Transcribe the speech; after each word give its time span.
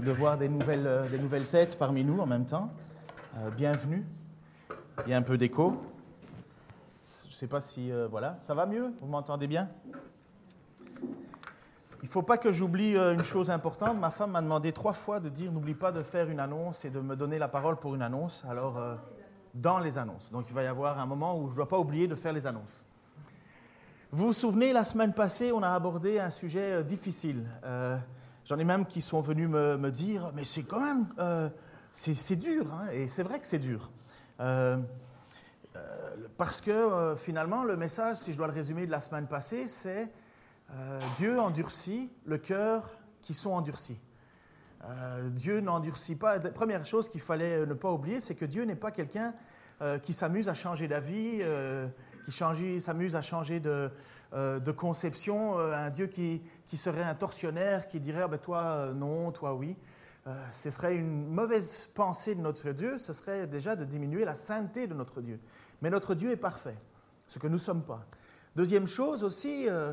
de 0.00 0.12
voir 0.12 0.38
des 0.38 0.48
nouvelles, 0.48 0.86
euh, 0.86 1.08
des 1.08 1.18
nouvelles 1.18 1.46
têtes 1.46 1.76
parmi 1.78 2.04
nous 2.04 2.18
en 2.20 2.26
même 2.26 2.46
temps. 2.46 2.70
Euh, 3.36 3.50
bienvenue. 3.50 4.06
Il 5.04 5.10
y 5.10 5.14
a 5.14 5.16
un 5.16 5.22
peu 5.22 5.36
d'écho. 5.36 5.76
Je 7.22 7.26
ne 7.28 7.32
sais 7.32 7.46
pas 7.46 7.60
si... 7.60 7.92
euh, 7.92 8.08
voilà, 8.08 8.36
ça 8.40 8.54
va 8.54 8.64
mieux? 8.64 8.92
Vous 9.00 9.08
m'entendez 9.08 9.46
bien? 9.46 9.68
Il 12.02 12.06
ne 12.06 12.08
faut 12.08 12.22
pas 12.22 12.38
que 12.38 12.50
j'oublie 12.50 12.96
une 12.96 13.22
chose 13.22 13.50
importante. 13.50 13.98
Ma 13.98 14.10
femme 14.10 14.30
m'a 14.30 14.40
demandé 14.40 14.72
trois 14.72 14.94
fois 14.94 15.20
de 15.20 15.28
dire 15.28 15.52
n'oublie 15.52 15.74
pas 15.74 15.92
de 15.92 16.02
faire 16.02 16.30
une 16.30 16.40
annonce 16.40 16.86
et 16.86 16.90
de 16.90 17.00
me 17.00 17.14
donner 17.14 17.38
la 17.38 17.48
parole 17.48 17.76
pour 17.76 17.94
une 17.94 18.00
annonce. 18.00 18.42
Alors, 18.48 18.80
dans 19.54 19.78
les 19.78 19.98
annonces. 19.98 20.30
Donc, 20.32 20.46
il 20.48 20.54
va 20.54 20.62
y 20.62 20.66
avoir 20.66 20.98
un 20.98 21.04
moment 21.04 21.38
où 21.38 21.48
je 21.48 21.52
ne 21.52 21.56
dois 21.56 21.68
pas 21.68 21.78
oublier 21.78 22.08
de 22.08 22.14
faire 22.14 22.32
les 22.32 22.46
annonces. 22.46 22.82
Vous 24.12 24.28
vous 24.28 24.32
souvenez, 24.32 24.72
la 24.72 24.84
semaine 24.84 25.12
passée, 25.12 25.52
on 25.52 25.62
a 25.62 25.68
abordé 25.68 26.18
un 26.18 26.30
sujet 26.30 26.82
difficile. 26.84 27.44
J'en 28.44 28.58
ai 28.58 28.64
même 28.64 28.86
qui 28.86 29.02
sont 29.02 29.20
venus 29.20 29.48
me, 29.48 29.76
me 29.76 29.90
dire, 29.90 30.32
mais 30.34 30.44
c'est 30.44 30.62
quand 30.62 30.80
même, 30.80 31.06
euh, 31.18 31.48
c'est 31.92 32.36
dur, 32.36 32.72
hein, 32.72 32.88
et 32.92 33.08
c'est 33.08 33.22
vrai 33.22 33.40
que 33.40 33.46
c'est 33.46 33.58
dur. 33.58 33.90
Euh, 34.40 34.78
euh, 35.76 36.16
parce 36.36 36.60
que 36.60 36.70
euh, 36.70 37.16
finalement, 37.16 37.64
le 37.64 37.76
message, 37.76 38.16
si 38.16 38.32
je 38.32 38.38
dois 38.38 38.46
le 38.46 38.52
résumer 38.52 38.86
de 38.86 38.90
la 38.90 39.00
semaine 39.00 39.26
passée, 39.26 39.68
c'est 39.68 40.10
Dieu 41.16 41.40
endurcit 41.40 42.12
le 42.26 42.38
cœur 42.38 42.88
qui 43.22 43.34
sont 43.34 43.50
endurcis. 43.50 43.98
Dieu 45.32 45.60
n'endurcit 45.60 46.14
pas. 46.14 46.38
La 46.38 46.50
première 46.50 46.86
chose 46.86 47.08
qu'il 47.08 47.20
fallait 47.20 47.66
ne 47.66 47.74
pas 47.74 47.90
oublier, 47.90 48.20
c'est 48.20 48.36
que 48.36 48.44
Dieu 48.44 48.62
n'est 48.62 48.76
pas 48.76 48.92
quelqu'un 48.92 49.34
qui 50.04 50.12
s'amuse 50.12 50.48
à 50.48 50.54
changer 50.54 50.86
d'avis, 50.86 51.42
qui 52.24 52.80
s'amuse 52.80 53.16
à 53.16 53.20
changer 53.20 53.58
de, 53.58 53.90
de 54.32 54.70
conception, 54.70 55.58
un 55.58 55.90
Dieu 55.90 56.06
qui, 56.06 56.40
qui 56.70 56.76
serait 56.76 57.02
un 57.02 57.16
tortionnaire, 57.16 57.88
qui 57.88 57.98
dirait 57.98 58.22
Ah 58.22 58.28
ben, 58.28 58.38
toi 58.38 58.62
euh, 58.62 58.92
non, 58.94 59.32
toi 59.32 59.54
oui. 59.54 59.76
Euh, 60.28 60.32
ce 60.52 60.70
serait 60.70 60.94
une 60.94 61.26
mauvaise 61.26 61.88
pensée 61.94 62.36
de 62.36 62.40
notre 62.40 62.70
Dieu, 62.70 62.96
ce 62.98 63.12
serait 63.12 63.48
déjà 63.48 63.74
de 63.74 63.84
diminuer 63.84 64.24
la 64.24 64.36
sainteté 64.36 64.86
de 64.86 64.94
notre 64.94 65.20
Dieu. 65.20 65.40
Mais 65.82 65.90
notre 65.90 66.14
Dieu 66.14 66.30
est 66.30 66.36
parfait, 66.36 66.76
ce 67.26 67.40
que 67.40 67.48
nous 67.48 67.54
ne 67.54 67.58
sommes 67.58 67.82
pas. 67.82 68.06
Deuxième 68.54 68.86
chose 68.86 69.24
aussi, 69.24 69.66
euh, 69.68 69.92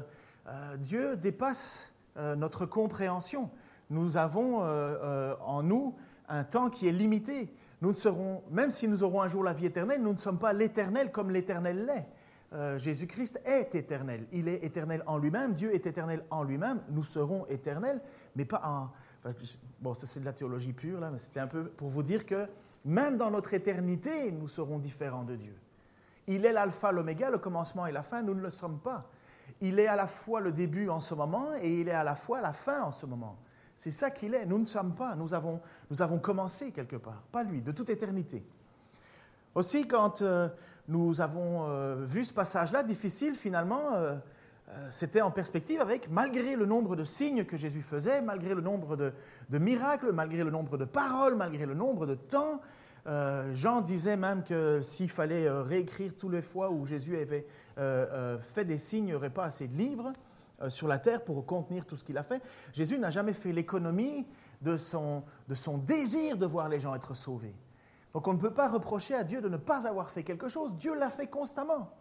Dieu 0.77 1.17
dépasse 1.17 1.91
notre 2.15 2.65
compréhension. 2.65 3.49
Nous 3.89 4.17
avons 4.17 4.61
en 4.61 5.61
nous 5.61 5.95
un 6.27 6.43
temps 6.43 6.69
qui 6.69 6.87
est 6.87 6.91
limité. 6.91 7.53
Nous 7.81 7.89
ne 7.89 7.95
serons, 7.95 8.43
même 8.49 8.71
si 8.71 8.87
nous 8.87 9.03
aurons 9.03 9.21
un 9.21 9.27
jour 9.27 9.43
la 9.43 9.53
vie 9.53 9.67
éternelle, 9.67 10.01
nous 10.01 10.13
ne 10.13 10.17
sommes 10.17 10.39
pas 10.39 10.51
l'éternel 10.51 11.11
comme 11.11 11.29
l'éternel 11.29 11.85
l'est. 11.85 12.07
Euh, 12.53 12.77
Jésus-Christ 12.77 13.41
est 13.45 13.75
éternel. 13.75 14.25
Il 14.31 14.47
est 14.47 14.63
éternel 14.63 15.03
en 15.05 15.17
lui-même. 15.17 15.53
Dieu 15.53 15.73
est 15.73 15.85
éternel 15.85 16.23
en 16.29 16.43
lui-même. 16.43 16.81
Nous 16.89 17.03
serons 17.03 17.45
éternels, 17.47 18.01
mais 18.35 18.45
pas 18.45 18.61
en. 18.63 19.31
bon, 19.81 19.93
ça 19.93 20.07
c'est 20.07 20.21
de 20.21 20.25
la 20.25 20.33
théologie 20.33 20.73
pure, 20.73 20.99
là, 20.99 21.09
mais 21.11 21.17
c'était 21.17 21.41
un 21.41 21.47
peu 21.47 21.65
pour 21.65 21.89
vous 21.89 22.03
dire 22.03 22.25
que 22.25 22.47
même 22.85 23.17
dans 23.17 23.31
notre 23.31 23.53
éternité, 23.53 24.31
nous 24.31 24.47
serons 24.47 24.79
différents 24.79 25.23
de 25.23 25.35
Dieu. 25.35 25.55
Il 26.27 26.45
est 26.45 26.53
l'alpha, 26.53 26.91
l'oméga, 26.91 27.29
le 27.29 27.37
commencement 27.37 27.85
et 27.85 27.91
la 27.91 28.03
fin, 28.03 28.21
nous 28.21 28.33
ne 28.33 28.41
le 28.41 28.49
sommes 28.49 28.79
pas. 28.79 29.09
Il 29.59 29.79
est 29.79 29.87
à 29.87 29.95
la 29.95 30.07
fois 30.07 30.39
le 30.39 30.51
début 30.51 30.89
en 30.89 30.99
ce 30.99 31.13
moment 31.13 31.49
et 31.59 31.81
il 31.81 31.87
est 31.89 31.93
à 31.93 32.03
la 32.03 32.15
fois 32.15 32.41
la 32.41 32.53
fin 32.53 32.83
en 32.83 32.91
ce 32.91 33.05
moment. 33.05 33.37
C'est 33.75 33.91
ça 33.91 34.09
qu'il 34.09 34.33
est. 34.33 34.45
Nous 34.45 34.57
ne 34.57 34.65
sommes 34.65 34.95
pas. 34.95 35.15
Nous 35.15 35.33
avons, 35.33 35.61
nous 35.89 36.01
avons 36.01 36.19
commencé 36.19 36.71
quelque 36.71 36.95
part, 36.95 37.23
pas 37.31 37.43
lui, 37.43 37.61
de 37.61 37.71
toute 37.71 37.89
éternité. 37.89 38.43
Aussi, 39.55 39.87
quand 39.87 40.21
euh, 40.21 40.49
nous 40.87 41.21
avons 41.21 41.69
euh, 41.69 41.95
vu 42.05 42.23
ce 42.23 42.33
passage-là 42.33 42.83
difficile, 42.83 43.35
finalement, 43.35 43.93
euh, 43.93 44.15
euh, 44.69 44.87
c'était 44.89 45.21
en 45.21 45.31
perspective 45.31 45.81
avec, 45.81 46.09
malgré 46.09 46.55
le 46.55 46.65
nombre 46.65 46.95
de 46.95 47.03
signes 47.03 47.45
que 47.45 47.57
Jésus 47.57 47.81
faisait, 47.81 48.21
malgré 48.21 48.55
le 48.55 48.61
nombre 48.61 48.95
de, 48.95 49.13
miracles, 49.57 50.11
malgré 50.13 50.43
le 50.43 50.51
nombre 50.51 50.77
de 50.77 50.85
paroles, 50.85 51.35
malgré 51.35 51.65
le 51.65 51.73
nombre 51.73 52.05
de 52.05 52.15
temps, 52.15 52.61
Jean 53.53 53.79
disait 53.79 54.17
même 54.17 54.43
que 54.43 54.81
s'il 54.81 55.09
fallait 55.09 55.49
réécrire 55.49 56.11
tous 56.17 56.27
les 56.27 56.41
fois 56.41 56.71
où 56.71 56.85
Jésus 56.85 57.15
avait 57.15 57.47
fait 58.41 58.65
des 58.65 58.77
signes, 58.77 59.05
il 59.05 59.11
n'y 59.11 59.13
aurait 59.13 59.29
pas 59.29 59.45
assez 59.45 59.65
de 59.69 59.77
livres 59.77 60.11
sur 60.67 60.89
la 60.89 60.99
terre 60.99 61.23
pour 61.23 61.45
contenir 61.45 61.85
tout 61.85 61.95
ce 61.95 62.03
qu'il 62.03 62.17
a 62.17 62.23
fait. 62.23 62.41
Jésus 62.73 62.97
n'a 62.97 63.09
jamais 63.09 63.31
fait 63.31 63.53
l'économie 63.53 64.27
de 64.61 64.75
son 64.75 65.23
désir 65.85 66.35
de 66.35 66.45
voir 66.45 66.67
les 66.67 66.81
gens 66.81 66.93
être 66.95 67.13
sauvés. 67.15 67.55
Donc 68.13 68.27
on 68.27 68.33
ne 68.33 68.39
peut 68.39 68.53
pas 68.53 68.69
reprocher 68.69 69.13
à 69.15 69.23
Dieu 69.23 69.41
de 69.41 69.49
ne 69.49 69.57
pas 69.57 69.87
avoir 69.87 70.09
fait 70.09 70.23
quelque 70.23 70.47
chose. 70.47 70.73
Dieu 70.75 70.95
l'a 70.95 71.09
fait 71.09 71.27
constamment. 71.27 71.91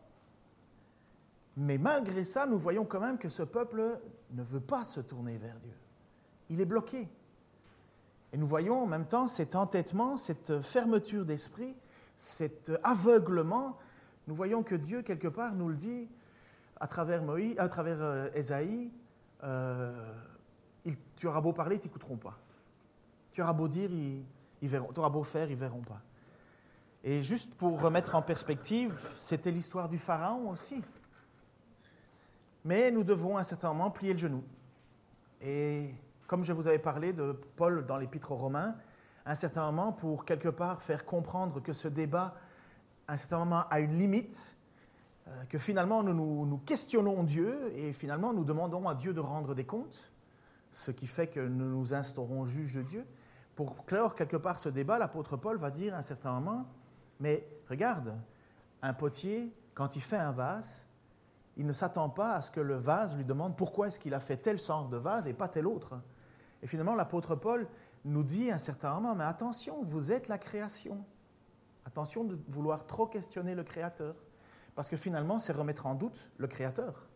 Mais 1.57 1.79
malgré 1.79 2.25
ça, 2.25 2.47
nous 2.47 2.59
voyons 2.59 2.85
quand 2.85 3.01
même 3.01 3.19
que 3.19 3.29
ce 3.29 3.43
peuple 3.43 3.99
ne 4.33 4.43
veut 4.43 4.61
pas 4.61 4.85
se 4.85 5.01
tourner 5.01 5.37
vers 5.39 5.59
Dieu. 5.61 5.75
Il 6.51 6.61
est 6.61 6.65
bloqué. 6.67 7.09
Et 8.33 8.37
nous 8.39 8.47
voyons 8.47 8.83
en 8.83 8.87
même 8.87 9.07
temps 9.07 9.27
cet 9.27 9.55
entêtement, 9.55 10.17
cette 10.17 10.61
fermeture 10.61 11.25
d'esprit, 11.25 11.75
cet 12.17 12.73
aveuglement. 12.83 13.79
Nous 14.27 14.35
voyons 14.35 14.63
que 14.63 14.75
Dieu, 14.75 15.03
quelque 15.03 15.29
part, 15.29 15.55
nous 15.55 15.69
le 15.69 15.77
dit 15.77 16.09
à 16.79 16.87
travers 16.87 17.23
Moïse, 17.23 17.55
à 17.59 17.69
travers 17.69 17.99
euh, 18.03 18.29
Ésaïe, 18.35 18.91
euh, 19.45 20.13
il- 20.85 20.97
tu 21.17 21.27
auras 21.27 21.41
beau 21.41 21.53
parler, 21.53 21.77
ils 21.77 21.81
t'écouteront 21.81 22.17
pas. 22.19 22.39
Tu 23.33 23.41
auras 23.41 23.53
beau 23.55 23.69
dire, 23.69 23.91
ils, 23.91 24.25
ils 24.63 24.69
verront. 24.69 24.89
Auras 24.97 25.11
beau 25.11 25.23
faire, 25.23 25.51
ils 25.51 25.57
verront 25.57 25.83
pas. 25.83 26.01
Et 27.05 27.23
juste 27.23 27.55
pour 27.55 27.81
remettre 27.81 28.15
en 28.15 28.23
perspective, 28.23 29.09
c'était 29.19 29.51
l'histoire 29.51 29.89
du 29.89 29.99
Pharaon 29.99 30.51
aussi. 30.51 30.83
Mais 32.65 32.91
nous 32.91 33.05
devons 33.05 33.37
à 33.37 33.41
un 33.41 33.45
certain 33.45 33.69
moment 33.69 33.91
plier 33.91 34.13
le 34.13 34.19
genou. 34.19 34.43
Et 35.41 35.95
comme 36.27 36.43
je 36.43 36.53
vous 36.53 36.67
avais 36.67 36.81
parlé 36.81 37.13
de 37.13 37.33
Paul 37.57 37.87
dans 37.87 37.97
l'Épître 37.97 38.33
aux 38.33 38.37
Romains, 38.37 38.75
à 39.25 39.33
un 39.33 39.35
certain 39.35 39.65
moment, 39.67 39.93
pour 39.93 40.25
quelque 40.25 40.49
part 40.49 40.83
faire 40.83 41.05
comprendre 41.05 41.61
que 41.61 41.73
ce 41.73 41.89
débat, 41.89 42.35
à 43.07 43.13
un 43.13 43.17
certain 43.17 43.39
moment, 43.39 43.65
a 43.71 43.81
une 43.81 43.99
limite, 43.99 44.57
euh, 45.29 45.45
que 45.49 45.59
finalement 45.59 46.03
nous, 46.03 46.15
nous, 46.15 46.47
nous 46.47 46.59
questionnons 46.59 47.25
Dieu 47.25 47.73
et 47.77 47.93
finalement 47.93 48.33
nous 48.33 48.45
demandons 48.45 48.89
à 48.89 48.95
Dieu 48.95 49.13
de 49.13 49.21
rendre 49.21 49.55
des 49.55 49.65
comptes, 49.65 50.11
ce 50.71 50.91
qui 50.91 51.07
fait 51.07 51.27
que 51.27 51.41
nous 51.41 51.69
nous 51.69 51.95
instaurons 51.95 52.47
juges 52.47 52.75
de 52.75 52.83
Dieu. 52.83 53.05
Pour 53.57 53.87
clore 53.87 54.15
quelque 54.15 54.37
part 54.37 54.59
ce 54.59 54.69
débat, 54.69 54.99
l'apôtre 54.99 55.37
Paul 55.37 55.57
va 55.57 55.71
dire 55.71 55.95
à 55.95 55.99
un 55.99 56.03
certain 56.03 56.33
moment, 56.33 56.67
mais 57.19 57.49
regarde, 57.69 58.15
un 58.83 58.93
potier, 58.93 59.53
quand 59.75 59.97
il 59.97 60.03
fait 60.03 60.19
un 60.19 60.31
vase, 60.31 60.87
il 61.57 61.67
ne 61.67 61.73
s'attend 61.73 62.11
pas 62.11 62.35
à 62.35 62.43
ce 62.43 62.51
que 62.51 62.61
le 62.61 62.77
vase 62.77 63.17
lui 63.17 63.25
demande 63.25 63.57
pourquoi 63.57 63.89
est-ce 63.89 63.99
qu'il 63.99 64.13
a 64.13 64.21
fait 64.21 64.37
tel 64.37 64.59
genre 64.59 64.89
de 64.89 64.99
vase 64.99 65.27
et 65.27 65.33
pas 65.33 65.49
tel 65.49 65.67
autre. 65.67 65.99
Et 66.63 66.67
finalement, 66.67 66.95
l'apôtre 66.95 67.35
Paul 67.35 67.67
nous 68.05 68.23
dit 68.23 68.51
à 68.51 68.55
un 68.55 68.59
certain 68.59 68.95
moment, 68.95 69.15
mais 69.15 69.25
attention, 69.25 69.83
vous 69.83 70.13
êtes 70.13 70.29
la 70.29 70.39
création. 70.39 71.03
Attention 71.87 72.25
de 72.25 72.39
vouloir 72.49 72.87
trop 72.87 73.07
questionner 73.07 73.55
le 73.55 73.65
Créateur, 73.65 74.15
parce 74.75 74.89
que 74.89 74.97
finalement, 74.97 75.39
c'est 75.39 75.53
remettre 75.53 75.87
en 75.87 75.95
doute 75.95 76.31
le 76.37 76.47
Créateur. 76.47 77.07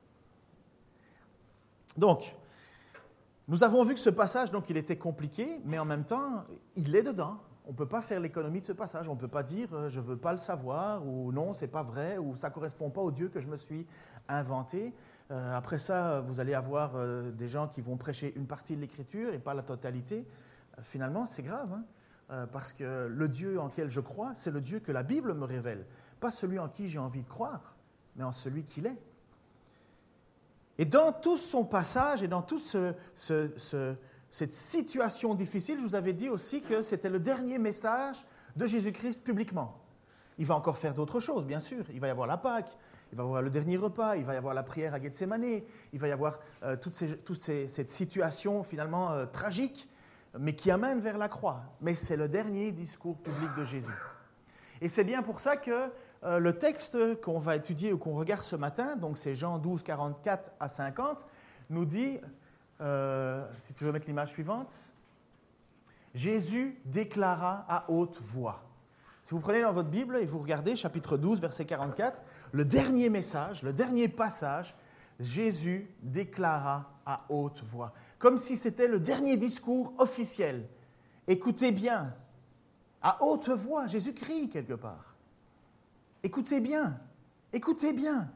Donc, 1.96 2.34
nous 3.50 3.64
avons 3.64 3.82
vu 3.82 3.94
que 3.94 4.00
ce 4.00 4.10
passage, 4.10 4.52
donc, 4.52 4.70
il 4.70 4.76
était 4.76 4.96
compliqué, 4.96 5.60
mais 5.64 5.76
en 5.76 5.84
même 5.84 6.04
temps, 6.04 6.44
il 6.76 6.94
est 6.94 7.02
dedans. 7.02 7.38
On 7.66 7.72
ne 7.72 7.76
peut 7.76 7.88
pas 7.88 8.00
faire 8.00 8.20
l'économie 8.20 8.60
de 8.60 8.64
ce 8.64 8.72
passage. 8.72 9.08
On 9.08 9.16
ne 9.16 9.18
peut 9.18 9.26
pas 9.26 9.42
dire 9.42 9.68
euh, 9.72 9.88
je 9.88 9.98
ne 9.98 10.04
veux 10.04 10.16
pas 10.16 10.30
le 10.30 10.38
savoir, 10.38 11.04
ou 11.04 11.32
non, 11.32 11.52
c'est 11.52 11.66
pas 11.66 11.82
vrai, 11.82 12.16
ou 12.16 12.36
ça 12.36 12.48
ne 12.48 12.54
correspond 12.54 12.90
pas 12.90 13.00
au 13.00 13.10
Dieu 13.10 13.28
que 13.28 13.40
je 13.40 13.48
me 13.48 13.56
suis 13.56 13.88
inventé. 14.28 14.94
Euh, 15.32 15.56
après 15.56 15.78
ça, 15.78 16.20
vous 16.20 16.38
allez 16.38 16.54
avoir 16.54 16.92
euh, 16.94 17.32
des 17.32 17.48
gens 17.48 17.66
qui 17.66 17.80
vont 17.80 17.96
prêcher 17.96 18.32
une 18.36 18.46
partie 18.46 18.76
de 18.76 18.80
l'Écriture 18.82 19.34
et 19.34 19.40
pas 19.40 19.52
la 19.52 19.64
totalité. 19.64 20.24
Finalement, 20.82 21.24
c'est 21.26 21.42
grave, 21.42 21.76
hein, 22.28 22.46
parce 22.52 22.72
que 22.72 23.08
le 23.10 23.28
Dieu 23.28 23.58
en 23.58 23.68
quel 23.68 23.90
je 23.90 24.00
crois, 24.00 24.30
c'est 24.36 24.52
le 24.52 24.60
Dieu 24.60 24.78
que 24.78 24.92
la 24.92 25.02
Bible 25.02 25.34
me 25.34 25.44
révèle. 25.44 25.86
Pas 26.20 26.30
celui 26.30 26.60
en 26.60 26.68
qui 26.68 26.86
j'ai 26.86 27.00
envie 27.00 27.22
de 27.22 27.28
croire, 27.28 27.74
mais 28.14 28.22
en 28.22 28.30
celui 28.30 28.62
qu'il 28.62 28.86
est. 28.86 28.96
Et 30.80 30.86
dans 30.86 31.12
tout 31.12 31.36
son 31.36 31.62
passage 31.62 32.22
et 32.22 32.26
dans 32.28 32.40
toute 32.40 32.62
ce, 32.62 32.94
ce- 33.14 33.50
ce- 33.58 33.94
cette 34.30 34.54
situation 34.54 35.34
difficile, 35.34 35.78
je 35.78 35.84
vous 35.84 35.94
avais 35.94 36.14
dit 36.14 36.30
aussi 36.30 36.62
que 36.62 36.80
c'était 36.80 37.10
le 37.10 37.18
dernier 37.18 37.58
message 37.58 38.24
de 38.56 38.64
Jésus-Christ 38.64 39.22
publiquement. 39.22 39.76
Il 40.38 40.46
va 40.46 40.54
encore 40.56 40.78
faire 40.78 40.94
d'autres 40.94 41.20
choses, 41.20 41.44
bien 41.46 41.60
sûr. 41.60 41.84
Il 41.92 42.00
va 42.00 42.06
y 42.06 42.10
avoir 42.10 42.26
la 42.26 42.38
Pâque, 42.38 42.74
il 43.12 43.16
va 43.18 43.24
y 43.24 43.26
avoir 43.26 43.42
le 43.42 43.50
dernier 43.50 43.76
repas, 43.76 44.16
il 44.16 44.24
va 44.24 44.32
y 44.32 44.38
avoir 44.38 44.54
la 44.54 44.62
prière 44.62 44.94
à 44.94 45.00
Gethsemane, 45.00 45.60
il 45.92 45.98
va 46.00 46.08
y 46.08 46.12
avoir 46.12 46.38
euh, 46.62 46.76
toute, 46.76 47.42
cette 47.68 47.90
situation 47.90 48.62
finalement 48.62 49.10
euh, 49.12 49.26
tragique, 49.26 49.86
mais 50.38 50.54
qui 50.54 50.70
amène 50.70 51.00
vers 51.00 51.18
la 51.18 51.28
croix. 51.28 51.60
Mais 51.82 51.94
c'est 51.94 52.16
le 52.16 52.26
dernier 52.26 52.72
discours 52.72 53.18
public 53.18 53.50
de 53.54 53.64
Jésus. 53.64 53.92
Et 54.80 54.88
c'est 54.88 55.04
bien 55.04 55.22
pour 55.22 55.42
ça 55.42 55.58
que 55.58 55.90
euh, 56.22 56.38
le 56.38 56.58
texte 56.58 57.20
qu'on 57.22 57.38
va 57.38 57.56
étudier 57.56 57.92
ou 57.92 57.98
qu'on 57.98 58.14
regarde 58.14 58.42
ce 58.42 58.56
matin, 58.56 58.96
donc 58.96 59.16
c'est 59.16 59.34
Jean 59.34 59.58
12, 59.58 59.82
44 59.82 60.52
à 60.60 60.68
50, 60.68 61.26
nous 61.70 61.84
dit, 61.84 62.18
euh, 62.80 63.46
si 63.62 63.72
tu 63.74 63.84
veux 63.84 63.92
mettre 63.92 64.06
l'image 64.06 64.30
suivante, 64.30 64.72
Jésus 66.14 66.78
déclara 66.84 67.64
à 67.68 67.90
haute 67.90 68.20
voix. 68.20 68.62
Si 69.22 69.34
vous 69.34 69.40
prenez 69.40 69.62
dans 69.62 69.72
votre 69.72 69.88
Bible 69.88 70.16
et 70.16 70.26
vous 70.26 70.38
regardez 70.38 70.76
chapitre 70.76 71.16
12, 71.16 71.40
verset 71.40 71.64
44, 71.64 72.22
le 72.52 72.64
dernier 72.64 73.08
message, 73.08 73.62
le 73.62 73.72
dernier 73.72 74.08
passage, 74.08 74.74
Jésus 75.20 75.90
déclara 76.02 76.90
à 77.04 77.24
haute 77.28 77.62
voix, 77.62 77.92
comme 78.18 78.38
si 78.38 78.56
c'était 78.56 78.88
le 78.88 78.98
dernier 78.98 79.36
discours 79.36 79.92
officiel 79.98 80.66
Écoutez 81.28 81.70
bien, 81.70 82.12
à 83.00 83.22
haute 83.22 83.50
voix, 83.50 83.86
Jésus 83.86 84.14
crie 84.14 84.48
quelque 84.48 84.72
part. 84.72 85.09
Écoutez 86.22 86.60
bien, 86.60 87.00
écoutez 87.52 87.92
bien. 87.92 88.30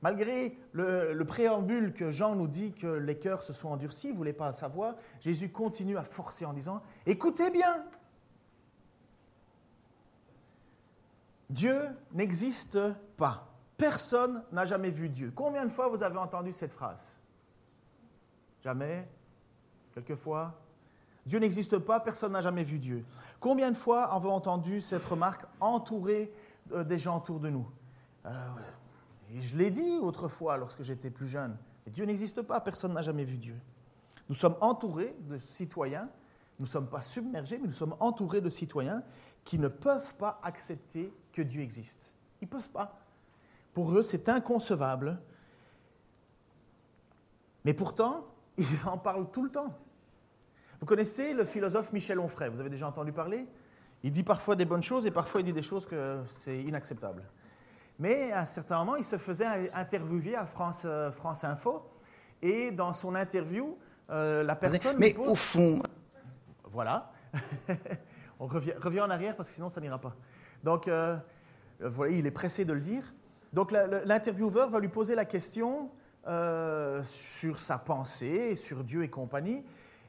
Malgré 0.00 0.56
le, 0.72 1.20
préambule 1.24 1.92
que 1.92 2.10
Jean 2.10 2.36
nous 2.36 2.46
dit 2.46 2.72
que 2.72 2.86
les 2.86 3.18
cœurs 3.18 3.42
se 3.42 3.52
sont 3.52 3.68
endurcis, 3.68 4.08
vous 4.08 4.14
ne 4.14 4.18
voulez 4.18 4.32
pas 4.32 4.52
savoir, 4.52 4.94
Jésus 5.20 5.50
continue 5.50 5.98
à 5.98 6.04
forcer 6.04 6.44
en 6.44 6.52
disant, 6.52 6.82
écoutez 7.04 7.50
bien. 7.50 7.84
Dieu 11.50 11.80
n'existe 12.12 12.78
pas. 13.16 13.48
Personne 13.76 14.44
n'a 14.52 14.64
jamais 14.64 14.90
vu 14.90 15.08
Dieu. 15.08 15.32
Combien 15.34 15.64
de 15.64 15.70
fois 15.70 15.88
vous 15.88 16.02
avez 16.02 16.18
entendu 16.18 16.52
cette 16.52 16.72
phrase? 16.72 17.16
Jamais 18.62 19.08
Quelquefois 19.94 20.54
Dieu 21.26 21.38
n'existe 21.40 21.76
pas, 21.78 22.00
personne 22.00 22.32
n'a 22.32 22.40
jamais 22.40 22.62
vu 22.62 22.78
Dieu. 22.78 23.04
Combien 23.40 23.70
de 23.70 23.76
fois 23.76 24.04
avons-vous 24.04 24.30
entendu 24.30 24.80
cette 24.80 25.04
remarque 25.04 25.44
entourée 25.60 26.32
euh, 26.72 26.84
des 26.84 26.98
gens 26.98 27.18
autour 27.18 27.40
de 27.40 27.50
nous 27.50 27.68
euh, 28.26 28.30
Et 29.34 29.42
je 29.42 29.56
l'ai 29.56 29.70
dit 29.70 29.98
autrefois 29.98 30.56
lorsque 30.56 30.82
j'étais 30.82 31.10
plus 31.10 31.28
jeune. 31.28 31.56
Dieu 31.86 32.04
n'existe 32.04 32.42
pas, 32.42 32.60
personne 32.60 32.92
n'a 32.92 33.02
jamais 33.02 33.24
vu 33.24 33.36
Dieu. 33.36 33.56
Nous 34.28 34.34
sommes 34.34 34.56
entourés 34.60 35.16
de 35.20 35.38
citoyens, 35.38 36.08
nous 36.58 36.66
ne 36.66 36.70
sommes 36.70 36.88
pas 36.88 37.00
submergés, 37.00 37.58
mais 37.58 37.66
nous 37.66 37.72
sommes 37.74 37.96
entourés 38.00 38.40
de 38.40 38.50
citoyens 38.50 39.02
qui 39.44 39.58
ne 39.58 39.68
peuvent 39.68 40.14
pas 40.16 40.38
accepter 40.42 41.12
que 41.32 41.40
Dieu 41.40 41.62
existe. 41.62 42.12
Ils 42.42 42.44
ne 42.44 42.50
peuvent 42.50 42.70
pas. 42.70 43.00
Pour 43.72 43.96
eux, 43.96 44.02
c'est 44.02 44.28
inconcevable. 44.28 45.18
Mais 47.64 47.74
pourtant, 47.74 48.26
ils 48.58 48.86
en 48.86 48.98
parlent 48.98 49.30
tout 49.30 49.42
le 49.42 49.50
temps. 49.50 49.78
Vous 50.80 50.86
connaissez 50.86 51.32
le 51.32 51.44
philosophe 51.44 51.92
Michel 51.92 52.20
Onfray, 52.20 52.50
vous 52.50 52.60
avez 52.60 52.70
déjà 52.70 52.86
entendu 52.86 53.12
parler? 53.12 53.46
Il 54.02 54.12
dit 54.12 54.22
parfois 54.22 54.54
des 54.54 54.64
bonnes 54.64 54.82
choses 54.82 55.06
et 55.06 55.10
parfois 55.10 55.40
il 55.40 55.44
dit 55.44 55.52
des 55.52 55.62
choses 55.62 55.84
que 55.84 56.20
c'est 56.30 56.62
inacceptable. 56.62 57.24
Mais 57.98 58.30
à 58.30 58.40
un 58.40 58.44
certain 58.44 58.78
moment, 58.78 58.96
il 58.96 59.04
se 59.04 59.18
faisait 59.18 59.72
interviewer 59.74 60.36
à 60.36 60.46
France, 60.46 60.84
euh, 60.84 61.10
France 61.10 61.42
Info 61.42 61.82
et 62.40 62.70
dans 62.70 62.92
son 62.92 63.16
interview, 63.16 63.76
euh, 64.10 64.44
la 64.44 64.54
personne. 64.54 64.96
Mais 64.98 65.16
au 65.16 65.34
fond. 65.34 65.82
Voilà. 66.70 67.10
On 68.40 68.46
revient, 68.46 69.00
en 69.00 69.10
arrière 69.10 69.34
parce 69.34 69.48
que 69.48 69.54
sinon 69.56 69.68
ça 69.68 69.80
n'ira 69.80 69.98
pas. 69.98 70.14
Donc, 70.62 70.86
euh, 70.86 71.16
vous 71.80 71.90
voyez, 71.90 72.18
il 72.18 72.26
est 72.26 72.32
pressé 72.32 72.64
de 72.64 72.72
le 72.72 72.80
dire. 72.80 73.02
Donc, 73.52 73.72
l'intervieweur 73.72 74.70
va 74.70 74.78
lui 74.78 74.88
poser 74.88 75.16
la 75.16 75.24
question 75.24 75.90
sur 77.02 77.58
sa 77.58 77.78
pensée, 77.78 78.54
sur 78.54 78.84
Dieu 78.84 79.02
et 79.02 79.08
compagnie. 79.08 79.64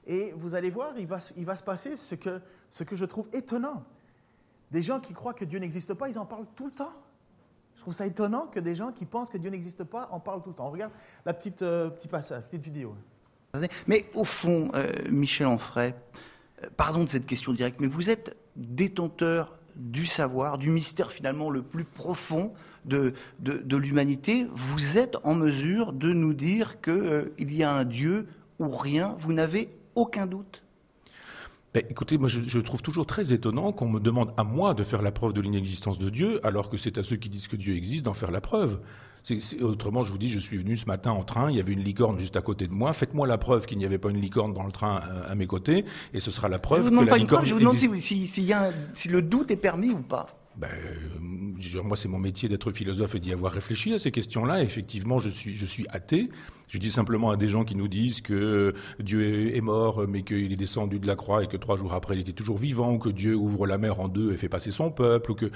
Et 0.05 0.33
vous 0.35 0.53
allez 0.53 0.69
voir, 0.69 0.93
il 0.97 1.07
va, 1.07 1.19
il 1.37 1.45
va 1.45 1.55
se 1.55 1.63
passer 1.63 1.95
ce 1.95 2.15
que, 2.15 2.41
ce 2.69 2.83
que 2.83 2.95
je 2.95 3.05
trouve 3.05 3.27
étonnant. 3.33 3.83
Des 4.71 4.81
gens 4.81 4.99
qui 4.99 5.13
croient 5.13 5.33
que 5.33 5.45
Dieu 5.45 5.59
n'existe 5.59 5.93
pas, 5.93 6.09
ils 6.09 6.19
en 6.19 6.25
parlent 6.25 6.45
tout 6.55 6.65
le 6.65 6.71
temps. 6.71 6.93
Je 7.75 7.81
trouve 7.81 7.93
ça 7.93 8.05
étonnant 8.05 8.47
que 8.47 8.59
des 8.59 8.75
gens 8.75 8.91
qui 8.91 9.05
pensent 9.05 9.29
que 9.29 9.37
Dieu 9.37 9.49
n'existe 9.49 9.85
pas 9.85 10.09
en 10.11 10.19
parlent 10.19 10.41
tout 10.41 10.49
le 10.49 10.55
temps. 10.55 10.67
On 10.67 10.71
regarde 10.71 10.91
la 11.25 11.33
petite, 11.33 11.61
euh, 11.61 11.89
passage, 12.11 12.43
petite 12.43 12.61
vidéo. 12.61 12.93
Mais 13.87 14.05
au 14.13 14.25
fond, 14.25 14.69
euh, 14.75 14.91
Michel 15.09 15.47
Onfray, 15.47 15.95
euh, 16.61 16.67
pardon 16.75 17.05
de 17.05 17.09
cette 17.09 17.25
question 17.25 17.53
directe, 17.53 17.79
mais 17.79 17.87
vous 17.87 18.09
êtes 18.09 18.35
détenteur 18.57 19.57
du 19.75 20.05
savoir, 20.05 20.57
du 20.57 20.69
mystère 20.69 21.11
finalement 21.11 21.49
le 21.49 21.61
plus 21.61 21.85
profond 21.85 22.53
de 22.83 23.13
l'humanité. 23.77 24.45
Vous 24.51 24.97
êtes 24.97 25.15
en 25.23 25.35
mesure 25.35 25.93
de 25.93 26.11
nous 26.11 26.33
dire 26.33 26.81
qu'il 26.81 27.53
y 27.55 27.63
a 27.63 27.73
un 27.73 27.85
Dieu 27.85 28.27
ou 28.59 28.67
rien. 28.67 29.15
Vous 29.19 29.31
n'avez 29.31 29.69
aucun 29.95 30.27
doute? 30.27 30.63
Ben, 31.73 31.83
écoutez, 31.87 32.17
moi 32.17 32.27
je, 32.27 32.59
trouve 32.59 32.81
toujours 32.81 33.05
très 33.05 33.31
étonnant 33.31 33.71
qu'on 33.71 33.87
me 33.87 33.99
demande 33.99 34.33
à 34.37 34.43
moi 34.43 34.73
de 34.73 34.83
faire 34.83 35.03
la 35.03 35.11
preuve 35.11 35.33
de 35.33 35.41
l'inexistence 35.41 35.99
de 35.99 36.09
Dieu, 36.09 36.43
alors 36.45 36.69
que 36.69 36.77
c'est 36.77 36.97
à 36.97 37.03
ceux 37.03 37.15
qui 37.15 37.29
disent 37.29 37.47
que 37.47 37.55
Dieu 37.55 37.75
existe 37.75 38.05
d'en 38.05 38.15
faire 38.15 38.31
la 38.31 38.41
preuve. 38.41 38.79
autrement, 39.61 40.03
je 40.03 40.11
vous 40.11 40.17
dis, 40.17 40.29
je 40.29 40.39
suis 40.39 40.57
venu 40.57 40.77
ce 40.77 40.87
matin 40.87 41.11
en 41.11 41.23
train, 41.23 41.51
il 41.51 41.57
y 41.57 41.59
avait 41.59 41.73
une 41.73 41.83
licorne 41.83 42.17
juste 42.17 42.35
à 42.35 42.41
côté 42.41 42.65
de 42.65 42.73
moi. 42.73 42.93
Faites-moi 42.93 43.27
la 43.27 43.37
preuve 43.37 43.67
qu'il 43.67 43.77
n'y 43.77 43.85
avait 43.85 43.99
pas 43.99 44.09
une 44.09 44.19
licorne 44.19 44.53
dans 44.53 44.63
le 44.63 44.71
train 44.71 45.01
euh, 45.11 45.31
à, 45.31 45.35
mes 45.35 45.45
côtés, 45.45 45.85
et 46.13 46.19
ce 46.19 46.31
sera 46.31 46.49
la 46.49 46.57
preuve 46.57 46.85
je 46.85 46.89
vous 46.89 46.99
que 47.01 47.05
la 47.05 47.11
pas 47.11 47.17
licorne. 47.17 47.45
je 47.45 47.53
vous 47.53 47.59
demande 47.59 47.77
si, 47.77 48.27
si 48.27 49.07
le 49.09 49.21
doute 49.21 49.51
est 49.51 49.55
permis 49.55 49.91
ou 49.91 50.01
pas. 50.01 50.25
Ben, 50.57 50.69
moi, 51.83 51.95
c'est 51.95 52.09
mon 52.09 52.17
métier 52.17 52.49
d'être 52.49 52.71
philosophe 52.71 53.15
et 53.15 53.19
d'y 53.19 53.31
avoir 53.31 53.53
réfléchi 53.53 53.93
à 53.93 53.99
ces 53.99 54.11
questions-là. 54.11 54.61
Effectivement, 54.61 55.19
je 55.19 55.29
suis, 55.29 55.55
je 55.55 55.65
suis 55.65 55.85
athée. 55.89 56.29
Je 56.69 56.77
dis 56.77 56.91
simplement 56.91 57.31
à 57.31 57.35
des 57.35 57.49
gens 57.49 57.65
qui 57.65 57.75
nous 57.75 57.87
disent 57.87 58.21
que 58.21 58.75
Dieu 58.99 59.55
est 59.55 59.61
mort, 59.61 60.05
mais 60.07 60.21
qu'il 60.21 60.53
est 60.53 60.55
descendu 60.55 60.99
de 60.99 61.07
la 61.07 61.15
croix 61.15 61.43
et 61.43 61.47
que 61.47 61.57
trois 61.57 61.77
jours 61.77 61.93
après 61.93 62.15
il 62.15 62.21
était 62.21 62.31
toujours 62.31 62.59
vivant, 62.59 62.93
ou 62.93 62.99
que 62.99 63.09
Dieu 63.09 63.35
ouvre 63.35 63.65
la 63.65 63.79
mer 63.79 63.99
en 63.99 64.07
deux 64.07 64.33
et 64.33 64.37
fait 64.37 64.49
passer 64.49 64.69
son 64.69 64.91
peuple, 64.91 65.31
ou 65.31 65.35
que, 65.35 65.49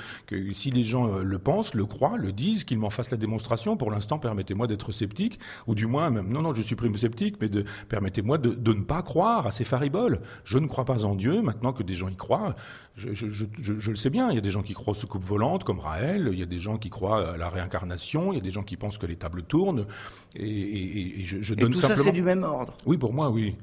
si 0.54 0.72
les 0.72 0.84
gens 0.84 1.08
euh, 1.08 1.24
le 1.24 1.38
pensent, 1.38 1.76
le 1.76 1.86
croient, 1.86 2.18
le 2.18 2.32
disent, 2.32 2.64
qu'ils 2.64 2.80
m'en 2.80 2.90
fassent 2.90 3.12
la 3.12 3.18
démonstration. 3.18 3.78
Pour 3.78 3.92
l'instant, 3.92 4.18
permettez-moi 4.18 4.66
d'être 4.66 4.92
sceptique, 4.92 5.40
ou 5.68 5.76
du 5.76 5.86
moins, 5.86 6.10
même, 6.10 6.30
non, 6.30 6.42
non, 6.42 6.56
je 6.56 6.64
suis 6.64 6.76
prime 6.76 6.98
sceptique, 6.98 7.36
mais 7.40 7.50
permettez-moi 7.90 8.40
de, 8.40 8.74
ne 8.74 8.82
pas 8.82 9.04
croire 9.04 9.46
à 9.46 9.52
ces 9.52 9.64
fariboles. 9.64 10.20
Je 10.46 10.58
ne 10.58 10.66
crois 10.66 10.86
pas 10.86 11.06
en 11.06 11.14
Dieu, 11.14 11.44
maintenant 11.44 11.74
que 11.74 11.84
des 11.84 11.94
gens 11.94 12.10
y 12.10 12.16
croient. 12.16 12.56
Je, 12.96 13.14
je, 13.14 13.90
le 13.90 13.96
sais 13.96 14.10
bien, 14.10 14.30
il 14.30 14.36
y 14.36 14.38
a 14.38 14.42
des 14.42 14.52
gens 14.52 14.62
qui 14.62 14.74
croient 14.74 14.92
aux 14.92 14.96
soucoupes 14.96 15.24
volantes, 15.24 15.64
comme 15.64 15.80
Raël, 15.80 16.30
il 16.32 16.40
y 16.40 16.44
a 16.44 16.48
des 16.48 16.60
gens 16.60 16.78
qui 16.78 16.90
croient 16.90 17.34
à 17.34 17.38
la 17.38 17.50
réincarnation, 17.50 18.32
il 18.32 18.36
y 18.36 18.40
a 18.40 18.44
des 18.44 18.52
gens 18.52 18.64
qui 18.64 18.78
pensent 18.78 18.98
que 18.98 19.08
les 19.08 19.16
tables 19.16 19.44
tournent, 19.44 19.86
et 20.36 21.03
et, 21.04 21.26
je, 21.26 21.54
donne 21.54 21.72
tout 21.72 21.82
ça, 21.82 21.98
c'est 21.98 22.12
du 22.12 22.24
même 22.24 22.44
ordre. 22.44 22.78
Oui, 22.86 22.98
pour 22.98 23.14
moi, 23.14 23.30
oui. 23.30 23.56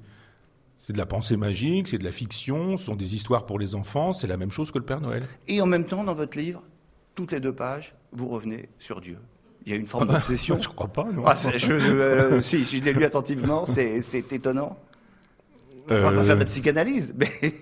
C'est 0.79 0.93
de 0.93 0.99
la 0.99 1.07
pensée 1.07 1.37
magique, 1.37 1.89
c'est 1.89 1.99
de 1.99 2.05
la 2.05 2.13
fiction, 2.13 2.77
ce 2.77 2.87
sont 2.87 2.97
des 2.97 3.15
histoires 3.15 3.45
pour 3.45 3.59
les 3.59 3.75
enfants, 3.75 4.15
c'est 4.15 4.27
la 4.27 4.39
même 4.39 4.51
chose 4.51 4.71
que 4.71 4.79
le 4.79 4.85
Père 4.85 5.01
Noël. 5.01 5.25
Et 5.47 5.61
en 5.61 5.67
même 5.67 5.85
temps, 5.85 6.05
dans 6.05 6.15
votre 6.15 6.39
livre, 6.39 6.63
toutes 7.15 7.33
les 7.33 7.41
deux 7.41 7.53
pages, 7.53 7.95
vous 8.13 8.29
revenez 8.29 8.69
sur 8.79 9.01
Dieu. 9.01 9.19
Il 9.67 9.73
y 9.73 9.75
a 9.75 9.79
une 9.79 9.87
forme 9.87 10.09
d'obsession. 10.09 10.59
je 10.61 10.69
crois 10.69 10.89
pas. 10.89 11.07
Ah, 11.27 11.37
euh, 11.45 12.41
si, 12.41 12.65
si 12.65 12.79
je 12.79 12.85
l'ai 12.85 12.95
lu 12.95 13.05
attentivement, 13.05 13.67
c'est 13.67 14.33
étonnant. 14.33 14.79
On 15.91 16.01
va 16.01 16.13
pas 16.13 16.25
faire 16.25 16.37
de 16.37 16.43
euh, 16.43 16.47
psychanalyse, 16.47 17.15
mais. 17.17 17.55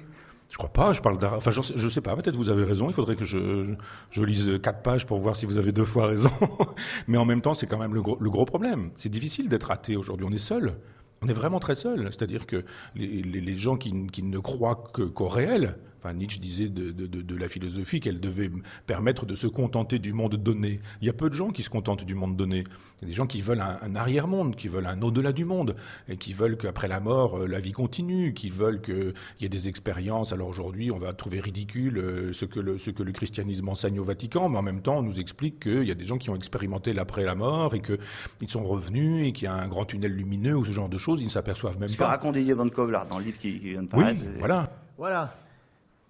Je 0.51 0.57
crois 0.57 0.73
pas, 0.73 0.93
je 0.93 1.03
parle 1.03 1.19
d'art. 1.19 1.35
Enfin, 1.35 1.51
je, 1.51 1.61
je 1.75 1.89
sais 1.89 2.01
pas, 2.01 2.17
peut-être 2.17 2.37
vous 2.37 2.49
avez 2.49 2.65
raison, 2.65 2.89
il 2.89 2.95
faudrait 2.95 3.17
que 3.17 3.25
je, 3.25 3.77
lise 4.23 4.59
quatre 4.63 4.83
pages 4.83 5.07
pour 5.07 5.19
voir 5.21 5.37
si 5.37 5.47
vous 5.47 5.59
avez 5.59 5.73
deux 5.73 5.85
fois 5.85 6.07
raison. 6.07 6.31
Mais 7.07 7.19
en 7.19 7.25
même 7.25 7.43
temps, 7.43 7.55
c'est 7.55 7.67
quand 7.67 7.79
même 7.79 7.95
le 7.95 8.01
gros, 8.03 8.45
problème. 8.45 8.91
C'est 8.97 9.11
difficile 9.11 9.49
d'être 9.49 9.71
athée 9.71 9.97
aujourd'hui, 9.97 10.27
on 10.29 10.33
est 10.33 10.39
seul. 10.39 10.75
On 11.21 11.29
est 11.29 11.35
vraiment 11.35 11.61
très 11.61 11.75
seul. 11.75 12.09
C'est-à-dire 12.11 12.47
que 12.47 12.65
les, 12.95 13.57
gens 13.57 13.77
qui, 13.77 13.93
ne 13.93 14.39
croient 14.39 14.85
qu'au 14.93 15.29
réel, 15.29 15.77
Enfin, 15.99 16.15
Nietzsche 16.15 16.39
disait 16.39 16.69
de, 16.69 16.93
de, 16.93 17.07
de, 17.07 17.37
la 17.37 17.49
philosophie 17.49 18.01
qu'elle 18.01 18.21
devait 18.21 18.51
permettre 18.87 19.27
de 19.27 19.35
se 19.35 19.49
contenter 19.49 19.99
du 19.99 20.13
monde 20.13 20.37
donné. 20.37 20.81
Il 21.01 21.07
y 21.07 21.11
a 21.11 21.13
peu 21.13 21.29
de 21.29 21.35
gens 21.35 21.51
qui 21.51 21.63
se 21.63 21.71
contentent 21.71 22.05
du 22.05 22.15
monde 22.15 22.37
donné. 22.37 22.65
Il 23.01 23.03
y 23.03 23.05
a 23.05 23.09
des 23.09 23.15
gens 23.15 23.27
qui 23.27 23.41
veulent 23.41 23.61
un, 23.61 23.95
arrière-monde, 23.97 24.55
qui 24.55 24.69
veulent 24.69 24.87
un 24.87 25.03
au-delà 25.03 25.33
du 25.33 25.45
monde, 25.45 25.75
et 26.09 26.17
qui 26.17 26.33
veulent 26.33 26.57
qu'après 26.57 26.87
la 26.87 27.01
mort, 27.01 27.39
euh, 27.39 27.47
la 27.47 27.59
vie 27.59 27.73
continue, 27.73 28.33
qui 28.33 28.49
veulent 28.49 28.81
qu'il 28.81 29.15
y 29.41 29.45
ait 29.45 29.49
des 29.49 29.67
expériences. 29.67 30.33
Alors 30.33 30.49
aujourd'hui, 30.49 30.91
on 30.91 30.99
va 30.99 31.13
trouver 31.13 31.41
ridicule 31.41 31.99
euh, 31.99 32.33
ce 32.33 32.45
que, 32.45 32.61
le, 32.61 32.79
ce 32.79 32.91
que 32.91 33.03
le 33.03 33.13
christianisme 33.13 33.69
enseigne 33.69 33.99
au 33.99 34.05
Vatican, 34.05 34.49
mais 34.49 34.59
en 34.59 34.63
même 34.63 34.83
temps, 34.83 34.99
on 34.99 35.03
nous 35.03 35.19
explique 35.19 35.61
qu'il 35.61 35.85
y 35.85 35.91
a 35.91 35.95
des 35.95 36.05
gens 36.05 36.19
qui 36.19 36.31
ont 36.31 36.37
expérimenté 36.37 36.93
l'après 36.93 37.25
la 37.25 37.35
mort 37.35 37.75
et 37.75 37.83
qu'ils 37.83 38.51
sont 38.51 38.65
revenus 38.65 39.27
et 39.27 39.33
qu'il 39.33 39.45
y 39.45 39.49
a 39.49 39.55
un 39.55 39.67
grand 39.67 39.85
tunnel 39.85 40.13
lumineux 40.13 40.57
ou 40.57 40.65
ce 40.65 40.73
genre 40.73 40.89
de 40.89 40.99
choses. 40.99 41.21
Ils 41.21 41.25
ne 41.25 41.31
s'aperçoivent 41.31 41.79
même 41.79 41.89
ce 41.89 41.97
pas. 41.97 42.05
Ce 42.05 42.09
que 42.09 42.13
raconte 42.13 42.35
Didier 42.35 42.55
Van 42.55 42.69
Kovlar 42.69 43.07
dans 43.07 43.19
le 43.19 43.25
livre 43.25 43.39
qui, 43.39 43.59
vient 43.59 43.83
de 43.83 43.89
paraître. 43.89 44.21
Oui, 44.21 44.39
voilà. 44.39 44.71
Voilà. 44.97 45.35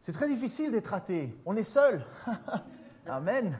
C'est 0.00 0.12
très 0.12 0.28
difficile 0.28 0.70
d'être 0.70 0.94
athée. 0.94 1.36
On 1.44 1.56
est 1.56 1.64
seul. 1.64 2.04
Amen. 3.06 3.58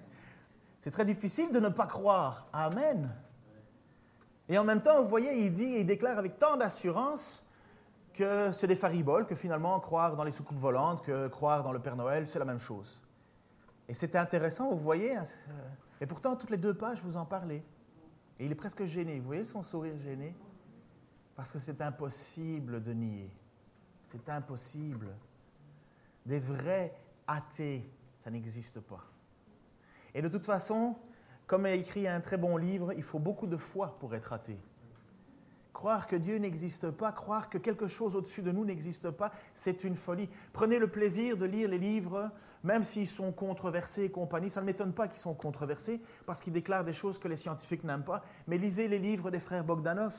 C'est 0.80 0.90
très 0.90 1.04
difficile 1.04 1.52
de 1.52 1.60
ne 1.60 1.68
pas 1.68 1.86
croire. 1.86 2.48
Amen. 2.52 3.08
Et 4.48 4.58
en 4.58 4.64
même 4.64 4.82
temps, 4.82 5.00
vous 5.00 5.08
voyez, 5.08 5.44
il 5.44 5.52
dit, 5.52 5.76
il 5.78 5.86
déclare 5.86 6.18
avec 6.18 6.38
tant 6.38 6.56
d'assurance 6.56 7.44
que 8.12 8.50
c'est 8.52 8.66
des 8.66 8.74
fariboles, 8.74 9.24
que 9.24 9.36
finalement 9.36 9.78
croire 9.78 10.16
dans 10.16 10.24
les 10.24 10.32
soucoupes 10.32 10.58
volantes, 10.58 11.02
que 11.02 11.28
croire 11.28 11.62
dans 11.62 11.72
le 11.72 11.78
Père 11.78 11.96
Noël, 11.96 12.26
c'est 12.26 12.40
la 12.40 12.44
même 12.44 12.58
chose. 12.58 13.00
Et 13.88 13.94
c'était 13.94 14.18
intéressant, 14.18 14.70
vous 14.70 14.82
voyez, 14.82 15.16
hein, 15.16 15.22
et 16.02 16.06
pourtant, 16.06 16.34
toutes 16.34 16.50
les 16.50 16.56
deux 16.56 16.74
pages, 16.74 17.00
vous 17.04 17.16
en 17.16 17.24
parlez. 17.24 17.62
Et 18.40 18.46
il 18.46 18.50
est 18.50 18.56
presque 18.56 18.84
gêné. 18.86 19.20
Vous 19.20 19.26
voyez 19.26 19.44
son 19.44 19.62
sourire 19.62 19.96
gêné? 20.00 20.34
Parce 21.36 21.52
que 21.52 21.60
c'est 21.60 21.80
impossible 21.80 22.82
de 22.82 22.92
nier. 22.92 23.30
C'est 24.08 24.28
impossible. 24.28 25.14
Des 26.26 26.38
vrais 26.38 26.94
athées, 27.26 27.88
ça 28.22 28.30
n'existe 28.30 28.80
pas. 28.80 29.04
Et 30.14 30.22
de 30.22 30.28
toute 30.28 30.44
façon, 30.44 30.96
comme 31.46 31.66
a 31.66 31.72
écrit 31.72 32.06
un 32.06 32.20
très 32.20 32.36
bon 32.36 32.56
livre, 32.56 32.92
il 32.92 33.02
faut 33.02 33.18
beaucoup 33.18 33.46
de 33.46 33.56
foi 33.56 33.96
pour 33.98 34.14
être 34.14 34.32
athée. 34.32 34.58
Croire 35.72 36.06
que 36.06 36.16
Dieu 36.16 36.36
n'existe 36.36 36.90
pas, 36.90 37.12
croire 37.12 37.50
que 37.50 37.58
quelque 37.58 37.88
chose 37.88 38.14
au-dessus 38.14 38.42
de 38.42 38.52
nous 38.52 38.64
n'existe 38.64 39.10
pas, 39.10 39.32
c'est 39.54 39.84
une 39.84 39.96
folie. 39.96 40.28
Prenez 40.52 40.78
le 40.78 40.86
plaisir 40.86 41.36
de 41.36 41.44
lire 41.44 41.68
les 41.68 41.78
livres, 41.78 42.30
même 42.62 42.84
s'ils 42.84 43.08
sont 43.08 43.32
controversés 43.32 44.04
et 44.04 44.10
compagnie. 44.10 44.50
Ça 44.50 44.60
ne 44.60 44.66
m'étonne 44.66 44.92
pas 44.92 45.08
qu'ils 45.08 45.18
sont 45.18 45.34
controversés, 45.34 46.00
parce 46.24 46.40
qu'ils 46.40 46.52
déclarent 46.52 46.84
des 46.84 46.92
choses 46.92 47.18
que 47.18 47.26
les 47.26 47.36
scientifiques 47.36 47.84
n'aiment 47.84 48.04
pas. 48.04 48.22
Mais 48.46 48.58
lisez 48.58 48.86
les 48.86 48.98
livres 48.98 49.30
des 49.30 49.40
frères 49.40 49.64
Bogdanov. 49.64 50.14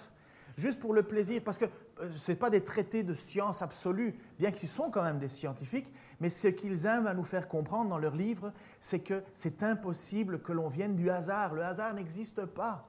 Juste 0.58 0.80
pour 0.80 0.94
le 0.94 1.04
plaisir, 1.04 1.42
parce 1.44 1.58
que 1.58 1.66
euh, 1.66 2.10
ce 2.16 2.32
n'est 2.32 2.38
pas 2.38 2.50
des 2.50 2.64
traités 2.64 3.04
de 3.04 3.14
science 3.14 3.62
absolue, 3.62 4.16
bien 4.40 4.52
qu'ils 4.52 4.70
sont 4.70 4.90
quand 4.90 5.04
même 5.04 5.20
des 5.20 5.28
scientifiques, 5.28 5.92
mais 6.20 6.30
ce 6.30 6.48
qu'ils 6.48 6.86
aiment 6.86 7.08
à 7.08 7.14
nous 7.14 7.24
faire 7.24 7.48
comprendre 7.48 7.90
dans 7.90 7.98
leurs 7.98 8.16
livres, 8.16 8.52
c'est 8.82 9.00
que 9.00 9.24
c'est 9.34 9.64
impossible 9.64 10.42
que 10.42 10.52
l'on 10.52 10.68
vienne 10.68 10.96
du 10.96 11.10
hasard. 11.10 11.54
Le 11.54 11.64
hasard 11.64 11.94
n'existe 11.94 12.46
pas. 12.46 12.88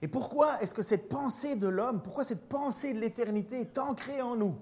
Et 0.00 0.08
pourquoi 0.08 0.60
est-ce 0.60 0.74
que 0.74 0.82
cette 0.82 1.08
pensée 1.08 1.54
de 1.54 1.68
l'homme, 1.68 2.02
pourquoi 2.02 2.24
cette 2.24 2.48
pensée 2.48 2.92
de 2.92 2.98
l'éternité 2.98 3.60
est 3.60 3.78
ancrée 3.78 4.20
en 4.20 4.34
nous? 4.34 4.56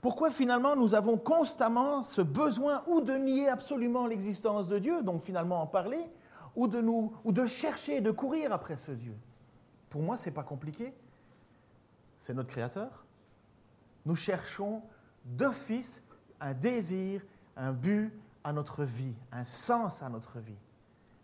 Pourquoi 0.00 0.30
finalement 0.30 0.76
nous 0.76 0.94
avons 0.94 1.16
constamment 1.16 2.02
ce 2.02 2.22
besoin 2.22 2.82
ou 2.86 3.00
de 3.00 3.12
nier 3.12 3.48
absolument 3.48 4.06
l'existence 4.06 4.68
de 4.68 4.78
Dieu, 4.78 5.02
donc 5.02 5.22
finalement 5.22 5.62
en 5.62 5.66
parler, 5.66 6.04
ou 6.54 6.68
de, 6.68 6.80
nous, 6.80 7.12
ou 7.24 7.32
de 7.32 7.46
chercher, 7.46 8.00
de 8.00 8.10
courir 8.10 8.52
après 8.52 8.76
ce 8.76 8.92
Dieu? 8.92 9.14
Pour 9.92 10.00
moi, 10.00 10.16
ce 10.16 10.24
n'est 10.24 10.34
pas 10.34 10.42
compliqué. 10.42 10.94
C'est 12.16 12.32
notre 12.32 12.48
Créateur. 12.48 13.04
Nous 14.06 14.16
cherchons 14.16 14.82
d'office 15.22 16.02
un 16.40 16.54
désir, 16.54 17.20
un 17.58 17.72
but 17.72 18.10
à 18.42 18.54
notre 18.54 18.84
vie, 18.84 19.14
un 19.30 19.44
sens 19.44 20.02
à 20.02 20.08
notre 20.08 20.38
vie, 20.38 20.56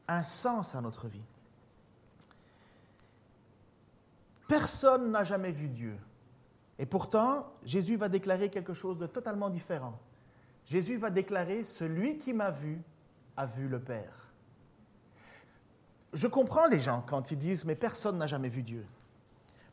un 0.07 0.23
sens 0.23 0.75
à 0.75 0.83
notre 0.83 1.09
vie. 1.09 1.25
Personne 4.47 5.13
n'a 5.13 5.25
jamais 5.25 5.51
vu 5.51 5.69
Dieu. 5.69 5.97
Et 6.79 6.85
pourtant, 6.85 7.51
Jésus 7.65 7.97
va 7.97 8.11
déclarer 8.11 8.51
quelque 8.51 8.75
chose 8.75 8.99
de 8.99 9.07
totalement 9.07 9.49
différent. 9.49 9.99
Jésus 10.67 10.99
va 10.99 11.09
déclarer, 11.09 11.65
celui 11.65 12.19
qui 12.19 12.35
m'a 12.35 12.51
vu 12.51 12.83
a 13.35 13.47
vu 13.47 13.67
le 13.67 13.81
Père. 13.81 14.28
Je 16.13 16.27
comprends 16.27 16.67
les 16.67 16.81
gens 16.81 17.05
quand 17.07 17.31
ils 17.31 17.39
disent, 17.39 17.65
mais 17.65 17.75
personne 17.75 18.19
n'a 18.19 18.27
jamais 18.27 18.49
vu 18.49 18.63
Dieu. 18.63 18.87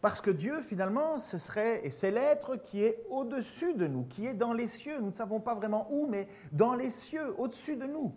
Parce 0.01 0.21
que 0.21 0.29
Dieu, 0.29 0.61
finalement, 0.61 1.19
ce 1.19 1.37
serait, 1.37 1.85
et 1.85 1.89
c'est 1.89 2.11
l'être 2.11 2.57
qui 2.57 2.83
est 2.83 3.03
au-dessus 3.09 3.73
de 3.73 3.87
nous, 3.87 4.03
qui 4.03 4.27
est 4.27 4.33
dans 4.33 4.53
les 4.53 4.67
cieux. 4.67 4.99
Nous 4.99 5.07
ne 5.07 5.13
savons 5.13 5.39
pas 5.39 5.55
vraiment 5.55 5.87
où, 5.89 6.05
mais 6.07 6.27
dans 6.51 6.75
les 6.75 6.89
cieux, 6.89 7.33
au-dessus 7.39 7.75
de 7.75 7.85
nous. 7.85 8.13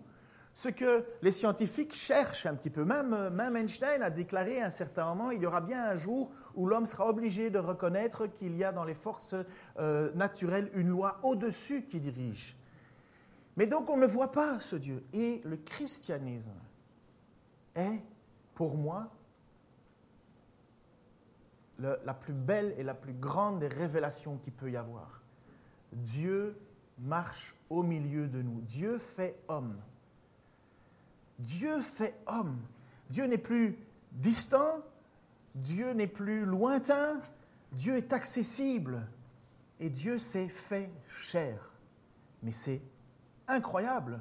Ce 0.52 0.68
que 0.68 1.04
les 1.22 1.30
scientifiques 1.30 1.94
cherchent 1.94 2.44
un 2.44 2.56
petit 2.56 2.68
peu, 2.68 2.84
même, 2.84 3.30
même 3.30 3.56
Einstein 3.56 4.02
a 4.02 4.10
déclaré 4.10 4.60
à 4.60 4.66
un 4.66 4.70
certain 4.70 5.06
moment, 5.06 5.30
il 5.30 5.40
y 5.40 5.46
aura 5.46 5.60
bien 5.60 5.84
un 5.84 5.94
jour 5.94 6.32
où 6.56 6.66
l'homme 6.66 6.84
sera 6.84 7.08
obligé 7.08 7.48
de 7.48 7.60
reconnaître 7.60 8.26
qu'il 8.26 8.56
y 8.56 8.64
a 8.64 8.72
dans 8.72 8.84
les 8.84 8.94
forces 8.94 9.36
euh, 9.78 10.10
naturelles 10.14 10.70
une 10.74 10.88
loi 10.88 11.20
au-dessus 11.22 11.84
qui 11.84 12.00
dirige. 12.00 12.56
Mais 13.56 13.66
donc 13.66 13.88
on 13.88 13.96
ne 13.96 14.06
voit 14.06 14.32
pas 14.32 14.58
ce 14.58 14.74
Dieu. 14.74 15.04
Et 15.12 15.40
le 15.44 15.56
christianisme 15.56 16.50
est, 17.74 18.02
pour 18.54 18.76
moi, 18.76 19.08
la 21.78 22.14
plus 22.14 22.32
belle 22.32 22.74
et 22.76 22.82
la 22.82 22.94
plus 22.94 23.12
grande 23.12 23.60
des 23.60 23.68
révélations 23.68 24.36
qu'il 24.38 24.52
peut 24.52 24.70
y 24.70 24.76
avoir. 24.76 25.20
Dieu 25.92 26.58
marche 26.98 27.54
au 27.70 27.82
milieu 27.82 28.26
de 28.26 28.42
nous. 28.42 28.60
Dieu 28.62 28.98
fait 28.98 29.38
homme. 29.48 29.76
Dieu 31.38 31.80
fait 31.82 32.14
homme. 32.26 32.58
Dieu 33.10 33.26
n'est 33.26 33.38
plus 33.38 33.78
distant, 34.12 34.80
Dieu 35.54 35.92
n'est 35.92 36.08
plus 36.08 36.44
lointain, 36.44 37.20
Dieu 37.72 37.96
est 37.96 38.12
accessible 38.12 39.06
et 39.80 39.88
Dieu 39.88 40.18
s'est 40.18 40.48
fait 40.48 40.90
chair. 41.20 41.70
Mais 42.42 42.52
c'est 42.52 42.82
incroyable. 43.46 44.20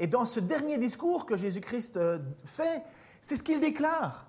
Et 0.00 0.06
dans 0.06 0.24
ce 0.24 0.40
dernier 0.40 0.78
discours 0.78 1.26
que 1.26 1.36
Jésus-Christ 1.36 1.98
euh, 1.98 2.18
fait, 2.46 2.82
c'est 3.20 3.36
ce 3.36 3.42
qu'il 3.42 3.60
déclare. 3.60 4.26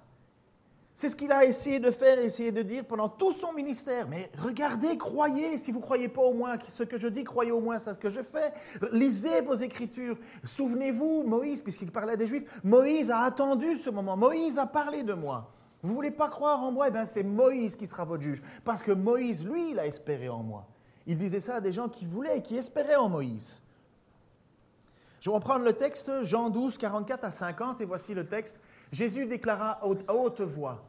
C'est 0.94 1.08
ce 1.08 1.16
qu'il 1.16 1.32
a 1.32 1.46
essayé 1.46 1.80
de 1.80 1.90
faire, 1.90 2.20
essayé 2.20 2.52
de 2.52 2.62
dire 2.62 2.84
pendant 2.84 3.08
tout 3.08 3.32
son 3.32 3.54
ministère. 3.54 4.06
Mais 4.10 4.30
regardez, 4.38 4.98
croyez, 4.98 5.58
si 5.58 5.72
vous 5.72 5.80
ne 5.80 5.84
croyez 5.84 6.10
pas 6.10 6.22
au 6.22 6.34
moins 6.34 6.58
ce 6.68 6.84
que 6.84 7.00
je 7.00 7.08
dis, 7.08 7.24
croyez 7.24 7.54
au 7.54 7.62
moins 7.62 7.80
ce 7.80 7.92
que 7.92 8.10
je 8.10 8.22
fais. 8.22 8.54
Lisez 8.92 9.40
vos 9.40 9.54
écritures. 9.54 10.18
Souvenez-vous, 10.44 11.24
Moïse, 11.24 11.62
puisqu'il 11.62 11.90
parlait 11.90 12.18
des 12.18 12.28
Juifs, 12.28 12.44
Moïse 12.66 13.10
a 13.10 13.20
attendu 13.20 13.78
ce 13.78 13.90
moment. 13.90 14.18
Moïse 14.18 14.60
a 14.60 14.66
parlé 14.66 15.04
de 15.04 15.14
moi. 15.14 15.54
Vous 15.82 15.96
voulez 15.96 16.12
pas 16.12 16.28
croire 16.28 16.62
en 16.62 16.74
moi? 16.74 16.90
Eh 16.90 16.92
bien, 16.92 17.06
c'est 17.06 17.24
Moïse 17.24 17.78
qui 17.78 17.88
sera 17.88 18.04
votre 18.04 18.22
juge. 18.22 18.44
Parce 18.66 18.84
que 18.84 18.92
Moïse, 18.92 19.48
lui, 19.48 19.72
il 19.72 19.80
a 19.80 19.88
espéré 19.88 20.28
en 20.28 20.44
moi. 20.44 20.68
Il 21.08 21.18
disait 21.18 21.40
ça 21.40 21.56
à 21.56 21.62
des 21.62 21.72
gens 21.72 21.88
qui 21.88 22.06
voulaient, 22.06 22.42
qui 22.42 22.58
espéraient 22.58 22.98
en 22.98 23.08
Moïse. 23.08 23.61
Je 25.22 25.30
vais 25.30 25.36
reprendre 25.36 25.64
le 25.64 25.74
texte, 25.74 26.24
Jean 26.24 26.50
12, 26.50 26.80
44 26.80 27.24
à 27.24 27.32
50, 27.32 27.80
et 27.80 27.86
voici 27.86 28.16
le 28.16 28.26
texte. 28.26 28.60
Jésus 28.92 29.28
déclara 29.28 29.80
à 29.82 30.14
haute 30.14 30.42
voix, 30.42 30.84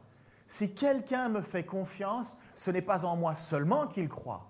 Si 0.47 0.73
quelqu'un 0.73 1.29
me 1.29 1.41
fait 1.41 1.63
confiance, 1.63 2.35
ce 2.55 2.71
n'est 2.71 2.81
pas 2.81 3.05
en 3.05 3.15
moi 3.15 3.35
seulement 3.35 3.87
qu'il 3.87 4.09
croit, 4.09 4.49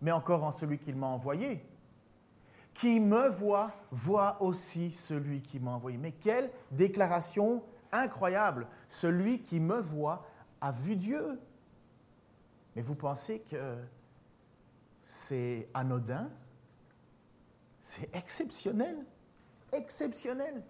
mais 0.00 0.12
encore 0.12 0.44
en 0.44 0.50
celui 0.50 0.78
qu'il 0.78 0.96
m'a 0.96 1.06
envoyé. 1.06 1.62
Qui 2.72 3.00
me 3.00 3.28
voit, 3.28 3.72
voit 3.90 4.40
aussi 4.40 4.92
celui 4.92 5.42
qui 5.42 5.60
m'a 5.60 5.72
envoyé. 5.72 5.98
Mais 5.98 6.12
quelle 6.12 6.50
déclaration 6.70 7.62
incroyable. 7.92 8.66
Celui 8.88 9.42
qui 9.42 9.60
me 9.60 9.78
voit 9.80 10.22
a 10.60 10.70
vu 10.70 10.96
Dieu. 10.96 11.38
Mais 12.74 12.82
vous 12.82 12.94
pensez 12.94 13.40
que 13.40 13.76
c'est 15.02 15.68
anodin? 15.74 16.30
C'est 17.80 18.14
exceptionnel? 18.14 19.04
Exceptionnel. 19.72 20.62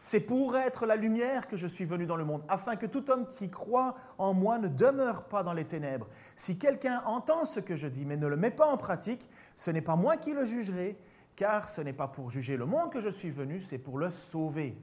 C'est 0.00 0.20
pour 0.20 0.56
être 0.56 0.86
la 0.86 0.94
lumière 0.94 1.48
que 1.48 1.56
je 1.56 1.66
suis 1.66 1.84
venu 1.84 2.06
dans 2.06 2.16
le 2.16 2.24
monde, 2.24 2.42
afin 2.48 2.76
que 2.76 2.86
tout 2.86 3.10
homme 3.10 3.26
qui 3.36 3.50
croit 3.50 3.96
en 4.16 4.32
moi 4.32 4.58
ne 4.58 4.68
demeure 4.68 5.24
pas 5.24 5.42
dans 5.42 5.52
les 5.52 5.64
ténèbres. 5.64 6.06
Si 6.36 6.56
quelqu'un 6.56 7.02
entend 7.04 7.44
ce 7.44 7.58
que 7.58 7.74
je 7.74 7.88
dis, 7.88 8.04
mais 8.04 8.16
ne 8.16 8.28
le 8.28 8.36
met 8.36 8.52
pas 8.52 8.66
en 8.66 8.76
pratique, 8.76 9.28
ce 9.56 9.70
n'est 9.72 9.82
pas 9.82 9.96
moi 9.96 10.16
qui 10.16 10.32
le 10.32 10.44
jugerai, 10.44 10.96
car 11.34 11.68
ce 11.68 11.80
n'est 11.80 11.92
pas 11.92 12.08
pour 12.08 12.30
juger 12.30 12.56
le 12.56 12.66
monde 12.66 12.92
que 12.92 13.00
je 13.00 13.08
suis 13.08 13.30
venu, 13.30 13.60
c'est 13.60 13.78
pour 13.78 13.98
le 13.98 14.10
sauver. 14.10 14.76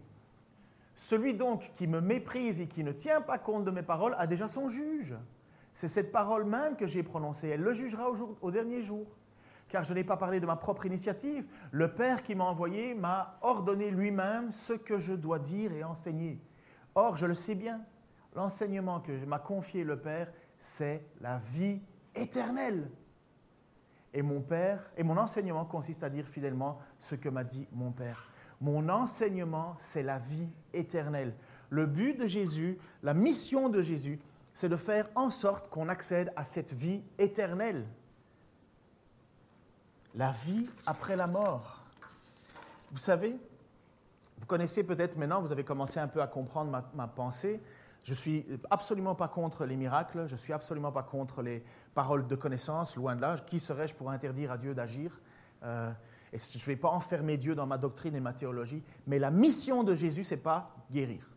Celui 0.97 1.33
donc 1.33 1.71
qui 1.75 1.87
me 1.87 2.01
méprise 2.01 2.61
et 2.61 2.67
qui 2.67 2.83
ne 2.83 2.91
tient 2.91 3.21
pas 3.21 3.37
compte 3.37 3.65
de 3.65 3.71
mes 3.71 3.81
paroles 3.83 4.15
a 4.17 4.27
déjà 4.27 4.47
son 4.47 4.67
juge. 4.67 5.15
C'est 5.73 5.89
cette 5.89 6.11
parole 6.11 6.45
même 6.45 6.77
que 6.77 6.87
j'ai 6.87 7.03
prononcée. 7.03 7.49
Elle 7.49 7.61
le 7.61 7.73
jugera 7.73 8.09
au, 8.41 8.51
dernier 8.51 8.81
jour. 8.81 9.05
Car 9.75 9.83
je 9.83 9.93
n'ai 9.93 10.05
pas 10.05 10.15
parlé 10.15 10.39
de 10.39 10.45
ma 10.45 10.55
propre 10.55 10.85
initiative. 10.85 11.45
Le 11.71 11.93
Père 11.93 12.23
qui 12.23 12.33
m'a 12.33 12.45
envoyé 12.45 12.95
m'a 12.95 13.37
ordonné 13.41 13.91
lui-même 13.91 14.49
ce 14.53 14.71
que 14.71 14.99
je 14.99 15.11
dois 15.11 15.37
dire 15.37 15.73
et 15.73 15.83
enseigner. 15.83 16.39
Or, 16.95 17.17
je 17.17 17.25
le 17.25 17.33
sais 17.33 17.55
bien, 17.55 17.81
l'enseignement 18.33 19.01
que 19.01 19.25
m'a 19.25 19.37
confié 19.37 19.83
le 19.83 19.99
Père, 19.99 20.31
c'est 20.57 21.05
la 21.19 21.39
vie 21.51 21.81
éternelle. 22.15 22.89
Et 24.13 24.21
mon 24.21 24.39
Père, 24.39 24.89
et 24.95 25.03
mon 25.03 25.17
enseignement 25.17 25.65
consiste 25.65 26.05
à 26.05 26.09
dire 26.09 26.25
fidèlement 26.25 26.79
ce 26.97 27.15
que 27.15 27.27
m'a 27.27 27.43
dit 27.43 27.67
mon 27.73 27.91
Père. 27.91 28.31
Mon 28.61 28.87
enseignement, 28.87 29.75
c'est 29.77 30.03
la 30.03 30.19
vie 30.19 30.47
éternelle. 30.71 31.35
Le 31.69 31.85
but 31.85 32.17
de 32.17 32.27
Jésus, 32.27 32.77
la 33.03 33.13
mission 33.13 33.67
de 33.67 33.81
Jésus, 33.81 34.21
c'est 34.53 34.69
de 34.69 34.77
faire 34.77 35.09
en 35.15 35.29
sorte 35.29 35.69
qu'on 35.69 35.89
accède 35.89 36.31
à 36.37 36.45
cette 36.45 36.71
vie 36.71 37.03
éternelle. 37.17 37.85
La 40.15 40.31
vie 40.31 40.67
après 40.85 41.15
la 41.15 41.27
mort. 41.27 41.81
Vous 42.91 42.97
savez, 42.97 43.35
vous 44.37 44.45
connaissez 44.45 44.83
peut-être 44.83 45.17
maintenant, 45.17 45.41
vous 45.41 45.51
avez 45.51 45.63
commencé 45.63 45.99
un 45.99 46.07
peu 46.07 46.21
à 46.21 46.27
comprendre 46.27 46.83
ma, 46.93 47.07
pensée. 47.07 47.61
Je 48.03 48.11
ne 48.11 48.15
suis 48.15 48.45
absolument 48.69 49.15
pas 49.15 49.27
contre 49.27 49.65
les 49.65 49.75
miracles, 49.75 50.27
je 50.27 50.33
ne 50.33 50.39
suis 50.39 50.53
absolument 50.53 50.91
pas 50.91 51.03
contre 51.03 51.41
les 51.41 51.63
paroles 51.93 52.27
de 52.27 52.35
connaissance, 52.35 52.95
loin 52.95 53.15
de 53.15 53.21
là. 53.21 53.35
Qui 53.45 53.59
serais-je 53.59 53.95
pour 53.95 54.09
interdire 54.09 54.51
à 54.51 54.57
Dieu 54.57 54.73
d'agir? 54.73 55.19
Euh, 55.63 55.91
je 56.31 56.57
ne 56.57 56.63
vais 56.63 56.75
pas 56.75 56.89
enfermer 56.89 57.37
Dieu 57.37 57.55
dans 57.55 57.65
ma 57.65 57.77
doctrine 57.77 58.15
et 58.15 58.19
ma 58.19 58.33
théologie, 58.33 58.83
mais 59.07 59.19
la 59.19 59.31
mission 59.31 59.83
de 59.83 59.95
Jésus, 59.95 60.23
ce 60.23 60.35
n'est 60.35 60.41
pas 60.41 60.71
guérir. 60.91 61.29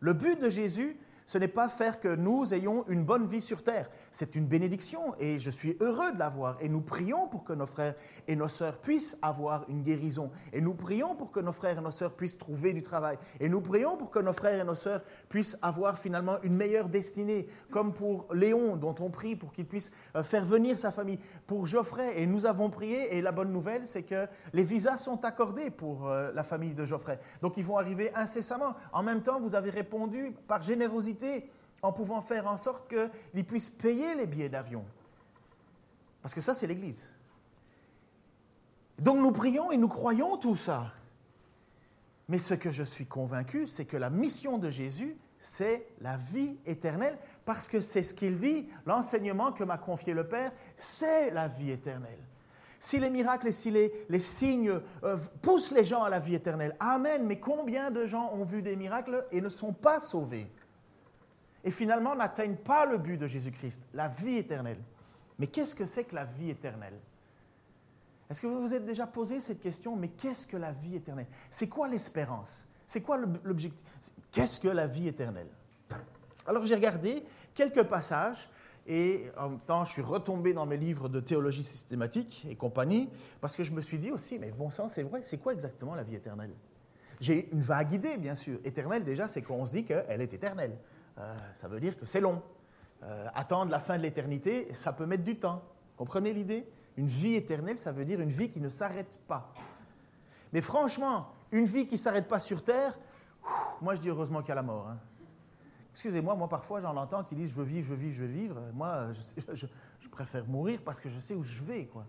Le 0.00 0.12
but 0.12 0.40
de 0.40 0.48
Jésus, 0.48 0.96
ce 1.26 1.38
n'est 1.38 1.48
pas 1.48 1.68
faire 1.68 2.00
que 2.00 2.14
nous 2.14 2.52
ayons 2.52 2.84
une 2.88 3.04
bonne 3.04 3.26
vie 3.26 3.40
sur 3.40 3.62
terre. 3.62 3.88
C'est 4.12 4.34
une 4.34 4.44
bénédiction 4.44 5.14
et 5.18 5.38
je 5.38 5.50
suis 5.50 5.74
heureux 5.80 6.12
de 6.12 6.18
l'avoir. 6.18 6.58
Et 6.60 6.68
nous 6.68 6.82
prions 6.82 7.28
pour 7.28 7.44
que 7.44 7.54
nos 7.54 7.64
frères 7.64 7.94
et 8.28 8.36
nos 8.36 8.48
sœurs 8.48 8.76
puissent 8.76 9.18
avoir 9.22 9.64
une 9.70 9.82
guérison. 9.82 10.30
Et 10.52 10.60
nous 10.60 10.74
prions 10.74 11.16
pour 11.16 11.32
que 11.32 11.40
nos 11.40 11.52
frères 11.52 11.78
et 11.78 11.80
nos 11.80 11.90
sœurs 11.90 12.12
puissent 12.12 12.36
trouver 12.36 12.74
du 12.74 12.82
travail. 12.82 13.18
Et 13.40 13.48
nous 13.48 13.62
prions 13.62 13.96
pour 13.96 14.10
que 14.10 14.18
nos 14.18 14.34
frères 14.34 14.60
et 14.60 14.64
nos 14.64 14.74
sœurs 14.74 15.02
puissent 15.30 15.56
avoir 15.62 15.98
finalement 15.98 16.36
une 16.42 16.54
meilleure 16.54 16.90
destinée, 16.90 17.48
comme 17.70 17.94
pour 17.94 18.26
Léon, 18.34 18.76
dont 18.76 18.94
on 19.00 19.10
prie 19.10 19.34
pour 19.34 19.50
qu'il 19.52 19.66
puisse 19.66 19.90
euh, 20.14 20.22
faire 20.22 20.44
venir 20.44 20.78
sa 20.78 20.92
famille. 20.92 21.18
Pour 21.46 21.66
Geoffrey, 21.66 22.20
et 22.20 22.26
nous 22.26 22.44
avons 22.44 22.68
prié, 22.68 23.16
et 23.16 23.22
la 23.22 23.32
bonne 23.32 23.50
nouvelle, 23.50 23.86
c'est 23.86 24.02
que 24.02 24.26
les 24.52 24.62
visas 24.62 24.98
sont 24.98 25.24
accordés 25.24 25.70
pour 25.70 26.08
euh, 26.08 26.32
la 26.34 26.42
famille 26.42 26.74
de 26.74 26.84
Geoffrey. 26.84 27.18
Donc 27.40 27.56
ils 27.56 27.64
vont 27.64 27.78
arriver 27.78 28.12
incessamment. 28.14 28.74
En 28.92 29.02
même 29.02 29.22
temps, 29.22 29.40
vous 29.40 29.54
avez 29.54 29.70
répondu 29.70 30.34
par 30.46 30.60
générosité 30.60 31.48
en 31.82 31.92
pouvant 31.92 32.22
faire 32.22 32.46
en 32.46 32.56
sorte 32.56 32.88
qu'ils 32.88 33.44
puissent 33.44 33.68
payer 33.68 34.14
les 34.14 34.26
billets 34.26 34.48
d'avion. 34.48 34.84
Parce 36.22 36.32
que 36.32 36.40
ça, 36.40 36.54
c'est 36.54 36.68
l'Église. 36.68 37.10
Donc 38.98 39.18
nous 39.18 39.32
prions 39.32 39.72
et 39.72 39.76
nous 39.76 39.88
croyons 39.88 40.36
tout 40.36 40.56
ça. 40.56 40.92
Mais 42.28 42.38
ce 42.38 42.54
que 42.54 42.70
je 42.70 42.84
suis 42.84 43.06
convaincu, 43.06 43.66
c'est 43.66 43.84
que 43.84 43.96
la 43.96 44.10
mission 44.10 44.58
de 44.58 44.70
Jésus, 44.70 45.16
c'est 45.38 45.88
la 46.00 46.16
vie 46.16 46.56
éternelle 46.66 47.18
Parce 47.44 47.66
que 47.66 47.80
c'est 47.80 48.04
ce 48.04 48.14
qu'il 48.14 48.38
dit, 48.38 48.68
l'enseignement 48.86 49.50
que 49.50 49.64
m'a 49.64 49.76
confié 49.76 50.14
le 50.14 50.28
Père, 50.28 50.52
c'est 50.76 51.32
la 51.32 51.48
vie 51.48 51.72
éternelle. 51.72 52.20
Si 52.78 53.00
les 53.00 53.10
miracles 53.10 53.48
et 53.48 53.52
si 53.52 53.72
les, 53.72 54.18
signes 54.20 54.80
euh, 55.02 55.16
poussent 55.40 55.72
les 55.72 55.84
gens 55.84 56.04
à 56.04 56.10
la 56.10 56.20
vie 56.20 56.36
éternelle, 56.36 56.76
Amen, 56.78 57.24
mais 57.24 57.40
combien 57.40 57.90
de 57.90 58.04
gens 58.04 58.32
ont 58.34 58.44
vu 58.44 58.62
des 58.62 58.76
miracles 58.76 59.26
et 59.32 59.40
ne 59.40 59.48
sont 59.48 59.72
pas 59.72 59.98
sauvés? 59.98 60.48
Et 61.64 61.70
finalement 61.70 62.14
n'atteignent 62.14 62.56
pas 62.56 62.86
le 62.86 62.98
but 62.98 63.16
de 63.16 63.26
Jésus-Christ, 63.26 63.82
la 63.94 64.08
vie 64.08 64.36
éternelle. 64.36 64.80
Mais 65.38 65.46
qu'est-ce 65.46 65.74
que 65.74 65.84
c'est 65.84 66.04
que 66.04 66.14
la 66.14 66.24
vie 66.24 66.50
éternelle? 66.50 66.98
Est-ce 68.28 68.40
que 68.40 68.46
vous 68.46 68.60
vous 68.60 68.74
êtes 68.74 68.84
déjà 68.84 69.06
posé 69.06 69.40
cette 69.40 69.60
question 69.60 69.94
Mais 69.96 70.08
qu'est-ce 70.08 70.46
que 70.46 70.56
la 70.56 70.72
vie 70.72 70.96
éternelle? 70.96 71.26
C'est 71.50 71.68
quoi 71.68 71.88
l'espérance? 71.88 72.66
C'est 72.86 73.00
quoi 73.00 73.18
l'objectif 73.44 73.84
Qu'est-ce 74.30 74.58
que 74.58 74.68
la 74.68 74.86
vie 74.86 75.08
éternelle? 75.08 75.48
Alors 76.46 76.64
j'ai 76.66 76.74
regardé 76.74 77.24
quelques 77.54 77.84
passages 77.84 78.48
et 78.86 79.26
en 79.36 79.50
même 79.50 79.60
temps, 79.60 79.84
je 79.84 79.92
suis 79.92 80.02
retombé 80.02 80.54
dans 80.54 80.66
mes 80.66 80.76
livres 80.76 81.08
de 81.08 81.20
théologie 81.20 81.62
systématique 81.62 82.44
et 82.48 82.56
compagnie, 82.56 83.08
parce 83.40 83.54
que 83.54 83.62
je 83.62 83.72
me 83.72 83.80
suis 83.80 83.98
dit 83.98 84.10
aussi, 84.10 84.38
mais 84.38 84.50
bon 84.50 84.70
sang, 84.70 84.88
c'est 84.88 85.04
vrai, 85.04 85.20
c'est 85.22 85.38
quoi 85.38 85.52
exactement 85.52 85.94
la 85.94 86.02
vie 86.02 86.16
éternelle? 86.16 86.50
J'ai 87.20 87.48
une 87.52 87.60
vague 87.60 87.92
idée, 87.92 88.16
bien 88.16 88.34
sûr. 88.34 88.58
Éternelle, 88.64 89.04
déjà, 89.04 89.28
c'est 89.28 89.42
qu'on 89.42 89.64
se 89.64 89.70
dit 89.70 89.84
qu'elle 89.84 90.20
est 90.20 90.34
éternelle. 90.34 90.76
Euh, 91.18 91.34
ça 91.54 91.68
veut 91.68 91.80
dire 91.80 91.98
que 91.98 92.06
c'est 92.06 92.20
long. 92.20 92.42
Euh, 93.02 93.28
attendre 93.34 93.70
la 93.70 93.80
fin 93.80 93.96
de 93.96 94.02
l'éternité, 94.02 94.72
ça 94.74 94.92
peut 94.92 95.06
mettre 95.06 95.24
du 95.24 95.36
temps. 95.36 95.62
Comprenez 95.96 96.32
l'idée? 96.32 96.66
Une 96.96 97.08
vie 97.08 97.34
éternelle, 97.34 97.78
ça 97.78 97.92
veut 97.92 98.04
dire 98.04 98.20
une 98.20 98.30
vie 98.30 98.50
qui 98.50 98.60
ne 98.60 98.68
s'arrête 98.68 99.18
pas. 99.26 99.52
Mais 100.52 100.60
franchement, 100.60 101.28
une 101.50 101.64
vie 101.64 101.86
qui 101.86 101.94
ne 101.94 102.00
s'arrête 102.00 102.28
pas 102.28 102.38
sur 102.38 102.62
Terre, 102.62 102.98
moi 103.80 103.94
je 103.94 104.00
dis 104.00 104.08
heureusement 104.08 104.40
qu'il 104.40 104.50
y 104.50 104.52
a 104.52 104.56
la 104.56 104.62
mort. 104.62 104.88
Hein. 104.88 104.98
Excusez-moi, 105.92 106.34
moi 106.34 106.48
parfois 106.48 106.80
j'en 106.80 106.96
entends 106.96 107.24
qui 107.24 107.34
disent 107.34 107.50
je 107.50 107.56
veux 107.56 107.64
vivre, 107.64 107.86
je 107.86 107.90
veux 107.90 107.96
vivre, 107.96 108.14
je 108.14 108.22
veux 108.22 108.28
vivre. 108.28 108.60
Moi, 108.72 109.08
je, 109.52 109.66
préfère 110.08 110.46
mourir 110.46 110.80
parce 110.84 111.00
que 111.00 111.08
je 111.08 111.18
sais 111.18 111.34
où 111.34 111.42
je 111.42 111.62
vais. 111.62 111.86
Quoi. 111.86 112.04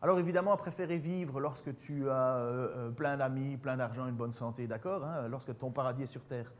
Alors 0.00 0.18
évidemment, 0.18 0.56
préférer 0.56 0.98
vivre 0.98 1.40
lorsque 1.40 1.76
tu 1.76 2.08
as 2.08 2.36
euh, 2.36 2.88
euh, 2.88 2.90
plein 2.90 3.16
d'amis, 3.16 3.56
plein 3.56 3.76
d'argent, 3.76 4.06
une 4.08 4.16
bonne 4.16 4.32
santé, 4.32 4.66
d'accord, 4.66 5.04
hein, 5.04 5.28
lorsque 5.28 5.56
ton 5.58 5.70
paradis 5.70 6.02
est 6.04 6.06
sur 6.06 6.24
terre. 6.24 6.50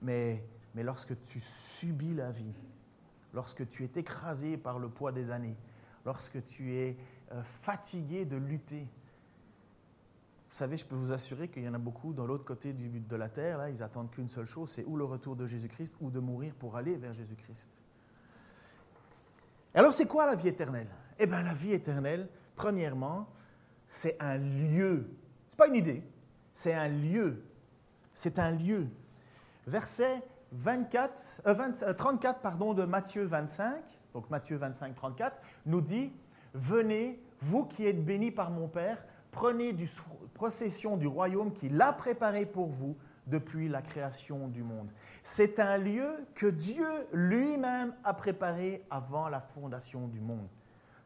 Mais, 0.00 0.42
mais 0.74 0.82
lorsque 0.82 1.14
tu 1.26 1.40
subis 1.40 2.14
la 2.14 2.30
vie, 2.30 2.54
lorsque 3.34 3.68
tu 3.68 3.84
es 3.84 3.90
écrasé 3.96 4.56
par 4.56 4.78
le 4.78 4.88
poids 4.88 5.12
des 5.12 5.30
années, 5.30 5.56
lorsque 6.04 6.44
tu 6.46 6.74
es 6.74 6.96
euh, 7.32 7.42
fatigué 7.42 8.24
de 8.24 8.36
lutter, 8.36 8.86
vous 10.50 10.56
savez, 10.56 10.76
je 10.76 10.84
peux 10.84 10.96
vous 10.96 11.12
assurer 11.12 11.48
qu'il 11.48 11.62
y 11.62 11.68
en 11.68 11.74
a 11.74 11.78
beaucoup 11.78 12.12
dans 12.12 12.26
l'autre 12.26 12.44
côté 12.44 12.72
de 12.72 13.16
la 13.16 13.28
terre, 13.28 13.58
là, 13.58 13.70
ils 13.70 13.82
attendent 13.82 14.10
qu'une 14.10 14.28
seule 14.28 14.46
chose, 14.46 14.70
c'est 14.70 14.84
ou 14.84 14.96
le 14.96 15.04
retour 15.04 15.36
de 15.36 15.46
Jésus-Christ 15.46 15.94
ou 16.00 16.10
de 16.10 16.18
mourir 16.18 16.54
pour 16.54 16.76
aller 16.76 16.96
vers 16.96 17.14
Jésus-Christ. 17.14 17.84
Alors, 19.74 19.94
c'est 19.94 20.06
quoi 20.06 20.26
la 20.26 20.34
vie 20.34 20.48
éternelle? 20.48 20.88
Eh 21.20 21.26
bien, 21.26 21.42
la 21.44 21.54
vie 21.54 21.72
éternelle, 21.72 22.28
premièrement, 22.56 23.28
c'est 23.88 24.16
un 24.20 24.38
lieu. 24.38 25.08
Ce 25.46 25.54
n'est 25.54 25.56
pas 25.56 25.68
une 25.68 25.76
idée, 25.76 26.02
c'est 26.52 26.74
un 26.74 26.88
lieu. 26.88 27.44
C'est 28.12 28.38
un 28.40 28.50
lieu. 28.50 28.88
Verset 29.66 30.20
24, 30.52 31.42
34 31.96 32.36
euh, 32.36 32.40
pardon, 32.42 32.74
de 32.74 32.84
Matthieu 32.84 33.24
25, 33.24 33.82
donc 34.12 34.28
Matthieu 34.30 34.56
25, 34.56 34.94
34, 34.94 35.36
nous 35.66 35.80
dit 35.80 36.12
Venez, 36.54 37.22
vous 37.40 37.64
qui 37.64 37.86
êtes 37.86 38.04
bénis 38.04 38.32
par 38.32 38.50
mon 38.50 38.68
Père, 38.68 39.04
prenez 39.30 39.72
du, 39.72 39.88
possession 40.34 40.96
du 40.96 41.06
royaume 41.06 41.52
qu'il 41.52 41.80
a 41.80 41.92
préparé 41.92 42.46
pour 42.46 42.68
vous 42.68 42.96
depuis 43.26 43.68
la 43.68 43.82
création 43.82 44.48
du 44.48 44.62
monde. 44.62 44.90
C'est 45.22 45.60
un 45.60 45.78
lieu 45.78 46.26
que 46.34 46.46
Dieu 46.46 46.88
lui-même 47.12 47.94
a 48.02 48.14
préparé 48.14 48.84
avant 48.90 49.28
la 49.28 49.40
fondation 49.40 50.08
du 50.08 50.20
monde. 50.20 50.48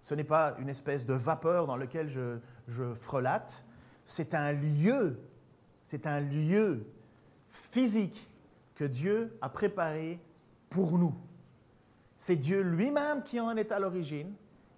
Ce 0.01 0.15
n'est 0.15 0.25
pas 0.25 0.55
une 0.59 0.69
espèce 0.69 1.05
de 1.05 1.15
vapeur 1.15 1.67
dans 1.67 1.77
lequel 1.77 2.09
je, 2.09 2.39
je 2.69 2.95
frelate, 2.95 3.65
c'est 4.07 4.35
un 4.35 4.53
lieu, 4.53 5.21
c'est 5.85 6.07
un 6.07 6.21
lieu 6.21 6.87
physique 7.51 8.31
que 8.75 8.85
Dieu 8.85 9.37
a 9.41 9.49
préparé 9.49 10.19
pour 10.71 10.99
nous. 10.99 11.15
C'est 12.17 12.37
Dieu 12.37 12.63
lui-même 12.63 13.23
qui 13.23 13.39
en 13.41 13.57
est 13.57 13.73
à 13.73 13.79
l'origine 13.79 14.33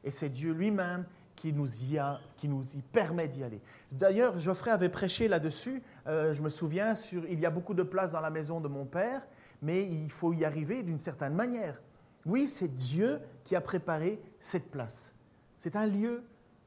et 0.05 0.11
c'est 0.11 0.29
Dieu 0.29 0.53
lui-même 0.53 1.05
qui 1.37 1.53
nous 1.53 1.69
y, 1.69 2.83
permet 2.93 3.29
d'y 3.29 3.45
aller. 3.45 3.61
D'ailleurs, 3.93 4.39
Geoffrey 4.39 4.71
avait 4.71 4.89
prêché 4.89 5.29
là-dessus, 5.29 5.83
euh, 6.07 6.33
je 6.33 6.43
me 6.43 6.49
souviens, 6.49 6.95
sur 6.95 7.27
il 7.27 7.39
y 7.39 7.47
a 7.47 7.51
beaucoup 7.51 7.75
de 7.75 7.83
place 7.83 8.13
dans 8.13 8.21
la 8.21 8.31
maison 8.31 8.61
de 8.61 8.69
mon 8.69 8.85
père, 8.85 9.23
mais 9.63 9.87
il 9.87 10.11
faut 10.11 10.33
y 10.33 10.45
arriver 10.45 10.83
d'une 10.83 10.99
certaine 10.99 11.35
manière. 11.35 11.81
Oui, 12.25 12.47
c'est 12.47 12.75
Dieu 12.75 13.21
qui 13.45 13.55
a 13.55 13.61
préparé 13.61 14.21
cette 14.41 14.71
place. 14.71 15.15
C'est 15.59 15.77
un 15.77 15.87
lieu 15.87 16.25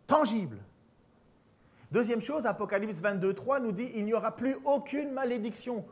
tangible. 0.07 0.59
Deuxième 1.91 2.21
chose, 2.21 2.45
Apocalypse 2.45 3.01
22, 3.01 3.33
3 3.33 3.59
nous 3.59 3.71
dit, 3.71 3.89
il 3.95 4.05
n'y 4.05 4.13
aura 4.13 4.35
plus 4.35 4.57
aucune 4.63 5.11
malédiction. 5.11 5.85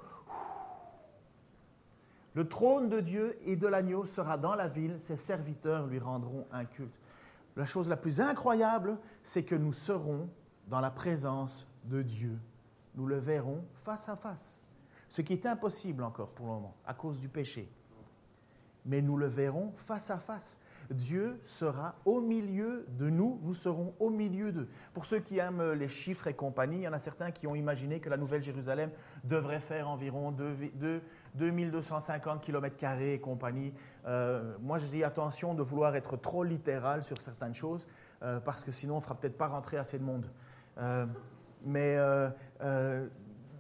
Le 2.38 2.47
trône 2.47 2.88
de 2.88 3.02
Dieu 3.02 3.38
et 3.45 3.58
de 3.58 3.67
l'agneau 3.67 4.06
sera 4.06 4.38
dans 4.38 4.56
la 4.56 4.69
ville, 4.69 4.95
ses 5.00 5.17
serviteurs 5.17 5.88
lui 5.88 6.00
rendront 6.00 6.45
un 6.54 6.63
culte 6.63 6.97
la 7.58 7.65
chose 7.65 7.89
la 7.89 7.97
plus 7.97 8.21
incroyable, 8.21 8.97
c'est 9.23 9.43
que 9.43 9.56
nous 9.56 9.73
serons 9.73 10.30
dans 10.67 10.80
la 10.80 10.91
présence 10.91 11.67
de 11.86 12.02
Dieu. 12.02 12.38
Nous 12.95 13.08
le 13.08 13.17
verrons 13.17 13.63
face 13.84 14.08
à 14.10 14.15
face. 14.15 14.62
Ce 15.10 15.21
qui 15.21 15.34
est 15.34 15.45
impossible 15.45 16.04
encore 16.04 16.30
pour 16.30 16.45
le 16.45 16.52
moment, 16.54 16.76
à 16.86 16.93
cause 16.93 17.19
du 17.19 17.30
péché. 17.30 17.69
Mais 18.86 19.02
nous 19.02 19.17
le 19.17 19.28
verrons 19.28 19.73
face 19.76 20.12
à 20.12 20.19
face. 20.19 20.60
Dieu 20.91 21.39
sera 21.43 21.95
au 22.06 22.21
milieu 22.21 22.86
de 22.97 23.10
nous, 23.10 23.39
nous 23.43 23.54
serons 23.54 23.93
au 24.00 24.10
milieu 24.10 24.52
d'eux. 24.52 24.69
Pour 24.93 25.06
ceux 25.06 25.19
qui 25.19 25.38
aiment 25.39 25.73
les 25.73 25.89
chiffres 25.89 26.28
et 26.28 26.34
compagnie, 26.34 26.78
il 26.78 26.84
y 26.84 26.88
en 26.88 26.93
a 26.93 27.00
certains 27.00 27.32
qui 27.32 27.47
ont 27.47 27.56
imaginé 27.56 28.00
que 28.00 28.10
la 28.10 28.15
Nouvelle 28.17 28.43
Jérusalem 28.43 28.91
devrait 29.23 29.60
faire 29.60 29.89
environ 29.89 30.32
2250 31.38 32.41
km 32.41 32.76
et 33.02 33.19
compagnie. 33.19 33.73
Euh, 34.08 34.56
moi, 34.62 34.78
je 34.78 34.88
dis 34.88 35.04
attention 35.04 35.54
de 35.54 35.63
vouloir 35.63 35.95
être 35.95 36.17
trop 36.17 36.43
littéral 36.43 37.04
sur 37.04 37.21
certaines 37.21 37.54
choses, 37.54 37.88
euh, 38.23 38.39
parce 38.39 38.63
que 38.63 38.71
sinon, 38.71 38.95
on 38.95 38.97
ne 38.97 39.04
fera 39.04 39.15
peut-être 39.15 39.38
pas 39.38 39.47
rentrer 39.47 39.78
assez 39.78 40.00
de 40.00 40.04
monde. 40.04 40.26
Euh, 40.78 41.06
mais 41.65 41.97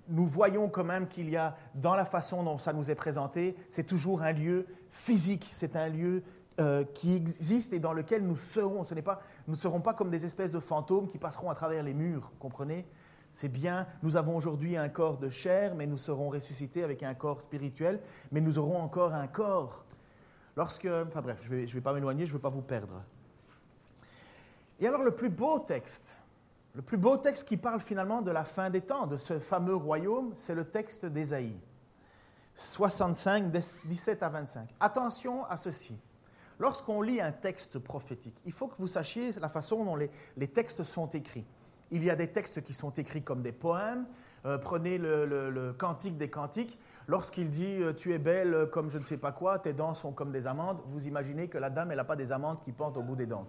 nous 0.09 0.25
voyons 0.25 0.69
quand 0.69 0.85
même 0.85 1.07
qu'il 1.07 1.29
y 1.29 1.35
a, 1.35 1.57
dans 1.75 1.95
la 1.95 2.05
façon 2.05 2.41
dont 2.41 2.57
ça 2.57 2.71
nous 2.71 2.89
est 2.89 2.95
présenté, 2.95 3.57
c'est 3.67 3.83
toujours 3.83 4.21
un 4.21 4.31
lieu 4.31 4.65
physique, 4.89 5.49
c'est 5.51 5.75
un 5.75 5.89
lieu 5.89 6.23
qui 6.93 7.13
existe 7.13 7.73
et 7.73 7.79
dans 7.79 7.91
lequel 7.91 8.25
nous 8.25 8.37
serons. 8.37 8.83
Ce 8.83 8.93
n'est 8.93 9.01
pas, 9.01 9.19
nous 9.47 9.55
ne 9.55 9.59
serons 9.59 9.81
pas 9.81 9.93
comme 9.93 10.09
des 10.09 10.25
espèces 10.25 10.51
de 10.51 10.59
fantômes 10.59 11.07
qui 11.07 11.17
passeront 11.17 11.49
à 11.49 11.55
travers 11.55 11.83
les 11.83 11.93
murs, 11.93 12.31
comprenez? 12.39 12.85
C'est 13.37 13.49
bien, 13.49 13.85
nous 14.01 14.17
avons 14.17 14.35
aujourd'hui 14.35 14.77
un 14.77 14.89
corps 14.89 15.19
de 15.19 15.29
chair, 15.29 15.75
mais 15.75 15.85
nous 15.85 15.99
serons 15.99 16.29
ressuscités 16.29 16.83
avec 16.83 17.03
un 17.03 17.13
corps 17.13 17.39
spirituel, 17.39 18.01
mais 18.31 18.41
nous 18.41 18.57
aurons 18.57 18.81
encore 18.81 19.13
un 19.13 19.27
corps. 19.27 19.85
Lorsque, 20.55 20.87
enfin 20.87 21.21
bref, 21.21 21.37
je 21.43 21.53
ne 21.53 21.65
vais, 21.67 21.81
pas 21.81 21.93
m'éloigner, 21.93 22.25
je 22.25 22.31
ne 22.31 22.37
veux 22.37 22.41
pas 22.41 22.49
vous 22.49 22.63
perdre. 22.63 23.03
Et 24.79 24.87
alors 24.87 25.03
le 25.03 25.13
plus 25.13 25.29
beau 25.29 25.59
texte, 25.59 26.17
le 26.73 26.81
plus 26.81 26.97
beau 26.97 27.15
texte 27.15 27.47
qui 27.47 27.57
parle 27.57 27.79
finalement 27.79 28.23
de 28.23 28.31
la 28.31 28.43
fin 28.43 28.71
des 28.71 28.81
temps, 28.81 29.05
de 29.05 29.17
ce 29.17 29.37
fameux 29.37 29.75
royaume, 29.75 30.31
c'est 30.33 30.55
le 30.55 30.65
texte 30.65 31.05
d'Ésaïe. 31.05 31.59
65, 32.55 33.51
17 33.51 34.23
à 34.23 34.29
25. 34.29 34.67
Attention 34.79 35.45
à 35.45 35.57
ceci. 35.57 35.95
Lorsqu'on 36.57 37.03
lit 37.03 37.21
un 37.21 37.33
texte 37.33 37.77
prophétique, 37.77 38.41
il 38.45 38.51
faut 38.51 38.67
que 38.67 38.77
vous 38.79 38.87
sachiez 38.87 39.31
la 39.33 39.47
façon 39.47 39.85
dont 39.85 39.95
les, 39.95 40.47
textes 40.47 40.81
sont 40.81 41.05
écrits. 41.09 41.45
Il 41.91 42.03
y 42.03 42.09
a 42.09 42.15
des 42.15 42.27
textes 42.27 42.61
qui 42.63 42.73
sont 42.73 42.91
écrits 42.91 43.23
comme 43.23 43.41
des 43.41 43.51
poèmes. 43.51 44.05
Euh, 44.45 44.57
prenez 44.57 44.97
le, 44.97 45.73
Cantique 45.77 46.17
des 46.17 46.29
Cantiques. 46.29 46.79
Lorsqu'il 47.07 47.49
dit 47.49 47.81
euh, 47.81 47.93
Tu 47.93 48.13
es 48.13 48.17
belle 48.17 48.67
comme 48.71 48.89
je 48.89 48.97
ne 48.97 49.03
sais 49.03 49.17
pas 49.17 49.31
quoi, 49.31 49.59
tes 49.59 49.73
dents 49.73 49.93
sont 49.93 50.11
comme 50.11 50.31
des 50.31 50.47
amandes, 50.47 50.79
vous 50.87 51.07
imaginez 51.07 51.47
que 51.47 51.57
la 51.57 51.69
dame, 51.69 51.91
elle 51.91 51.97
n'a 51.97 52.03
pas 52.03 52.15
des 52.15 52.31
amandes 52.31 52.59
qui 52.61 52.71
pendent 52.71 52.97
au 52.97 53.01
bout 53.01 53.15
des 53.15 53.25
dents. 53.25 53.45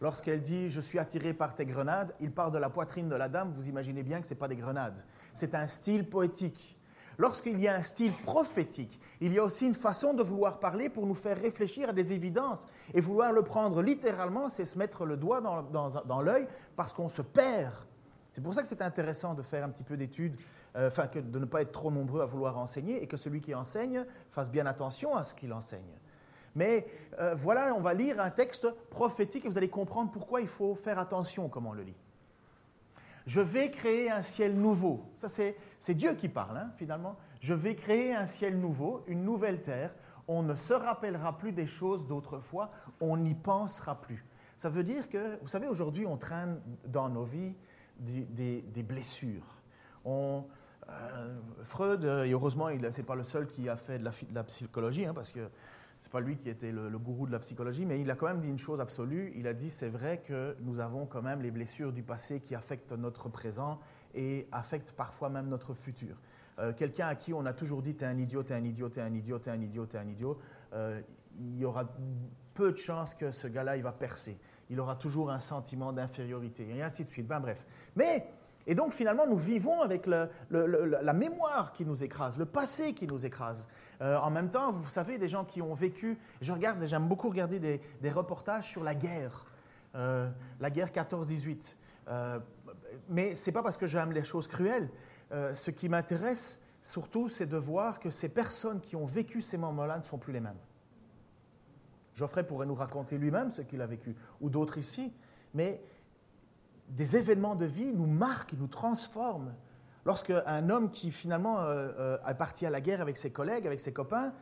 Lorsqu'elle 0.00 0.40
dit 0.40 0.70
Je 0.70 0.80
suis 0.80 0.98
attiré 0.98 1.32
par 1.32 1.54
tes 1.54 1.66
grenades, 1.66 2.14
il 2.20 2.32
parle 2.32 2.52
de 2.52 2.58
la 2.58 2.70
poitrine 2.70 3.08
de 3.08 3.14
la 3.14 3.28
dame, 3.28 3.52
vous 3.54 3.68
imaginez 3.68 4.02
bien 4.02 4.20
que 4.20 4.26
ce 4.26 4.34
n'est 4.34 4.38
pas 4.38 4.48
des 4.48 4.56
grenades. 4.56 5.02
C'est 5.34 5.54
un 5.54 5.66
style 5.66 6.08
poétique. 6.08 6.76
Lorsqu'il 7.20 7.60
y 7.60 7.68
a 7.68 7.74
un 7.76 7.82
style 7.82 8.14
prophétique, 8.14 8.98
il 9.20 9.34
y 9.34 9.38
a 9.38 9.44
aussi 9.44 9.66
une 9.66 9.74
façon 9.74 10.14
de 10.14 10.22
vouloir 10.22 10.58
parler 10.58 10.88
pour 10.88 11.06
nous 11.06 11.14
faire 11.14 11.36
réfléchir 11.36 11.90
à 11.90 11.92
des 11.92 12.14
évidences. 12.14 12.66
Et 12.94 13.02
vouloir 13.02 13.30
le 13.30 13.42
prendre 13.42 13.82
littéralement, 13.82 14.48
c'est 14.48 14.64
se 14.64 14.78
mettre 14.78 15.04
le 15.04 15.18
doigt 15.18 15.42
dans, 15.42 16.22
l'œil 16.22 16.48
parce 16.76 16.94
qu'on 16.94 17.10
se 17.10 17.20
perd. 17.20 17.74
C'est 18.32 18.40
pour 18.42 18.54
ça 18.54 18.62
que 18.62 18.68
c'est 18.68 18.80
intéressant 18.80 19.34
de 19.34 19.42
faire 19.42 19.62
un 19.62 19.68
petit 19.68 19.84
peu 19.84 19.98
d'études, 19.98 20.34
euh, 20.76 20.88
enfin 20.88 21.10
de 21.14 21.38
ne 21.38 21.44
pas 21.44 21.60
être 21.60 21.72
trop 21.72 21.90
nombreux 21.90 22.22
à 22.22 22.24
vouloir 22.24 22.56
enseigner 22.56 23.02
et 23.02 23.06
que 23.06 23.18
celui 23.18 23.42
qui 23.42 23.54
enseigne 23.54 24.06
fasse 24.30 24.50
bien 24.50 24.64
attention 24.64 25.14
à 25.14 25.22
ce 25.22 25.34
qu'il 25.34 25.52
enseigne. 25.52 25.98
Mais 26.54 26.86
euh, 27.18 27.34
voilà, 27.34 27.74
on 27.74 27.82
va 27.82 27.92
lire 27.92 28.18
un 28.18 28.30
texte 28.30 28.66
prophétique 28.88 29.44
et 29.44 29.48
vous 29.48 29.58
allez 29.58 29.68
comprendre 29.68 30.10
pourquoi 30.10 30.40
il 30.40 30.48
faut 30.48 30.74
faire 30.74 30.98
attention 30.98 31.50
comment 31.50 31.70
on 31.70 31.74
le 31.74 31.82
lit. 31.82 31.96
Je 33.26 33.40
vais 33.40 33.70
créer 33.70 34.10
un 34.10 34.22
ciel 34.22 34.54
nouveau. 34.54 35.12
Ça, 35.16 35.28
c'est 35.28 35.94
Dieu 35.94 36.14
qui 36.14 36.28
parle, 36.28 36.56
hein, 36.56 36.70
finalement. 36.76 37.16
Je 37.40 37.54
vais 37.54 37.74
créer 37.74 38.14
un 38.14 38.26
ciel 38.26 38.58
nouveau, 38.58 39.04
une 39.06 39.24
nouvelle 39.24 39.62
terre. 39.62 39.94
on 40.28 40.42
ne 40.42 40.54
se 40.54 40.72
rappellera 40.72 41.38
plus 41.38 41.52
des 41.52 41.66
choses 41.66 42.06
d'autrefois, 42.06 42.70
on 43.00 43.16
n'y 43.16 43.34
pensera 43.34 44.00
plus. 44.00 44.24
Ça 44.56 44.68
veut 44.68 44.84
dire 44.84 45.08
que, 45.08 45.40
vous 45.40 45.48
savez, 45.48 45.66
aujourd'hui, 45.66 46.06
on 46.06 46.16
traîne 46.16 46.60
dans 46.86 47.08
nos 47.08 47.24
vies 47.24 47.54
des, 47.98 48.82
blessures. 48.82 49.56
Euh, 50.06 51.40
Freud, 51.62 52.04
et 52.04 52.30
heureusement, 52.30 52.68
ce 52.68 52.96
n'est 52.96 53.06
pas 53.06 53.14
le 53.14 53.24
seul 53.24 53.46
qui 53.46 53.68
a 53.68 53.76
fait 53.76 53.98
de 53.98 54.34
la, 54.34 54.44
psychologie, 54.44 55.06
hein, 55.06 55.14
parce 55.14 55.32
que 55.32 55.48
ce 56.00 56.06
n'est 56.06 56.12
pas 56.12 56.20
lui 56.20 56.38
qui 56.38 56.48
était 56.48 56.72
le, 56.72 56.98
gourou 56.98 57.26
de 57.26 57.32
la 57.32 57.38
psychologie, 57.38 57.84
mais 57.84 58.00
il 58.00 58.10
a 58.10 58.14
quand 58.14 58.26
même 58.26 58.40
dit 58.40 58.48
une 58.48 58.58
chose 58.58 58.80
absolue. 58.80 59.32
Il 59.36 59.46
a 59.46 59.52
dit 59.52 59.68
c'est 59.68 59.88
vrai 59.88 60.22
que 60.26 60.56
nous 60.60 60.80
avons 60.80 61.04
quand 61.04 61.20
même 61.20 61.42
les 61.42 61.50
blessures 61.50 61.92
du 61.92 62.02
passé 62.02 62.40
qui 62.40 62.54
affectent 62.54 62.92
notre 62.92 63.28
présent 63.28 63.78
et 64.14 64.48
affectent 64.50 64.92
parfois 64.92 65.28
même 65.28 65.48
notre 65.48 65.74
futur. 65.74 66.16
Euh, 66.58 66.72
quelqu'un 66.72 67.06
à 67.06 67.14
qui 67.14 67.34
on 67.34 67.44
a 67.44 67.52
toujours 67.52 67.82
dit 67.82 67.94
t'es 67.94 68.06
un 68.06 68.18
idiot, 68.18 68.42
t'es 68.42 68.54
un 68.54 68.64
idiot, 68.64 68.88
t'es 68.88 69.02
un 69.02 69.12
idiot, 69.12 69.38
t'es 69.38 69.50
un 69.50 69.60
idiot, 69.60 69.86
t'es 69.86 69.98
un 69.98 70.08
idiot, 70.08 70.38
euh, 70.72 71.02
il 71.38 71.58
y 71.58 71.64
aura 71.66 71.84
peu 72.54 72.72
de 72.72 72.78
chances 72.78 73.14
que 73.14 73.30
ce 73.30 73.46
gars-là 73.46 73.76
il 73.76 73.82
va 73.82 73.92
percer. 73.92 74.38
Il 74.70 74.80
aura 74.80 74.96
toujours 74.96 75.30
un 75.30 75.38
sentiment 75.38 75.92
d'infériorité 75.92 76.66
et 76.76 76.82
ainsi 76.82 77.04
de 77.04 77.10
suite. 77.10 77.26
Ben 77.26 77.40
bref. 77.40 77.66
Mais 77.94 78.26
et 78.66 78.74
donc 78.74 78.92
finalement, 78.92 79.26
nous 79.26 79.38
vivons 79.38 79.80
avec 79.80 80.06
la 80.06 81.12
mémoire 81.12 81.72
qui 81.72 81.84
nous 81.84 82.04
écrase, 82.04 82.38
le 82.38 82.44
passé 82.44 82.94
qui 82.94 83.06
nous 83.06 83.24
écrase. 83.24 83.66
Euh, 84.02 84.16
en 84.18 84.30
même 84.30 84.50
temps, 84.50 84.72
vous 84.72 84.88
savez, 84.88 85.18
des 85.18 85.28
gens 85.28 85.44
qui 85.44 85.60
ont 85.60 85.74
vécu, 85.74 86.18
je 86.40 86.52
j'aime 86.84 87.08
beaucoup 87.08 87.28
regarder 87.28 87.58
des, 87.58 88.10
reportages 88.10 88.68
sur 88.68 88.82
la 88.82 88.94
guerre, 88.94 89.44
euh, 89.94 90.28
la 90.60 90.70
guerre 90.70 90.90
14-18. 90.90 91.76
Euh, 92.08 92.38
mais 93.08 93.36
ce 93.36 93.48
n'est 93.48 93.52
pas 93.52 93.62
parce 93.62 93.76
que 93.76 93.86
j'aime 93.86 94.12
les 94.12 94.24
choses 94.24 94.46
cruelles. 94.46 94.90
ce 95.30 95.70
qui 95.70 95.88
m'intéresse 95.88 96.60
surtout, 96.82 97.28
c'est 97.28 97.46
de 97.46 97.56
voir 97.56 98.00
que 98.00 98.10
ces 98.10 98.28
personnes 98.28 98.80
qui 98.80 98.96
ont 98.96 99.06
vécu 99.06 99.42
ces 99.42 99.58
moments-là 99.58 99.98
ne 99.98 100.02
sont 100.02 100.18
plus 100.18 100.32
les 100.32 100.40
mêmes. 100.40 100.58
Geoffrey 102.14 102.44
pourrait 102.44 102.66
nous 102.66 102.74
raconter 102.74 103.16
lui-même 103.16 103.50
ce 103.50 103.62
qu'il 103.62 103.80
a 103.80 103.86
vécu, 103.86 104.16
ou 104.40 104.50
d'autres 104.50 104.78
ici. 104.78 105.12
Mais 105.54 105.80
des 106.90 107.16
événements 107.16 107.54
de 107.54 107.64
vie 107.64 107.92
nous 107.92 108.06
marquent, 108.06 108.54
nous 108.54 108.66
transforment. 108.66 109.54
Lorsque 110.04 110.30
un 110.30 110.70
homme 110.70 110.90
qui 110.90 111.10
finalement 111.10 111.60
euh, 111.60 111.92
euh, 111.98 112.26
est 112.26 112.34
parti 112.34 112.66
à 112.66 112.70
la 112.70 112.80
guerre 112.80 113.00
avec 113.00 113.16
ses 113.16 113.30
collègues, 113.30 113.66
avec 113.66 113.80
ses 113.80 113.92
copains, 113.92 114.32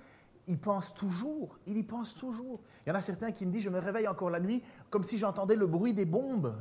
il 0.46 0.58
pense 0.58 0.94
toujours, 0.94 1.58
il 1.66 1.76
y 1.76 1.82
pense 1.82 2.14
toujours. 2.14 2.60
Il 2.86 2.88
y 2.88 2.92
en 2.92 2.94
a 2.94 3.00
certains 3.00 3.32
qui 3.32 3.44
me 3.44 3.52
disent, 3.52 3.64
je 3.64 3.70
me 3.70 3.78
réveille 3.78 4.08
encore 4.08 4.30
la 4.30 4.40
nuit 4.40 4.62
comme 4.88 5.04
si 5.04 5.18
j'entendais 5.18 5.56
le 5.56 5.66
bruit 5.66 5.92
des 5.92 6.06
bombes. 6.06 6.56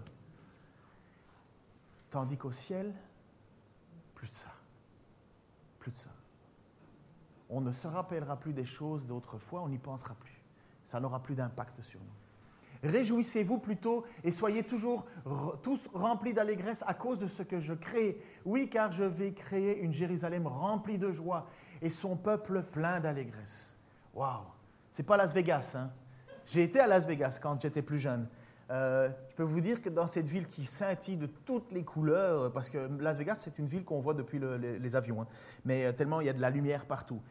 Tandis 2.10 2.38
qu'au 2.38 2.52
ciel, 2.52 2.93
plus 4.13 4.30
de 4.30 4.36
ça. 4.36 4.50
Plus 5.80 5.91
de 5.91 5.97
ça. 5.97 6.10
On 7.50 7.62
ne 7.62 7.71
se 7.71 7.88
rappellera 7.88 8.38
plus 8.38 8.54
des 8.54 8.65
choses 8.65 9.06
d'autrefois, 9.06 9.62
on 9.62 9.69
n'y 9.69 9.78
pensera 9.78 10.15
plus. 10.15 10.43
Ça 10.84 11.00
n'aura 11.00 11.21
plus 11.21 11.36
d'impact 11.36 11.82
sur 11.82 12.00
nous. 12.02 12.26
Réjouissez-vous 12.83 13.57
plutôt 13.57 14.05
et 14.23 14.31
soyez 14.31 14.63
toujours 14.63 15.05
tous 15.63 15.89
remplis 15.93 16.33
d'allégresse 16.33 16.83
à 16.87 16.93
cause 16.93 17.19
de 17.19 17.27
ce 17.27 17.43
que 17.43 17.59
je 17.59 17.73
crée. 17.73 18.21
Oui, 18.45 18.69
car 18.69 18.91
je 18.91 19.03
vais 19.03 19.31
créer 19.31 19.79
une 19.79 19.93
Jérusalem 19.93 20.47
remplie 20.47 20.97
de 20.97 21.11
joie 21.11 21.47
et 21.81 21.89
son 21.89 22.15
peuple 22.15 22.63
plein 22.63 22.99
d'allégresse. 22.99 23.75
Waouh! 24.13 24.43
C'est 24.93 25.03
pas 25.03 25.17
Las 25.17 25.33
Vegas, 25.33 25.73
hein? 25.75 25.91
J'ai 26.45 26.63
été 26.63 26.79
à 26.79 26.87
Las 26.87 27.05
Vegas 27.05 27.39
quand 27.41 27.61
j'étais 27.61 27.81
plus 27.81 27.99
jeune. 27.99 28.27
Euh, 28.69 29.09
je 29.29 29.35
peux 29.35 29.43
vous 29.43 29.61
dire 29.61 29.81
que 29.81 29.89
dans 29.89 30.07
cette 30.07 30.27
ville 30.27 30.47
qui 30.47 30.65
scintille 30.65 31.17
de 31.17 31.25
toutes 31.25 31.71
les 31.71 31.83
couleurs, 31.83 32.51
parce 32.51 32.69
que 32.69 32.89
Las 32.99 33.17
Vegas, 33.17 33.35
c'est 33.43 33.59
une 33.59 33.65
ville 33.65 33.85
qu'on 33.85 33.99
voit 33.99 34.13
depuis 34.13 34.39
les, 34.39 34.95
avions, 34.95 35.21
hein, 35.21 35.27
mais 35.63 35.85
euh, 35.85 35.91
tellement 35.93 36.19
il 36.19 36.27
y 36.27 36.29
a 36.29 36.33
de 36.33 36.41
la 36.41 36.49
lumière 36.49 36.85
partout. 36.85 37.21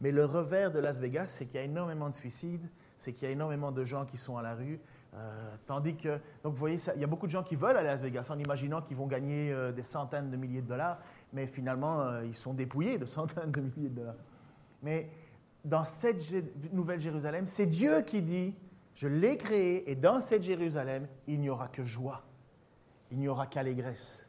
mais 0.00 0.10
le 0.12 0.24
revers 0.24 0.70
de 0.70 0.78
Las 0.80 0.98
Vegas, 0.98 1.28
c'est 1.28 1.46
qu'il 1.46 1.56
y 1.56 1.58
a 1.58 1.64
énormément 1.64 2.10
de 2.10 2.14
suicides, 2.14 2.68
c'est 3.04 3.12
qu'il 3.12 3.28
y 3.28 3.30
a 3.30 3.32
énormément 3.32 3.70
de 3.70 3.84
gens 3.84 4.06
qui 4.06 4.16
sont 4.16 4.38
à 4.38 4.42
la 4.42 4.54
rue. 4.54 4.80
Euh, 5.14 5.54
tandis 5.66 5.94
que, 5.94 6.18
donc 6.42 6.54
vous 6.54 6.58
voyez, 6.58 6.78
il 6.96 7.00
y 7.00 7.04
a 7.04 7.06
beaucoup 7.06 7.26
de 7.26 7.30
gens 7.30 7.42
qui 7.44 7.54
veulent 7.54 7.76
aller 7.76 7.88
à 7.88 7.92
Las 7.92 8.02
Vegas 8.02 8.26
en 8.30 8.38
imaginant 8.38 8.82
qu'ils 8.82 8.96
vont 8.96 9.06
gagner 9.06 9.52
euh, 9.52 9.70
des 9.70 9.82
centaines 9.82 10.30
de 10.30 10.36
milliers 10.36 10.62
de 10.62 10.66
dollars, 10.66 10.98
mais 11.32 11.46
finalement, 11.46 12.00
euh, 12.00 12.24
ils 12.24 12.34
sont 12.34 12.54
dépouillés 12.54 12.98
de 12.98 13.04
centaines 13.06 13.52
de 13.52 13.60
milliers 13.60 13.90
de 13.90 13.96
dollars. 13.96 14.16
Mais 14.82 15.10
dans 15.64 15.84
cette 15.84 16.20
nouvelle 16.72 17.00
Jérusalem, 17.00 17.46
c'est 17.46 17.66
Dieu 17.66 18.00
qui 18.00 18.22
dit, 18.22 18.54
je 18.94 19.06
l'ai 19.06 19.36
créé, 19.36 19.90
et 19.90 19.94
dans 19.94 20.20
cette 20.20 20.42
Jérusalem, 20.42 21.06
il 21.26 21.40
n'y 21.40 21.50
aura 21.50 21.68
que 21.68 21.84
joie, 21.84 22.22
il 23.10 23.18
n'y 23.18 23.28
aura 23.28 23.46
qu'allégresse. 23.46 24.28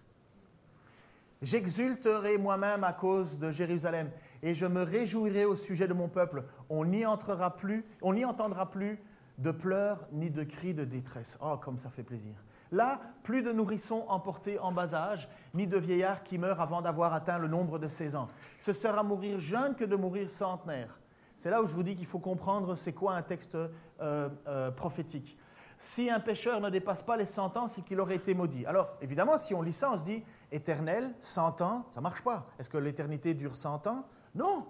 J'exulterai 1.41 2.37
moi-même 2.37 2.83
à 2.83 2.93
cause 2.93 3.37
de 3.37 3.51
Jérusalem 3.51 4.09
et 4.45 4.53
je 4.53 4.67
me 4.67 4.83
réjouirai 4.83 5.43
au 5.43 5.55
sujet 5.55 5.87
de 5.87 5.93
mon 5.93 6.07
peuple. 6.07 6.43
On 6.69 6.85
n'y 6.85 7.03
entrera 7.03 7.55
plus, 7.55 7.83
on 8.03 8.13
n'y 8.13 8.23
entendra 8.23 8.69
plus 8.69 9.03
de 9.39 9.49
pleurs 9.49 10.05
ni 10.11 10.29
de 10.29 10.43
cris 10.43 10.75
de 10.75 10.85
détresse. 10.85 11.35
Oh, 11.41 11.57
comme 11.57 11.79
ça 11.79 11.89
fait 11.89 12.03
plaisir. 12.03 12.35
Là, 12.71 13.01
plus 13.23 13.41
de 13.41 13.51
nourrissons 13.51 14.05
emportés 14.07 14.59
en 14.59 14.71
bas 14.71 14.93
âge, 14.93 15.27
ni 15.55 15.65
de 15.65 15.77
vieillards 15.77 16.21
qui 16.21 16.37
meurent 16.37 16.61
avant 16.61 16.83
d'avoir 16.83 17.13
atteint 17.13 17.39
le 17.39 17.47
nombre 17.47 17.79
de 17.79 17.87
16 17.87 18.15
ans. 18.15 18.29
Ce 18.59 18.71
sera 18.71 19.01
mourir 19.01 19.39
jeune 19.39 19.73
que 19.75 19.83
de 19.83 19.95
mourir 19.95 20.29
centenaire. 20.29 20.99
C'est 21.37 21.49
là 21.49 21.63
où 21.63 21.65
je 21.65 21.73
vous 21.73 21.83
dis 21.83 21.95
qu'il 21.95 22.05
faut 22.05 22.19
comprendre 22.19 22.75
c'est 22.75 22.93
quoi 22.93 23.15
un 23.15 23.23
texte 23.23 23.55
euh, 23.55 24.29
euh, 24.47 24.69
prophétique. 24.69 25.39
Si 25.79 26.09
un 26.09 26.19
pécheur 26.19 26.61
ne 26.61 26.69
dépasse 26.69 27.01
pas 27.01 27.17
les 27.17 27.25
100 27.25 27.57
ans, 27.57 27.67
c'est 27.67 27.81
qu'il 27.81 27.99
aurait 27.99 28.15
été 28.15 28.35
maudit. 28.35 28.65
Alors, 28.67 28.89
évidemment, 29.01 29.39
si 29.39 29.55
on 29.55 29.63
lit 29.63 29.73
ça, 29.73 29.91
on 29.91 29.97
se 29.97 30.03
dit 30.03 30.23
éternel, 30.51 31.15
100 31.19 31.61
ans, 31.61 31.85
ça 31.89 31.99
marche 31.99 32.21
pas. 32.21 32.45
Est-ce 32.59 32.69
que 32.69 32.77
l'éternité 32.77 33.33
dure 33.33 33.55
100 33.55 33.87
ans? 33.87 34.05
Non. 34.35 34.65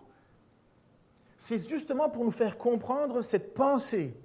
C'est 1.38 1.67
justement 1.69 2.10
pour 2.10 2.23
nous 2.23 2.32
faire 2.32 2.58
comprendre 2.58 3.21
cette 3.21 3.54
pensée 3.54 4.15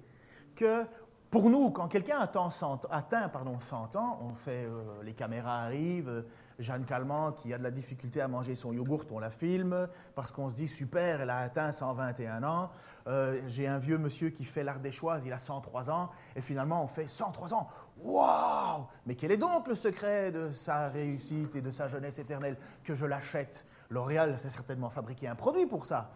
que 0.55 0.85
pour 1.29 1.49
nous, 1.49 1.71
quand 1.71 1.87
quelqu'un 1.87 2.19
atteint 2.19 2.49
100, 2.49 2.87
atteint, 2.91 3.29
pardon, 3.29 3.59
100 3.59 3.95
ans, 3.95 4.19
on 4.21 4.33
fait, 4.33 4.65
euh, 4.65 5.01
les 5.03 5.13
caméras 5.13 5.61
arrivent, 5.61 6.25
Jeanne 6.59 6.85
Calment 6.85 7.31
qui 7.31 7.53
a 7.53 7.57
de 7.57 7.63
la 7.63 7.71
difficulté 7.71 8.21
à 8.21 8.27
manger 8.27 8.53
son 8.53 8.73
yogourt, 8.73 9.05
on 9.11 9.19
la 9.19 9.29
filme 9.29 9.87
parce 10.13 10.31
qu'on 10.31 10.49
se 10.49 10.55
dit 10.55 10.67
super, 10.67 11.21
elle 11.21 11.29
a 11.29 11.37
atteint 11.37 11.71
121 11.71 12.43
ans. 12.43 12.69
Euh, 13.07 13.41
j'ai 13.47 13.67
un 13.67 13.77
vieux 13.77 13.97
monsieur 13.97 14.29
qui 14.29 14.45
fait 14.45 14.63
l'Ardéchoise, 14.63 15.23
il 15.25 15.33
a 15.33 15.37
103 15.37 15.89
ans, 15.89 16.11
et 16.35 16.41
finalement 16.41 16.83
on 16.83 16.87
fait 16.87 17.07
103 17.07 17.53
ans. 17.53 17.67
Waouh 17.97 18.85
Mais 19.05 19.15
quel 19.15 19.31
est 19.31 19.37
donc 19.37 19.67
le 19.67 19.75
secret 19.75 20.31
de 20.31 20.51
sa 20.53 20.89
réussite 20.89 21.55
et 21.55 21.61
de 21.61 21.71
sa 21.71 21.87
jeunesse 21.87 22.19
éternelle? 22.19 22.57
Que 22.83 22.93
je 22.93 23.05
l'achète 23.05 23.65
L'Oréal 23.91 24.39
s'est 24.39 24.49
certainement 24.49 24.89
fabriqué 24.89 25.27
un 25.27 25.35
produit 25.35 25.67
pour 25.67 25.85
ça. 25.85 26.11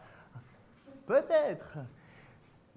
Peut-être. 1.06 1.78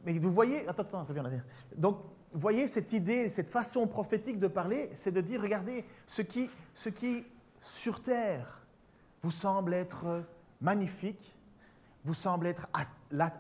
Mais 0.05 0.19
vous 0.19 0.33
voyez, 0.33 0.69
attends, 0.69 0.83
attends, 0.83 1.05
reviens 1.05 1.23
là. 1.23 1.31
Donc, 1.77 2.03
vous 2.33 2.41
voyez 2.41 2.67
cette 2.67 2.93
idée, 2.93 3.31
cette 3.31 3.49
façon 3.49 3.87
prophétique 3.87 4.39
de 4.39 4.49
parler, 4.49 4.91
c'est 4.95 5.13
de 5.13 5.21
dire, 5.21 5.41
regardez, 5.41 5.87
ce 6.07 6.21
qui, 6.21 6.51
sur 7.61 8.03
terre 8.03 8.67
vous 9.23 9.31
semble 9.31 9.73
être 9.73 10.25
magnifique, 10.61 11.35
vous 12.05 12.15
semble 12.15 12.47
être 12.47 12.69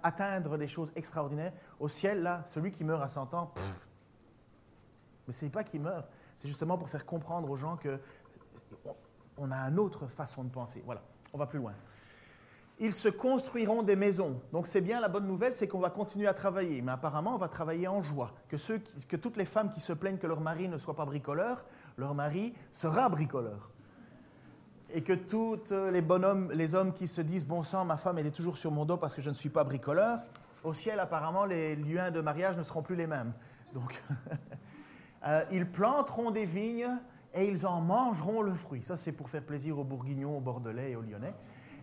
atteindre 0.03 0.57
des 0.59 0.68
choses 0.68 0.92
extraordinaires, 0.97 1.53
au 1.79 1.88
ciel, 1.88 2.23
là, 2.23 2.42
celui 2.47 2.71
qui 2.71 2.85
meurt 2.85 3.03
à 3.03 3.09
100 3.09 3.35
ans, 3.35 3.53
mais 5.27 5.33
ce 5.33 5.44
n'est 5.44 5.51
pas 5.51 5.64
qu'il 5.64 5.83
meurt, 5.83 6.09
c'est 6.37 6.49
justement 6.49 6.79
pour 6.79 6.88
faire 6.88 7.05
comprendre 7.05 7.51
aux 7.51 7.57
gens 7.57 7.77
que 7.77 8.01
on 9.37 9.53
a 9.53 9.57
une 9.68 9.79
autre 9.79 10.09
façon 10.09 10.42
de 10.42 10.51
penser. 10.51 10.83
Voilà, 10.85 11.03
on 11.33 11.38
va 11.38 11.47
plus 11.47 11.59
loin. 11.59 11.73
Ils 12.81 12.93
se 12.93 13.09
construiront 13.09 13.83
des 13.83 13.97
maisons. 13.97 14.41
Donc 14.53 14.69
c'est 14.69 14.81
bien 14.81 15.01
la 15.01 15.09
bonne 15.09 15.27
nouvelle, 15.27 15.53
c'est 15.53 15.67
qu'on 15.67 15.81
va 15.81 15.91
continuer 15.91 16.29
à 16.29 16.35
travailler. 16.35 16.81
Mais 16.81 16.93
apparemment, 16.93 17.35
on 17.35 17.38
va 17.38 17.49
travailler 17.49 17.88
en 17.88 18.03
joie. 18.03 18.33
Que, 18.49 19.17
toutes 19.17 19.37
les 19.37 19.45
femmes 19.45 19.71
qui 19.71 19.81
se 19.81 19.93
plaignent 19.93 20.19
que 20.19 20.29
leur 20.29 20.41
mari 20.41 20.69
ne 20.69 20.79
soit 20.79 20.95
pas 20.95 21.05
bricoleur, 21.05 21.64
leur 21.97 22.14
mari 22.14 22.55
sera 22.73 23.09
bricoleur 23.09 23.71
et 24.91 25.03
que 25.03 25.12
tous 25.12 25.59
les 25.93 26.01
bonhommes, 26.01 26.51
les 26.53 26.75
hommes 26.75 26.95
qui 26.95 27.07
se 27.07 27.21
disent 27.21 27.47
bon 27.47 27.62
sang, 27.62 27.85
ma 27.85 27.97
femme 27.97 28.19
elle 28.19 28.27
est 28.27 28.35
toujours 28.35 28.57
sur 28.57 28.71
mon 28.71 28.85
dos 28.85 28.97
parce 28.97 29.14
que 29.14 29.21
je 29.21 29.29
ne 29.29 29.35
suis 29.35 29.51
pas 29.51 29.64
bricoleur, 29.64 30.21
au 30.64 30.73
ciel 30.73 30.99
apparemment 30.99 31.45
les 31.45 31.77
liens 31.77 32.11
de 32.11 32.21
mariage 32.21 32.57
ne 32.57 32.62
seront 32.62 32.83
plus 32.83 32.97
les 32.97 33.07
mêmes. 33.07 33.33
Donc, 33.75 34.03
euh, 35.27 35.45
ils 35.53 35.67
planteront 35.67 36.31
des 36.31 36.47
vignes 36.47 36.88
et 37.35 37.49
ils 37.49 37.67
en 37.67 37.81
mangeront 37.81 38.43
le 38.43 38.55
fruit. 38.55 38.83
Ça 38.83 38.97
c'est 38.97 39.12
pour 39.12 39.29
faire 39.29 39.43
plaisir 39.43 39.79
aux 39.79 39.85
Bourguignons, 39.85 40.37
aux 40.37 40.41
Bordelais 40.41 40.93
et 40.93 40.97
aux 40.97 41.03
Lyonnais. 41.03 41.35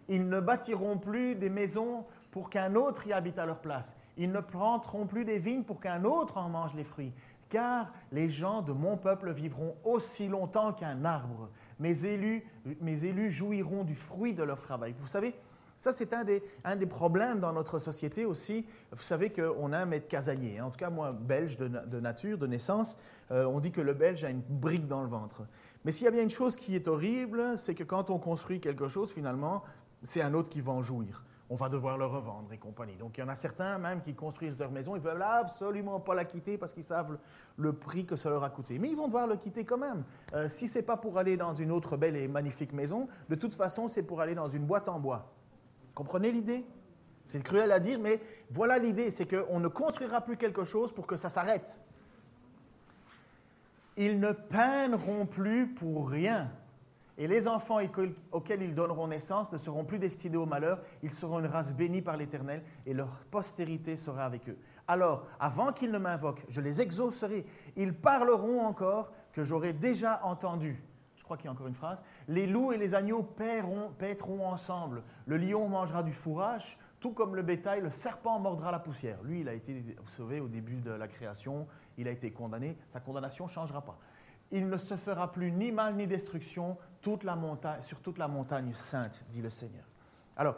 Ils 0.07 0.27
ne 0.27 0.39
bâtiront 0.39 0.97
plus 0.97 1.35
des 1.35 1.49
maisons 1.49 2.05
pour 2.31 2.49
qu'un 2.49 2.75
autre 2.75 3.07
y 3.07 3.13
habite 3.13 3.39
à 3.39 3.45
leur 3.45 3.59
place. 3.59 3.95
Ils 4.17 4.31
ne 4.31 4.39
planteront 4.39 5.07
plus 5.07 5.25
des 5.25 5.39
vignes 5.39 5.63
pour 5.63 5.79
qu'un 5.79 6.03
autre 6.03 6.37
en 6.37 6.49
mange 6.49 6.75
les 6.75 6.83
fruits. 6.83 7.13
Car 7.49 7.91
les 8.11 8.29
gens 8.29 8.61
de 8.61 8.71
mon 8.71 8.97
peuple 8.97 9.31
vivront 9.31 9.75
aussi 9.83 10.27
longtemps 10.27 10.73
qu'un 10.73 11.05
arbre 11.05 11.49
mes 11.79 12.05
élus, 12.05 12.43
mes 12.81 13.05
élus 13.05 13.31
jouiront 13.31 13.83
du 13.83 13.95
fruit 13.95 14.33
de 14.33 14.43
leur 14.43 14.61
travail. 14.61 14.95
Vous 14.99 15.07
savez, 15.07 15.33
ça, 15.77 15.91
c'est 15.91 16.13
un 16.13 16.23
des, 16.23 16.85
problèmes 16.85 17.39
dans 17.39 17.53
notre 17.53 17.79
société 17.79 18.25
aussi. 18.25 18.65
Vous 18.91 19.03
savez 19.03 19.31
qu'on 19.31 19.71
aime 19.73 19.93
être 19.93 20.07
casanier. 20.07 20.61
En 20.61 20.69
tout 20.69 20.77
cas, 20.77 20.89
moi, 20.89 21.11
belge 21.11 21.57
de, 21.57 21.99
nature, 21.99 22.37
de 22.37 22.47
naissance, 22.47 22.97
euh, 23.31 23.45
on 23.45 23.59
dit 23.59 23.71
que 23.71 23.81
le 23.81 23.93
belge 23.93 24.23
a 24.23 24.29
une 24.29 24.41
brique 24.41 24.87
dans 24.87 25.01
le 25.01 25.09
ventre. 25.09 25.43
Mais 25.83 25.91
s'il 25.91 26.05
y 26.05 26.07
a 26.07 26.11
bien 26.11 26.23
une 26.23 26.29
chose 26.29 26.55
qui 26.55 26.75
est 26.75 26.87
horrible, 26.87 27.59
c'est 27.59 27.75
que 27.75 27.83
quand 27.83 28.09
on 28.09 28.17
construit 28.17 28.59
quelque 28.59 28.87
chose, 28.87 29.11
finalement, 29.11 29.63
c'est 30.01 30.21
un 30.21 30.33
autre 30.33 30.49
qui 30.49 30.61
va 30.61 30.71
en 30.71 30.81
jouir. 30.81 31.23
on 31.47 31.55
va 31.55 31.69
devoir 31.69 31.99
le 31.99 32.07
revendre 32.07 32.51
et 32.53 32.57
compagnie. 32.57 32.95
Donc 32.95 33.17
il 33.17 33.21
y 33.21 33.23
en 33.23 33.27
a 33.27 33.35
certains 33.35 33.77
même 33.77 34.01
qui 34.01 34.15
construisent 34.15 34.57
leur 34.57 34.71
maison, 34.71 34.95
ils 34.95 35.01
veulent 35.01 35.21
absolument 35.21 35.99
pas 35.99 36.15
la 36.15 36.25
quitter 36.25 36.57
parce 36.57 36.73
qu'ils 36.73 36.83
savent 36.83 37.19
le, 37.57 37.73
prix 37.73 38.03
que 38.03 38.15
ça 38.15 38.31
leur 38.31 38.43
a 38.43 38.49
coûté. 38.49 38.79
Mais 38.79 38.89
ils 38.89 38.95
vont 38.95 39.05
devoir 39.05 39.27
le 39.27 39.35
quitter 39.35 39.63
quand 39.63 39.77
même. 39.77 40.03
Euh, 40.33 40.49
si 40.49 40.67
c'est 40.67 40.81
pas 40.81 40.97
pour 40.97 41.19
aller 41.19 41.37
dans 41.37 41.53
une 41.53 41.71
autre 41.71 41.97
belle 41.97 42.15
et 42.15 42.27
magnifique 42.27 42.73
maison, 42.73 43.07
de 43.29 43.35
toute 43.35 43.53
façon 43.53 43.87
c'est 43.87 44.01
pour 44.01 44.21
aller 44.21 44.33
dans 44.33 44.49
une 44.49 44.65
boîte 44.65 44.89
en 44.89 44.99
bois. 44.99 45.34
Comprenez 45.95 46.31
l'idée? 46.31 46.65
C'est 47.25 47.41
cruel 47.41 47.71
à 47.71 47.79
dire, 47.79 47.99
mais 47.99 48.21
voilà 48.51 48.77
l'idée, 48.77 49.09
c'est 49.09 49.25
qu'on 49.25 49.59
ne 49.59 49.67
construira 49.67 50.21
plus 50.21 50.37
quelque 50.37 50.63
chose 50.63 50.91
pour 50.91 51.07
que 51.07 51.17
ça 51.17 51.29
s'arrête. 51.29 51.81
Ils 53.97 54.19
ne 54.19 54.31
peineront 54.31 55.25
plus 55.25 55.67
pour 55.67 56.09
rien. 56.09 56.51
Et 57.17 57.27
les 57.27 57.47
enfants 57.47 57.79
auxquels 58.33 58.61
ils 58.61 58.75
donneront 58.75 59.07
naissance 59.07 59.49
ne 59.51 59.57
seront 59.57 59.85
plus 59.85 59.99
destinés 59.99 60.35
au 60.35 60.45
malheur, 60.45 60.81
ils 61.01 61.13
seront 61.13 61.39
une 61.39 61.45
race 61.45 61.73
bénie 61.73 62.01
par 62.01 62.17
l'Éternel 62.17 62.61
et 62.85 62.93
leur 62.93 63.07
postérité 63.31 63.95
sera 63.95 64.25
avec 64.25 64.49
eux. 64.49 64.57
Alors, 64.87 65.25
avant 65.39 65.71
qu'ils 65.71 65.91
ne 65.91 65.97
m'invoquent, 65.97 66.43
je 66.49 66.59
les 66.59 66.81
exaucerai. 66.81 67.45
Ils 67.77 67.93
parleront 67.93 68.61
encore 68.61 69.13
que 69.31 69.45
j'aurai 69.45 69.71
déjà 69.71 70.19
entendu. 70.23 70.83
Je 71.25 71.27
crois 71.27 71.37
qu'il 71.37 71.45
y 71.45 71.49
a 71.49 71.51
encore 71.51 71.67
une 71.67 71.73
phrase. 71.73 72.03
Les 72.27 72.45
loups 72.45 72.71
et 72.71 72.77
les 72.77 72.93
agneaux 72.93 73.23
paieront, 73.23 73.89
paîtront 73.97 74.47
ensemble. 74.47 75.01
Le 75.25 75.37
lion 75.37 75.67
mangera 75.67 76.03
du 76.03 76.13
fourrage, 76.13 76.77
tout 76.99 77.13
comme 77.13 77.35
le 77.35 77.41
bétail, 77.41 77.81
le 77.81 77.89
serpent 77.89 78.39
mordra 78.39 78.71
la 78.71 78.77
poussière. 78.77 79.17
Lui, 79.23 79.41
il 79.41 79.49
a 79.49 79.53
été 79.53 79.83
sauvé 80.05 80.39
au 80.39 80.47
début 80.47 80.81
de 80.81 80.91
la 80.91 81.07
création, 81.07 81.67
il 81.97 82.07
a 82.07 82.11
été 82.11 82.31
condamné, 82.31 82.77
sa 82.93 82.99
condamnation 82.99 83.45
ne 83.45 83.49
changera 83.49 83.81
pas 83.81 83.97
il 84.51 84.69
ne 84.69 84.77
se 84.77 84.95
fera 84.95 85.31
plus 85.31 85.51
ni 85.51 85.71
mal 85.71 85.95
ni 85.95 86.07
destruction 86.07 86.77
sur 87.01 87.99
toute 88.01 88.17
la 88.17 88.27
montagne 88.27 88.73
sainte, 88.73 89.23
dit 89.29 89.41
le 89.41 89.49
Seigneur. 89.49 89.83
Alors, 90.37 90.55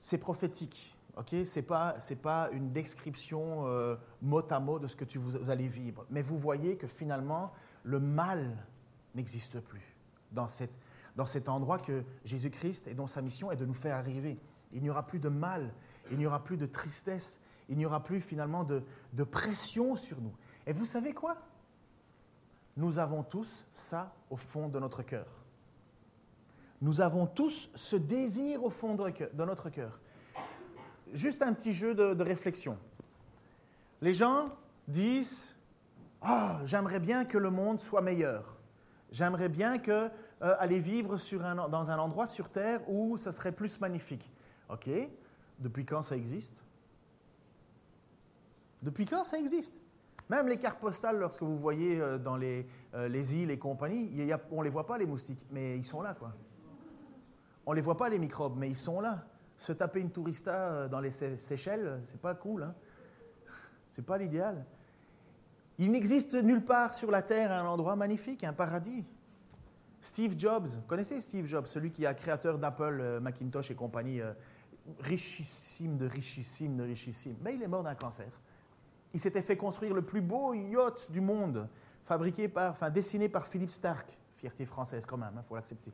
c'est 0.00 0.18
prophétique, 0.18 0.96
ok? 1.16 1.28
Ce 1.44 1.58
n'est 1.58 1.66
pas, 1.66 1.96
pas 2.22 2.48
une 2.52 2.72
description 2.72 3.66
euh, 3.66 3.96
mot 4.20 4.44
à 4.50 4.60
mot 4.60 4.78
de 4.78 4.86
ce 4.86 4.96
que 4.96 5.04
tu, 5.04 5.18
vous, 5.18 5.50
allez 5.50 5.68
vivre. 5.68 6.04
Mais 6.10 6.22
vous 6.22 6.38
voyez 6.38 6.76
que 6.76 6.86
finalement, 6.86 7.52
le 7.82 7.98
mal 7.98 8.56
n'existe 9.14 9.60
plus 9.60 9.96
dans, 10.32 10.46
cet 10.46 11.48
endroit 11.48 11.78
que 11.78 12.04
Jésus-Christ 12.24 12.88
et 12.88 12.94
dont 12.94 13.06
sa 13.06 13.22
mission 13.22 13.52
est 13.52 13.56
de 13.56 13.66
nous 13.66 13.74
faire 13.74 13.96
arriver. 13.96 14.38
Il 14.72 14.82
n'y 14.82 14.90
aura 14.90 15.06
plus 15.06 15.18
de 15.18 15.28
mal, 15.28 15.72
il 16.10 16.18
n'y 16.18 16.26
aura 16.26 16.42
plus 16.42 16.56
de 16.56 16.66
tristesse, 16.66 17.40
il 17.68 17.76
n'y 17.76 17.86
aura 17.86 18.02
plus 18.02 18.20
finalement 18.20 18.64
de, 18.64 18.82
pression 19.24 19.96
sur 19.96 20.20
nous. 20.20 20.34
Et 20.66 20.72
vous 20.72 20.84
savez 20.84 21.12
quoi? 21.12 21.36
Nous 22.76 22.98
avons 22.98 23.22
tous 23.22 23.64
ça 23.72 24.14
au 24.30 24.36
fond 24.36 24.68
de 24.68 24.78
notre 24.78 25.02
cœur. 25.02 25.26
Nous 26.80 27.00
avons 27.00 27.26
tous 27.26 27.70
ce 27.74 27.96
désir 27.96 28.64
au 28.64 28.70
fond 28.70 28.94
de 28.94 29.44
notre 29.44 29.70
cœur. 29.70 30.00
Juste 31.12 31.42
un 31.42 31.52
petit 31.52 31.72
jeu 31.72 31.94
de, 31.94 32.22
réflexion. 32.22 32.78
Les 34.00 34.14
gens 34.14 34.50
disent 34.88 35.54
Ah, 36.22 36.60
j'aimerais 36.64 36.98
bien 36.98 37.24
que 37.24 37.38
le 37.38 37.50
monde 37.50 37.80
soit 37.80 38.00
meilleur. 38.00 38.51
J'aimerais 39.12 39.50
bien 39.50 39.78
que, 39.78 40.10
euh, 40.42 40.56
aller 40.58 40.78
vivre 40.78 41.16
dans 41.68 41.90
un 41.90 41.98
endroit 41.98 42.26
sur 42.26 42.48
Terre 42.48 42.80
où 42.88 43.18
ce 43.18 43.30
serait 43.30 43.52
plus 43.52 43.78
magnifique. 43.78 44.28
OK. 44.70 44.88
Depuis 45.58 45.84
quand 45.84 46.00
ça 46.00 46.16
existe? 46.16 46.56
Depuis 48.80 49.04
quand 49.04 49.22
ça 49.22 49.38
existe? 49.38 49.80
Même 50.30 50.48
les 50.48 50.56
cartes 50.56 50.80
postales, 50.80 51.18
lorsque 51.18 51.42
vous 51.42 51.58
voyez 51.58 52.00
euh, 52.00 52.16
dans 52.16 52.36
les, 52.36 52.66
euh, 52.94 53.06
les 53.06 53.34
îles 53.34 53.50
et 53.50 53.58
compagnie, 53.58 54.10
on 54.50 54.60
ne 54.60 54.64
les 54.64 54.70
voit 54.70 54.86
pas, 54.86 54.96
les 54.96 55.04
moustiques, 55.04 55.44
mais 55.50 55.76
ils 55.76 55.84
sont 55.84 56.00
là. 56.00 56.16
On 57.66 57.72
ne 57.72 57.76
les 57.76 57.82
voit 57.82 57.98
pas, 57.98 58.08
les 58.08 58.18
microbes, 58.18 58.56
mais 58.56 58.68
ils 58.68 58.76
sont 58.76 59.00
là. 59.00 59.26
Se 59.58 59.72
taper 59.72 60.00
une 60.00 60.10
tourista 60.10 60.88
dans 60.88 61.00
les 61.00 61.10
Seychelles, 61.10 62.00
c'est 62.02 62.20
pas 62.20 62.34
cool, 62.34 62.62
hein 62.62 62.74
C'est 63.92 64.04
pas 64.04 64.16
l'idéal. 64.16 64.64
Il 65.82 65.90
n'existe 65.90 66.34
nulle 66.34 66.64
part 66.64 66.94
sur 66.94 67.10
la 67.10 67.22
Terre 67.22 67.50
un 67.50 67.66
endroit 67.66 67.96
magnifique, 67.96 68.44
un 68.44 68.52
paradis. 68.52 69.04
Steve 70.00 70.38
Jobs, 70.38 70.68
vous 70.68 70.86
connaissez 70.86 71.20
Steve 71.20 71.44
Jobs, 71.46 71.66
celui 71.66 71.90
qui 71.90 72.04
est 72.04 72.14
créateur 72.14 72.56
d'Apple, 72.56 73.18
Macintosh 73.20 73.72
et 73.72 73.74
compagnie, 73.74 74.20
richissime 75.00 75.96
de 75.96 76.06
richissime 76.06 76.76
de 76.76 76.84
richissime. 76.84 77.34
Mais 77.42 77.56
il 77.56 77.62
est 77.64 77.66
mort 77.66 77.82
d'un 77.82 77.96
cancer. 77.96 78.30
Il 79.12 79.18
s'était 79.18 79.42
fait 79.42 79.56
construire 79.56 79.92
le 79.92 80.02
plus 80.02 80.20
beau 80.20 80.54
yacht 80.54 81.10
du 81.10 81.20
monde, 81.20 81.68
fabriqué 82.04 82.46
par, 82.46 82.70
enfin, 82.70 82.88
dessiné 82.88 83.28
par 83.28 83.48
Philippe 83.48 83.72
Stark, 83.72 84.16
fierté 84.36 84.64
française 84.64 85.04
quand 85.04 85.18
même, 85.18 85.32
il 85.34 85.38
hein, 85.40 85.44
faut 85.48 85.56
l'accepter, 85.56 85.90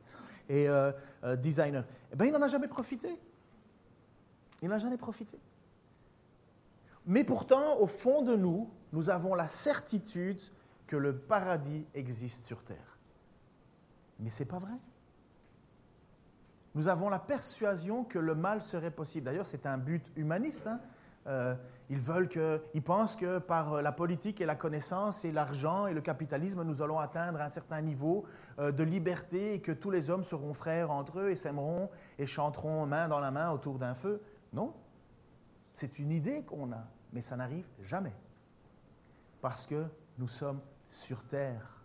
et 0.47 0.69
euh, 0.69 0.91
euh, 1.23 1.35
designer. 1.35 1.83
Eh 2.13 2.15
bien, 2.15 2.27
il 2.27 2.31
n'en 2.31 2.43
a 2.43 2.47
jamais 2.47 2.67
profité. 2.67 3.17
Il 4.61 4.69
n'en 4.69 4.75
a 4.75 4.79
jamais 4.79 4.97
profité. 4.97 5.39
Mais 7.05 7.23
pourtant, 7.23 7.77
au 7.79 7.87
fond 7.87 8.21
de 8.21 8.35
nous, 8.35 8.69
nous 8.91 9.09
avons 9.09 9.35
la 9.35 9.47
certitude 9.47 10.41
que 10.87 10.95
le 10.95 11.15
paradis 11.15 11.85
existe 11.93 12.43
sur 12.43 12.63
terre. 12.63 12.97
Mais 14.19 14.29
ce 14.29 14.43
n'est 14.43 14.49
pas 14.49 14.59
vrai. 14.59 14.73
Nous 16.75 16.87
avons 16.87 17.09
la 17.09 17.19
persuasion 17.19 18.03
que 18.03 18.19
le 18.19 18.35
mal 18.35 18.61
serait 18.61 18.91
possible. 18.91 19.25
D'ailleurs, 19.25 19.45
c'est 19.45 19.65
un 19.65 19.77
but 19.77 20.05
humaniste. 20.15 20.67
Hein. 20.67 20.79
Euh, 21.27 21.55
ils, 21.89 21.99
veulent 21.99 22.29
que, 22.29 22.61
ils 22.73 22.81
pensent 22.81 23.15
que 23.15 23.39
par 23.39 23.73
euh, 23.73 23.81
la 23.81 23.91
politique 23.91 24.39
et 24.41 24.45
la 24.45 24.55
connaissance 24.55 25.25
et 25.25 25.31
l'argent 25.31 25.85
et 25.87 25.93
le 25.93 26.01
capitalisme, 26.01 26.63
nous 26.63 26.81
allons 26.81 26.99
atteindre 26.99 27.41
un 27.41 27.49
certain 27.49 27.81
niveau 27.81 28.25
euh, 28.57 28.71
de 28.71 28.83
liberté 28.83 29.55
et 29.55 29.61
que 29.61 29.71
tous 29.71 29.91
les 29.91 30.09
hommes 30.09 30.23
seront 30.23 30.53
frères 30.53 30.91
entre 30.91 31.19
eux 31.19 31.29
et 31.29 31.35
s'aimeront 31.35 31.89
et 32.17 32.25
chanteront 32.25 32.85
main 32.85 33.07
dans 33.07 33.19
la 33.19 33.31
main 33.31 33.51
autour 33.51 33.77
d'un 33.77 33.93
feu. 33.93 34.21
Non, 34.53 34.73
c'est 35.79 35.97
une 35.97 36.11
idée 36.11 36.41
qu'on 36.41 36.73
a, 36.73 36.85
mais 37.13 37.21
ça 37.21 37.37
n'arrive 37.37 37.65
jamais. 37.83 38.11
Parce 39.39 39.65
que 39.65 39.85
nous 40.17 40.27
sommes 40.27 40.59
sur 40.89 41.23
terre. 41.23 41.81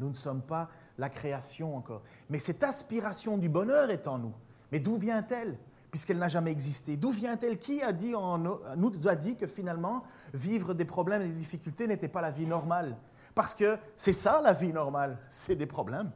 Nous 0.00 0.08
ne 0.08 0.14
sommes 0.14 0.42
pas 0.42 0.68
la 0.98 1.08
création 1.08 1.76
encore. 1.76 2.02
Mais 2.28 2.40
cette 2.40 2.64
aspiration 2.64 3.38
du 3.38 3.48
bonheur 3.48 3.90
est 3.90 4.08
en 4.08 4.18
nous. 4.18 4.34
Mais 4.72 4.80
d'où 4.80 4.96
vient-elle? 4.96 5.56
Puisqu'elle 5.92 6.18
n'a 6.18 6.26
jamais 6.26 6.50
existé 6.50 6.96
D'où 6.96 7.12
vient-elle? 7.12 7.58
Qui 7.58 7.80
a 7.80 7.92
dit 7.92 8.12
en, 8.16 8.38
nous 8.38 9.06
a 9.06 9.14
dit 9.14 9.36
que 9.36 9.46
finalement, 9.46 10.02
vivre 10.34 10.74
des 10.74 10.84
problèmes 10.84 11.22
et 11.22 11.28
des 11.28 11.34
difficultés 11.34 11.86
n'était 11.86 12.08
pas 12.08 12.20
la 12.20 12.32
vie 12.32 12.46
normale? 12.46 12.96
Parce 13.36 13.54
que 13.54 13.78
c'est 13.96 14.10
ça 14.10 14.40
la 14.42 14.52
vie 14.52 14.72
normale, 14.72 15.16
c'est 15.30 15.54
des 15.54 15.66
problèmes. 15.66 16.10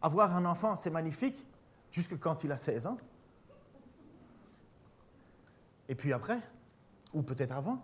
Avoir 0.00 0.34
un 0.34 0.46
enfant, 0.46 0.76
c'est 0.76 0.90
magnifique, 0.90 1.44
jusque 1.90 2.18
quand 2.18 2.42
il 2.42 2.52
a 2.52 2.56
16 2.56 2.86
ans. 2.86 2.96
Et 5.88 5.94
puis 5.94 6.12
après, 6.12 6.40
ou 7.12 7.22
peut-être 7.22 7.52
avant. 7.52 7.82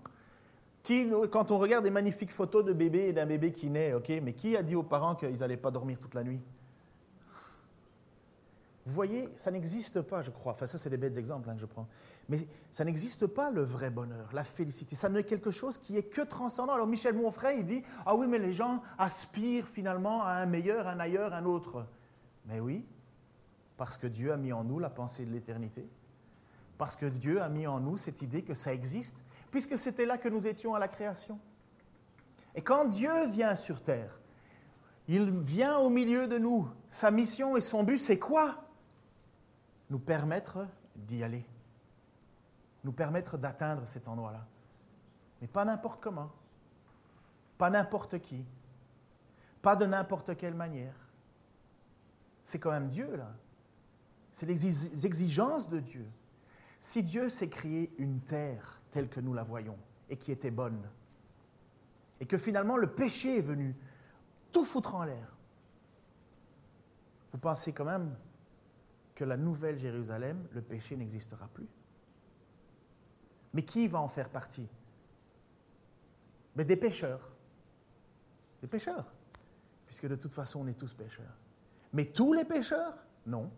Qui, 0.82 1.10
quand 1.32 1.50
on 1.50 1.58
regarde 1.58 1.84
des 1.84 1.90
magnifiques 1.90 2.32
photos 2.32 2.64
de 2.64 2.74
bébés 2.74 3.08
et 3.08 3.12
d'un 3.14 3.24
bébé 3.24 3.52
qui 3.52 3.70
naît, 3.70 3.94
ok, 3.94 4.12
mais 4.22 4.34
qui 4.34 4.56
a 4.56 4.62
dit 4.62 4.74
aux 4.74 4.82
parents 4.82 5.14
qu'ils 5.14 5.38
n'allaient 5.38 5.56
pas 5.56 5.70
dormir 5.70 5.98
toute 5.98 6.14
la 6.14 6.22
nuit? 6.22 6.40
Vous 8.86 8.92
voyez, 8.92 9.30
ça 9.36 9.50
n'existe 9.50 10.02
pas, 10.02 10.20
je 10.20 10.30
crois. 10.30 10.52
Enfin, 10.52 10.66
ça, 10.66 10.76
c'est 10.76 10.90
des 10.90 10.98
bêtes 10.98 11.16
exemples 11.16 11.48
hein, 11.48 11.54
que 11.54 11.60
je 11.60 11.66
prends. 11.66 11.88
Mais 12.28 12.46
ça 12.70 12.84
n'existe 12.84 13.26
pas 13.26 13.50
le 13.50 13.62
vrai 13.62 13.88
bonheur, 13.88 14.28
la 14.34 14.44
félicité. 14.44 14.94
Ça 14.94 15.08
n'est 15.08 15.24
quelque 15.24 15.50
chose 15.50 15.78
qui 15.78 15.96
est 15.96 16.02
que 16.02 16.20
transcendant. 16.20 16.74
Alors, 16.74 16.86
Michel 16.86 17.14
Monfray, 17.14 17.60
il 17.60 17.64
dit 17.64 17.82
Ah 18.04 18.14
oui, 18.14 18.26
mais 18.26 18.38
les 18.38 18.52
gens 18.52 18.82
aspirent 18.98 19.68
finalement 19.68 20.22
à 20.22 20.32
un 20.32 20.46
meilleur, 20.46 20.86
un 20.86 21.00
ailleurs, 21.00 21.32
un 21.32 21.46
autre. 21.46 21.86
Mais 22.44 22.60
oui, 22.60 22.84
parce 23.78 23.96
que 23.96 24.06
Dieu 24.06 24.32
a 24.32 24.36
mis 24.36 24.52
en 24.52 24.64
nous 24.64 24.78
la 24.78 24.90
pensée 24.90 25.24
de 25.24 25.32
l'éternité. 25.32 25.86
Parce 26.78 26.96
que 26.96 27.06
Dieu 27.06 27.40
a 27.40 27.48
mis 27.48 27.66
en 27.66 27.80
nous 27.80 27.96
cette 27.96 28.22
idée 28.22 28.42
que 28.42 28.54
ça 28.54 28.72
existe, 28.72 29.24
puisque 29.50 29.78
c'était 29.78 30.06
là 30.06 30.18
que 30.18 30.28
nous 30.28 30.46
étions 30.46 30.74
à 30.74 30.78
la 30.78 30.88
création. 30.88 31.38
Et 32.54 32.62
quand 32.62 32.86
Dieu 32.86 33.26
vient 33.26 33.54
sur 33.54 33.82
terre, 33.82 34.20
il 35.06 35.30
vient 35.40 35.78
au 35.78 35.90
milieu 35.90 36.26
de 36.26 36.38
nous. 36.38 36.68
Sa 36.90 37.10
mission 37.10 37.56
et 37.56 37.60
son 37.60 37.84
but, 37.84 37.98
c'est 37.98 38.18
quoi? 38.18 38.64
Nous 39.90 39.98
permettre 39.98 40.66
d'y 40.96 41.22
aller, 41.22 41.44
nous 42.84 42.92
permettre 42.92 43.36
d'atteindre 43.36 43.86
cet 43.86 44.08
endroit-là. 44.08 44.46
Mais 45.40 45.46
pas 45.46 45.64
n'importe 45.64 46.02
comment, 46.02 46.30
pas 47.58 47.70
n'importe 47.70 48.18
qui, 48.20 48.44
pas 49.60 49.76
de 49.76 49.84
n'importe 49.86 50.36
quelle 50.36 50.54
manière. 50.54 50.94
C'est 52.44 52.58
quand 52.58 52.70
même 52.70 52.88
Dieu, 52.88 53.16
là. 53.16 53.32
C'est 54.32 54.46
les 54.46 55.06
exigences 55.06 55.68
de 55.68 55.80
Dieu. 55.80 56.06
Si 56.84 57.02
Dieu 57.02 57.30
s'est 57.30 57.48
créé 57.48 57.94
une 57.96 58.20
terre 58.20 58.78
telle 58.90 59.08
que 59.08 59.18
nous 59.18 59.32
la 59.32 59.42
voyons 59.42 59.78
et 60.10 60.18
qui 60.18 60.30
était 60.30 60.50
bonne, 60.50 60.86
et 62.20 62.26
que 62.26 62.36
finalement 62.36 62.76
le 62.76 62.92
péché 62.92 63.38
est 63.38 63.42
venu 63.42 63.74
tout 64.52 64.66
foutre 64.66 64.94
en 64.94 65.04
l'air, 65.04 65.34
vous 67.32 67.38
pensez 67.38 67.72
quand 67.72 67.86
même 67.86 68.14
que 69.14 69.24
la 69.24 69.38
nouvelle 69.38 69.78
Jérusalem, 69.78 70.46
le 70.52 70.60
péché 70.60 70.94
n'existera 70.94 71.48
plus? 71.48 71.66
Mais 73.54 73.64
qui 73.64 73.88
va 73.88 73.98
en 73.98 74.08
faire 74.08 74.28
partie? 74.28 74.68
Mais 76.54 76.66
Des 76.66 76.76
pécheurs. 76.76 77.32
Des 78.60 78.68
pécheurs. 78.68 79.10
Puisque 79.86 80.06
de 80.06 80.16
toute 80.16 80.34
façon, 80.34 80.60
on 80.60 80.66
est 80.66 80.78
tous 80.78 80.92
pécheurs. 80.92 81.38
Mais 81.94 82.04
tous 82.04 82.34
les 82.34 82.44
pécheurs? 82.44 82.98
Non. 83.26 83.50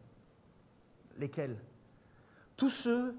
Lesquels? 1.18 1.58
Tous 2.56 2.70
ceux 2.70 3.14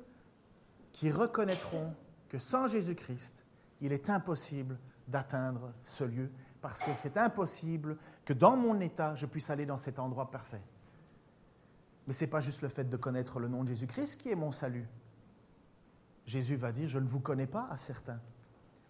qui 0.91 1.11
reconnaîtront 1.11 1.93
que 2.29 2.39
sans 2.39 2.67
Jésus-Christ, 2.67 3.45
il 3.81 3.93
est 3.93 4.09
impossible 4.09 4.79
d'atteindre 5.07 5.73
ce 5.85 6.03
lieu, 6.03 6.31
parce 6.61 6.81
que 6.81 6.93
c'est 6.95 7.17
impossible 7.17 7.97
que 8.25 8.33
dans 8.33 8.57
mon 8.57 8.79
état, 8.81 9.15
je 9.15 9.25
puisse 9.25 9.49
aller 9.49 9.65
dans 9.65 9.77
cet 9.77 9.99
endroit 9.99 10.31
parfait. 10.31 10.61
Mais 12.07 12.13
ce 12.13 12.23
n'est 12.23 12.29
pas 12.29 12.39
juste 12.39 12.61
le 12.61 12.67
fait 12.69 12.85
de 12.85 12.97
connaître 12.97 13.39
le 13.39 13.47
nom 13.47 13.63
de 13.63 13.69
Jésus-Christ 13.69 14.17
qui 14.17 14.29
est 14.29 14.35
mon 14.35 14.51
salut. 14.51 14.87
Jésus 16.25 16.55
va 16.55 16.71
dire, 16.71 16.89
je 16.89 16.99
ne 16.99 17.07
vous 17.07 17.19
connais 17.19 17.47
pas 17.47 17.67
à 17.69 17.77
certains. 17.77 18.19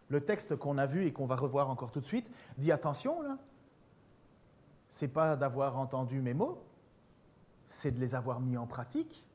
Le 0.10 0.22
texte 0.22 0.56
qu'on 0.56 0.78
a 0.78 0.86
vu 0.86 1.06
et 1.06 1.14
qu'on 1.14 1.26
va 1.26 1.36
revoir 1.36 1.70
encore 1.70 1.92
tout 1.92 2.00
de 2.00 2.06
suite 2.06 2.30
dit 2.58 2.72
attention 2.72 3.22
là. 3.22 3.38
C'est 4.90 5.10
pas 5.10 5.36
d'avoir 5.36 5.78
entendu 5.78 6.22
mes 6.22 6.34
mots, 6.34 6.64
c'est 7.68 7.92
de 7.92 8.00
les 8.00 8.16
avoir 8.16 8.40
mis 8.40 8.56
en 8.56 8.66
pratique. 8.66 9.26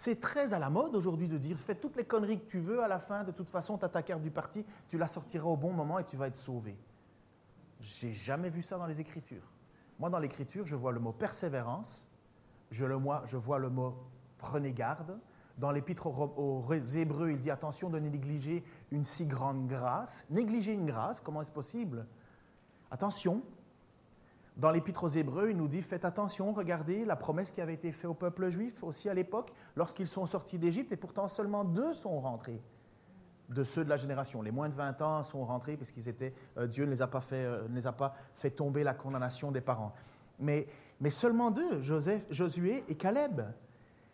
C'est 0.00 0.18
très 0.18 0.54
à 0.54 0.58
la 0.58 0.70
mode 0.70 0.96
aujourd'hui 0.96 1.28
de 1.28 1.36
dire 1.36 1.58
fais 1.58 1.74
toutes 1.74 1.94
les 1.94 2.04
conneries 2.04 2.40
que 2.40 2.46
tu 2.46 2.58
veux, 2.58 2.82
à 2.82 2.88
la 2.88 2.98
fin, 2.98 3.22
de 3.22 3.32
toute 3.32 3.50
façon, 3.50 3.76
tu 3.76 3.84
as 3.84 3.90
ta 3.90 4.02
carte 4.02 4.22
du 4.22 4.30
parti, 4.30 4.64
tu 4.88 4.96
la 4.96 5.06
sortiras 5.06 5.50
au 5.50 5.58
bon 5.58 5.74
moment 5.74 5.98
et 5.98 6.06
tu 6.06 6.16
vas 6.16 6.28
être 6.28 6.38
sauvé. 6.38 6.74
J'ai 7.80 8.14
jamais 8.14 8.48
vu 8.48 8.62
ça 8.62 8.78
dans 8.78 8.86
les 8.86 8.98
Écritures. 8.98 9.42
Moi, 9.98 10.08
dans 10.08 10.18
l'Écriture, 10.18 10.66
je 10.66 10.74
vois 10.74 10.92
le 10.92 11.00
mot 11.00 11.12
persévérance, 11.12 12.06
je, 12.70 12.86
le, 12.86 12.98
je 13.26 13.36
vois 13.36 13.58
le 13.58 13.68
mot 13.68 13.94
prenez 14.38 14.72
garde, 14.72 15.18
dans 15.58 15.70
l'épître 15.70 16.06
aux, 16.06 16.64
Hébreux, 16.72 17.32
il 17.32 17.38
dit 17.38 17.50
attention 17.50 17.90
de 17.90 17.98
négliger 17.98 18.64
une 18.92 19.04
si 19.04 19.26
grande 19.26 19.66
grâce. 19.66 20.24
Négliger 20.30 20.72
une 20.72 20.86
grâce, 20.86 21.20
comment 21.20 21.42
est-ce 21.42 21.52
possible? 21.52 22.06
Attention. 22.90 23.42
Dans 24.56 24.70
l'épître 24.70 25.04
aux 25.04 25.08
Hébreux, 25.08 25.50
il 25.50 25.56
nous 25.56 25.68
dit 25.68 25.82
faites 25.82 26.04
attention, 26.04 26.52
regardez 26.52 27.04
la 27.04 27.16
promesse 27.16 27.50
qui 27.50 27.60
avait 27.60 27.74
été 27.74 27.92
faite 27.92 28.10
au 28.10 28.14
peuple 28.14 28.50
juif 28.50 28.82
aussi 28.82 29.08
à 29.08 29.14
l'époque, 29.14 29.52
lorsqu'ils 29.76 30.08
sont 30.08 30.26
sortis 30.26 30.58
d'Égypte, 30.58 30.92
et 30.92 30.96
pourtant 30.96 31.28
seulement 31.28 31.64
deux 31.64 31.94
sont 31.94 32.20
rentrés 32.20 32.60
de 33.50 33.64
ceux 33.64 33.84
de 33.84 33.90
la 33.90 33.96
génération. 33.96 34.42
Les 34.42 34.50
moins 34.50 34.68
de 34.68 34.74
20 34.74 35.02
ans 35.02 35.22
sont 35.22 35.44
rentrés 35.44 35.76
parce 35.76 35.90
qu'ils 35.90 36.08
étaient, 36.08 36.34
euh, 36.56 36.66
Dieu 36.66 36.84
ne 36.84 36.90
les, 36.90 37.02
a 37.02 37.06
pas 37.06 37.20
fait, 37.20 37.44
euh, 37.44 37.68
ne 37.68 37.74
les 37.74 37.86
a 37.86 37.92
pas 37.92 38.14
fait 38.34 38.50
tomber 38.50 38.84
la 38.84 38.94
condamnation 38.94 39.50
des 39.50 39.60
parents. 39.60 39.92
Mais, 40.38 40.66
mais 41.00 41.10
seulement 41.10 41.50
deux, 41.50 41.80
Joseph, 41.80 42.22
Josué 42.30 42.84
et 42.88 42.94
Caleb. 42.94 43.42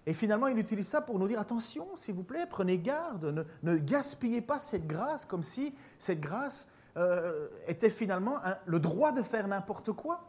Et 0.06 0.12
finalement, 0.12 0.46
il 0.46 0.58
utilise 0.58 0.86
ça 0.86 1.00
pour 1.00 1.18
nous 1.18 1.26
dire 1.26 1.40
attention, 1.40 1.88
s'il 1.96 2.14
vous 2.14 2.22
plaît, 2.22 2.46
prenez 2.48 2.78
garde, 2.78 3.46
ne, 3.62 3.76
gaspillez 3.76 4.40
pas 4.40 4.60
cette 4.60 4.86
grâce 4.86 5.24
comme 5.24 5.42
si 5.42 5.74
cette 5.98 6.20
grâce 6.20 6.68
euh, 6.96 7.48
était 7.66 7.90
finalement 7.90 8.38
le 8.64 8.80
droit 8.80 9.12
de 9.12 9.22
faire 9.22 9.48
n'importe 9.48 9.92
quoi. 9.92 10.20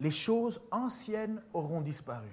Les 0.00 0.10
choses 0.10 0.60
anciennes 0.70 1.42
auront 1.52 1.80
disparu. 1.80 2.28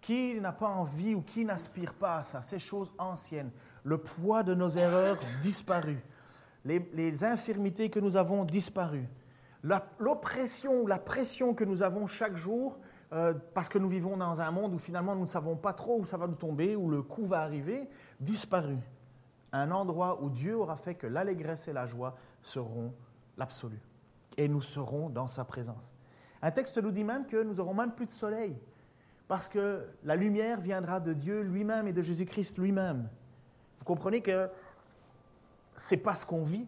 Qui 0.00 0.40
n'a 0.40 0.52
pas 0.52 0.68
envie 0.68 1.14
ou 1.14 1.22
qui 1.22 1.44
n'aspire 1.44 1.94
pas 1.94 2.18
à 2.18 2.22
ça? 2.22 2.42
Ces 2.42 2.58
choses 2.58 2.92
anciennes, 2.98 3.50
le 3.84 3.98
poids 3.98 4.42
de 4.42 4.54
nos 4.54 4.70
erreurs 4.70 5.18
disparu, 5.42 5.98
les, 6.64 6.88
les 6.92 7.24
infirmités 7.24 7.90
que 7.90 8.00
nous 8.00 8.16
avons 8.16 8.44
disparues 8.44 9.08
l'oppression 9.98 10.82
ou 10.82 10.86
la 10.86 10.98
pression 10.98 11.54
que 11.54 11.64
nous 11.64 11.82
avons 11.82 12.06
chaque 12.06 12.36
jour, 12.36 12.78
euh, 13.12 13.34
parce 13.54 13.68
que 13.68 13.78
nous 13.78 13.88
vivons 13.88 14.16
dans 14.16 14.40
un 14.40 14.50
monde 14.50 14.74
où 14.74 14.78
finalement 14.78 15.14
nous 15.14 15.22
ne 15.22 15.28
savons 15.28 15.56
pas 15.56 15.72
trop 15.72 16.00
où 16.00 16.04
ça 16.04 16.16
va 16.16 16.26
nous 16.26 16.34
tomber, 16.34 16.74
où 16.74 16.90
le 16.90 17.02
coup 17.02 17.26
va 17.26 17.40
arriver, 17.40 17.88
disparu. 18.20 18.78
Un 19.52 19.70
endroit 19.70 20.22
où 20.22 20.28
Dieu 20.28 20.56
aura 20.56 20.76
fait 20.76 20.94
que 20.94 21.06
l'allégresse 21.06 21.68
et 21.68 21.72
la 21.72 21.86
joie 21.86 22.16
seront 22.42 22.92
l'absolu. 23.36 23.80
Et 24.36 24.48
nous 24.48 24.62
serons 24.62 25.08
dans 25.08 25.28
sa 25.28 25.44
présence. 25.44 25.76
Un 26.42 26.50
texte 26.50 26.78
nous 26.78 26.90
dit 26.90 27.04
même 27.04 27.26
que 27.26 27.42
nous 27.42 27.54
n'aurons 27.54 27.74
même 27.74 27.92
plus 27.92 28.06
de 28.06 28.12
soleil, 28.12 28.56
parce 29.28 29.48
que 29.48 29.86
la 30.04 30.16
lumière 30.16 30.60
viendra 30.60 31.00
de 31.00 31.12
Dieu 31.12 31.42
lui-même 31.42 31.86
et 31.88 31.92
de 31.92 32.02
Jésus-Christ 32.02 32.58
lui-même. 32.58 33.08
Vous 33.78 33.84
comprenez 33.84 34.20
que 34.20 34.50
ce 35.76 35.94
n'est 35.94 36.00
pas 36.00 36.16
ce 36.16 36.26
qu'on 36.26 36.42
vit, 36.42 36.66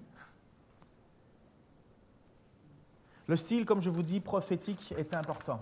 Le 3.29 3.37
style, 3.37 3.67
comme 3.67 3.83
je 3.83 3.91
vous 3.91 4.03
dis, 4.03 4.21
prophétique 4.21 4.95
est 4.97 5.13
important. 5.13 5.61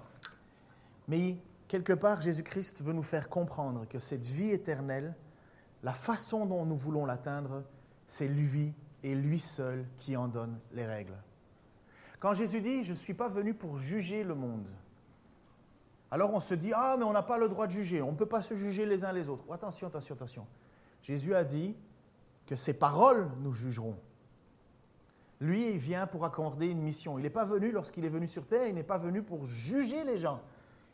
Mais 1.08 1.36
quelque 1.68 1.92
part, 1.92 2.20
Jésus-Christ 2.20 2.82
veut 2.82 2.92
nous 2.92 3.02
faire 3.02 3.28
comprendre 3.28 3.86
que 3.88 3.98
cette 3.98 4.24
vie 4.24 4.50
éternelle, 4.50 5.14
la 5.82 5.92
façon 5.92 6.46
dont 6.46 6.64
nous 6.64 6.76
voulons 6.76 7.06
l'atteindre, 7.06 7.62
c'est 8.06 8.28
lui 8.28 8.72
et 9.02 9.14
lui 9.14 9.40
seul 9.40 9.86
qui 9.98 10.16
en 10.16 10.28
donne 10.28 10.58
les 10.72 10.86
règles. 10.86 11.16
Quand 12.18 12.32
Jésus 12.32 12.60
dit, 12.60 12.82
je 12.82 12.90
ne 12.90 12.96
suis 12.96 13.14
pas 13.14 13.28
venu 13.28 13.54
pour 13.54 13.78
juger 13.78 14.24
le 14.24 14.34
monde, 14.34 14.66
alors 16.10 16.32
on 16.32 16.40
se 16.40 16.54
dit, 16.54 16.72
ah, 16.74 16.96
mais 16.98 17.04
on 17.04 17.12
n'a 17.12 17.22
pas 17.22 17.38
le 17.38 17.48
droit 17.48 17.66
de 17.66 17.72
juger, 17.72 18.00
on 18.00 18.12
ne 18.12 18.16
peut 18.16 18.26
pas 18.26 18.42
se 18.42 18.56
juger 18.56 18.86
les 18.86 19.04
uns 19.04 19.12
les 19.12 19.28
autres. 19.28 19.44
attention, 19.52 19.88
attention, 19.88 20.14
attention. 20.14 20.46
Jésus 21.02 21.34
a 21.34 21.44
dit 21.44 21.76
que 22.46 22.56
ses 22.56 22.74
paroles 22.74 23.28
nous 23.40 23.52
jugeront. 23.52 23.96
Lui, 25.40 25.70
il 25.70 25.76
vient 25.76 26.06
pour 26.06 26.24
accorder 26.24 26.68
une 26.68 26.80
mission. 26.80 27.18
Il 27.18 27.22
n'est 27.22 27.30
pas 27.30 27.44
venu, 27.44 27.70
lorsqu'il 27.70 28.04
est 28.04 28.10
venu 28.10 28.26
sur 28.26 28.46
terre, 28.46 28.66
il 28.68 28.74
n'est 28.74 28.82
pas 28.82 28.98
venu 28.98 29.22
pour 29.22 29.44
juger 29.44 30.04
les 30.04 30.16
gens. 30.16 30.40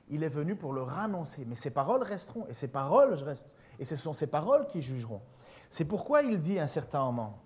Il 0.09 0.23
est 0.25 0.29
venu 0.29 0.57
pour 0.57 0.73
leur 0.73 0.99
annoncer. 0.99 1.45
Mais 1.47 1.57
ses 1.57 1.71
paroles 1.71 2.03
resteront, 2.03 2.47
et 2.49 2.55
ses 2.55 2.69
paroles 2.69 3.15
restent. 3.15 3.55
Et 3.79 3.85
ce 3.85 3.97
sont 3.97 4.12
ses 4.12 4.27
paroles 4.27 4.67
qui 4.67 4.83
jugeront. 4.83 5.23
C'est 5.71 5.85
pourquoi 5.85 6.23
il 6.23 6.38
dit 6.38 6.59
un 6.59 6.67
certain 6.67 7.05
moment, 7.05 7.38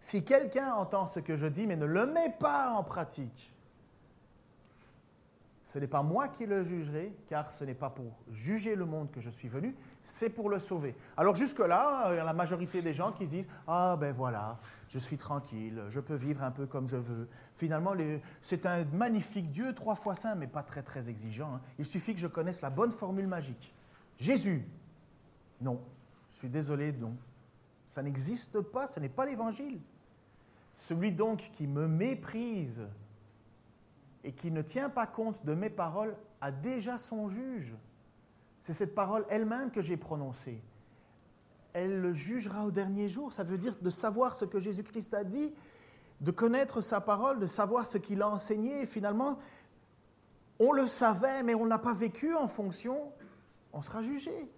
si 0.00 0.24
quelqu'un 0.24 0.72
entend 0.74 1.06
ce 1.06 1.20
que 1.20 1.36
je 1.36 1.46
dis, 1.46 1.66
mais 1.66 1.76
ne 1.76 1.86
le 1.86 2.06
met 2.06 2.30
pas 2.30 2.70
en 2.70 2.82
pratique, 2.82 3.52
ce 5.64 5.78
n'est 5.78 5.86
pas 5.86 6.02
moi 6.02 6.28
qui 6.28 6.46
le 6.46 6.64
jugerai, 6.64 7.14
car 7.28 7.50
ce 7.50 7.62
n'est 7.62 7.74
pas 7.74 7.90
pour 7.90 8.16
juger 8.30 8.74
le 8.74 8.86
monde 8.86 9.10
que 9.10 9.20
je 9.20 9.28
suis 9.28 9.48
venu, 9.48 9.76
c'est 10.08 10.30
pour 10.30 10.48
le 10.48 10.58
sauver. 10.58 10.94
Alors 11.16 11.34
jusque-là, 11.34 12.06
a 12.06 12.24
la 12.24 12.32
majorité 12.32 12.80
des 12.80 12.94
gens 12.94 13.12
qui 13.12 13.26
se 13.26 13.30
disent 13.30 13.48
Ah 13.66 13.96
ben 13.98 14.12
voilà, 14.12 14.58
je 14.88 14.98
suis 14.98 15.18
tranquille, 15.18 15.82
je 15.88 16.00
peux 16.00 16.14
vivre 16.14 16.42
un 16.42 16.50
peu 16.50 16.66
comme 16.66 16.88
je 16.88 16.96
veux. 16.96 17.28
Finalement, 17.56 17.92
c'est 18.40 18.64
un 18.66 18.84
magnifique 18.86 19.50
Dieu, 19.50 19.74
trois 19.74 19.94
fois 19.94 20.14
saint, 20.14 20.34
mais 20.34 20.46
pas 20.46 20.62
très 20.62 20.82
très 20.82 21.08
exigeant. 21.08 21.56
Hein. 21.56 21.60
Il 21.78 21.84
suffit 21.84 22.14
que 22.14 22.20
je 22.20 22.26
connaisse 22.26 22.62
la 22.62 22.70
bonne 22.70 22.90
formule 22.90 23.26
magique. 23.26 23.74
Jésus, 24.16 24.66
non, 25.60 25.80
je 26.30 26.36
suis 26.36 26.48
désolé, 26.48 26.92
non. 26.92 27.14
Ça 27.86 28.02
n'existe 28.02 28.60
pas, 28.60 28.86
ce 28.86 29.00
n'est 29.00 29.08
pas 29.08 29.26
l'évangile. 29.26 29.78
Celui 30.74 31.12
donc 31.12 31.50
qui 31.52 31.66
me 31.66 31.86
méprise 31.86 32.82
et 34.24 34.32
qui 34.32 34.50
ne 34.50 34.62
tient 34.62 34.88
pas 34.88 35.06
compte 35.06 35.44
de 35.44 35.54
mes 35.54 35.70
paroles 35.70 36.16
a 36.40 36.50
déjà 36.50 36.98
son 36.98 37.28
juge. 37.28 37.74
C'est 38.60 38.72
cette 38.72 38.94
parole 38.94 39.24
elle-même 39.28 39.70
que 39.70 39.80
j'ai 39.80 39.96
prononcée. 39.96 40.62
Elle 41.72 42.00
le 42.00 42.12
jugera 42.12 42.64
au 42.64 42.70
dernier 42.70 43.08
jour. 43.08 43.32
Ça 43.32 43.44
veut 43.44 43.58
dire 43.58 43.76
de 43.80 43.90
savoir 43.90 44.34
ce 44.34 44.44
que 44.44 44.58
Jésus-Christ 44.58 45.14
a 45.14 45.24
dit, 45.24 45.52
de 46.20 46.30
connaître 46.30 46.80
sa 46.80 47.00
parole, 47.00 47.38
de 47.38 47.46
savoir 47.46 47.86
ce 47.86 47.98
qu'il 47.98 48.22
a 48.22 48.28
enseigné. 48.28 48.86
Finalement, 48.86 49.38
on 50.58 50.72
le 50.72 50.88
savait, 50.88 51.42
mais 51.42 51.54
on 51.54 51.66
n'a 51.66 51.78
pas 51.78 51.94
vécu 51.94 52.34
en 52.34 52.48
fonction. 52.48 53.12
On 53.72 53.82
sera 53.82 54.02
jugé. 54.02 54.50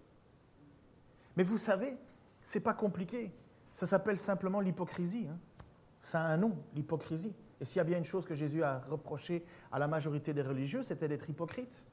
Mais 1.37 1.43
vous 1.43 1.59
savez, 1.59 1.97
ce 2.43 2.59
n'est 2.59 2.63
pas 2.63 2.75
compliqué. 2.75 3.33
Ça 3.75 3.87
s'appelle 3.87 4.19
simplement 4.19 4.61
l'hypocrisie. 4.61 5.27
Hein. 5.31 5.39
Ça 6.03 6.21
a 6.21 6.29
un 6.29 6.39
nom, 6.39 6.57
l'hypocrisie. 6.75 7.35
Et 7.61 7.65
s'il 7.65 7.77
y 7.77 7.81
a 7.81 7.85
bien 7.85 7.99
une 7.99 8.05
chose 8.05 8.25
que 8.25 8.35
Jésus 8.35 8.63
a 8.63 8.81
reproché 8.89 9.45
à 9.71 9.79
la 9.79 9.87
majorité 9.87 10.33
des 10.33 10.43
religieux, 10.43 10.83
c'était 10.83 11.09
d'être 11.09 11.29
hypocrite. 11.29 11.85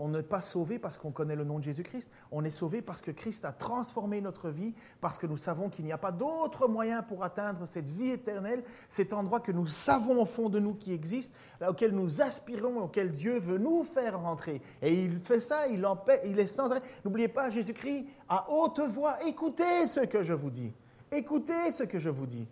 On 0.00 0.08
n'est 0.08 0.22
pas 0.22 0.40
sauvé 0.40 0.78
parce 0.78 0.96
qu'on 0.96 1.10
connaît 1.10 1.34
le 1.34 1.44
nom 1.44 1.58
de 1.58 1.64
Jésus-Christ. 1.64 2.08
On 2.30 2.44
est 2.44 2.50
sauvé 2.50 2.82
parce 2.82 3.02
que 3.02 3.10
Christ 3.10 3.44
a 3.44 3.52
transformé 3.52 4.20
notre 4.20 4.48
vie, 4.48 4.72
parce 5.00 5.18
que 5.18 5.26
nous 5.26 5.36
savons 5.36 5.68
qu'il 5.68 5.84
n'y 5.84 5.92
a 5.92 5.98
pas 5.98 6.12
d'autre 6.12 6.68
moyen 6.68 7.02
pour 7.02 7.24
atteindre 7.24 7.66
cette 7.66 7.90
vie 7.90 8.10
éternelle, 8.10 8.62
cet 8.88 9.12
endroit 9.12 9.40
que 9.40 9.50
nous 9.50 9.66
savons 9.66 10.22
au 10.22 10.24
fond 10.24 10.48
de 10.48 10.60
nous 10.60 10.74
qui 10.74 10.92
existe, 10.92 11.32
auquel 11.66 11.92
nous 11.92 12.22
aspirons, 12.22 12.80
auquel 12.80 13.10
Dieu 13.10 13.38
veut 13.38 13.58
nous 13.58 13.82
faire 13.82 14.20
rentrer. 14.20 14.62
Et 14.82 14.94
il 14.94 15.18
fait 15.18 15.40
ça, 15.40 15.66
il, 15.66 15.84
en 15.84 15.98
il 16.24 16.38
est 16.38 16.46
sans 16.46 16.70
arrêt. 16.70 16.82
N'oubliez 17.04 17.28
pas, 17.28 17.50
Jésus-Christ, 17.50 18.06
à 18.28 18.48
haute 18.50 18.80
voix, 18.80 19.16
écoutez 19.26 19.86
ce 19.86 20.00
que 20.00 20.22
je 20.22 20.32
vous 20.32 20.50
dis. 20.50 20.72
Écoutez 21.10 21.70
ce 21.72 21.82
que 21.82 21.98
je 21.98 22.10
vous 22.10 22.26
dis. 22.26 22.46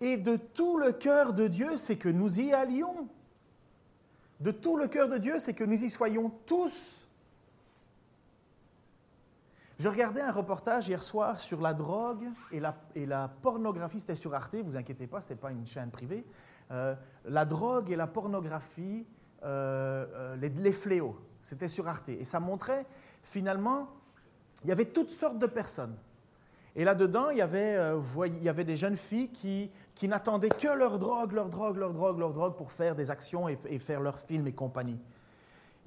Et 0.00 0.18
de 0.18 0.36
tout 0.36 0.76
le 0.76 0.92
cœur 0.92 1.32
de 1.32 1.48
Dieu, 1.48 1.76
c'est 1.78 1.96
que 1.96 2.08
nous 2.10 2.40
y 2.40 2.52
allions. 2.52 3.08
De 4.40 4.50
tout 4.50 4.76
le 4.76 4.88
cœur 4.88 5.08
de 5.08 5.18
Dieu, 5.18 5.38
c'est 5.38 5.54
que 5.54 5.64
nous 5.64 5.82
y 5.82 5.90
soyons 5.90 6.30
tous. 6.46 7.06
Je 9.78 9.88
regardais 9.88 10.22
un 10.22 10.32
reportage 10.32 10.88
hier 10.88 11.02
soir 11.02 11.38
sur 11.38 11.60
la 11.60 11.74
drogue 11.74 12.24
et 12.50 12.60
la, 12.60 13.28
pornographie. 13.42 14.00
C'était 14.00 14.14
sur 14.14 14.34
Arte, 14.34 14.56
vous 14.56 14.76
inquiétez 14.76 15.06
pas, 15.06 15.20
ce 15.20 15.28
n'était 15.28 15.40
pas 15.40 15.50
une 15.50 15.66
chaîne 15.66 15.90
privée. 15.90 16.24
Euh, 16.70 16.94
la 17.26 17.44
drogue 17.44 17.90
et 17.90 17.96
la 17.96 18.06
pornographie, 18.06 19.06
euh, 19.42 20.06
euh, 20.14 20.36
les, 20.36 20.48
les, 20.48 20.72
fléaux. 20.72 21.18
C'était 21.42 21.68
sur 21.68 21.86
Arte. 21.88 22.08
Et 22.08 22.24
ça 22.24 22.40
montrait, 22.40 22.86
finalement, 23.22 23.88
il 24.64 24.68
y 24.70 24.72
avait 24.72 24.86
toutes 24.86 25.10
sortes 25.10 25.38
de 25.38 25.46
personnes. 25.46 25.96
Et 26.76 26.84
là-dedans, 26.84 27.30
il, 27.30 27.38
y 27.38 27.42
avait, 27.42 27.74
euh, 27.76 28.00
il 28.26 28.42
y 28.42 28.48
avait 28.50 28.64
des 28.64 28.76
jeunes 28.76 28.96
filles 28.96 29.30
qui, 29.30 29.70
qui 29.94 30.08
n'attendaient 30.08 30.50
que 30.50 30.68
leur 30.68 30.98
drogue, 30.98 31.32
leur 31.32 31.48
drogue, 31.48 31.78
leur 31.78 31.92
drogue, 31.92 32.18
leur 32.18 32.32
drogue 32.34 32.54
pour 32.54 32.70
faire 32.70 32.94
des 32.94 33.10
actions 33.10 33.48
et, 33.48 33.78
faire 33.78 34.00
leurs 34.00 34.20
films 34.20 34.46
et 34.46 34.52
compagnie. 34.52 35.00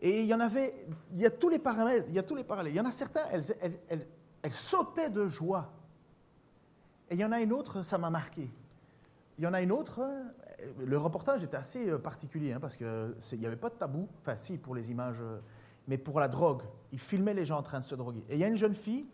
Et 0.01 0.21
il 0.21 0.25
y 0.25 0.33
en 0.33 0.39
avait, 0.39 0.73
il 1.13 1.21
y 1.21 1.25
a 1.27 1.29
tous 1.29 1.49
les 1.49 1.59
parallèles, 1.59 2.05
il 2.07 2.15
y 2.15 2.19
a 2.19 2.23
tous 2.23 2.35
les 2.35 2.43
parallèles. 2.43 2.73
Il 2.73 2.77
y 2.77 2.81
en 2.81 2.85
a 2.85 2.91
certains, 2.91 3.25
elles, 3.31 3.43
elles, 3.87 4.07
elles 4.41 4.51
sautaient 4.51 5.11
de 5.11 5.27
joie. 5.27 5.71
Et 7.09 7.13
il 7.13 7.19
y 7.19 7.25
en 7.25 7.31
a 7.31 7.39
une 7.39 7.53
autre, 7.53 7.83
ça 7.83 7.97
m'a 7.97 8.09
marqué. 8.09 8.49
Il 9.37 9.43
y 9.43 9.47
en 9.47 9.53
a 9.53 9.61
une 9.61 9.71
autre, 9.71 10.01
le 10.77 10.97
reportage 10.97 11.43
était 11.43 11.57
assez 11.57 11.87
euh, 11.87 11.97
particulier 11.97 12.53
hein, 12.53 12.59
parce 12.59 12.75
qu'il 12.75 13.39
n'y 13.39 13.45
avait 13.45 13.55
pas 13.55 13.69
de 13.69 13.75
tabou, 13.75 14.07
enfin 14.21 14.35
si 14.37 14.57
pour 14.57 14.75
les 14.75 14.91
images, 14.91 15.17
euh, 15.21 15.39
mais 15.87 15.97
pour 15.97 16.19
la 16.19 16.27
drogue. 16.27 16.63
Il 16.91 16.99
filmait 16.99 17.33
les 17.33 17.45
gens 17.45 17.57
en 17.57 17.63
train 17.63 17.79
de 17.79 17.85
se 17.85 17.95
droguer. 17.95 18.23
Et 18.29 18.35
il 18.35 18.39
y 18.39 18.43
a 18.43 18.47
une 18.47 18.57
jeune 18.57 18.75
fille, 18.75 19.05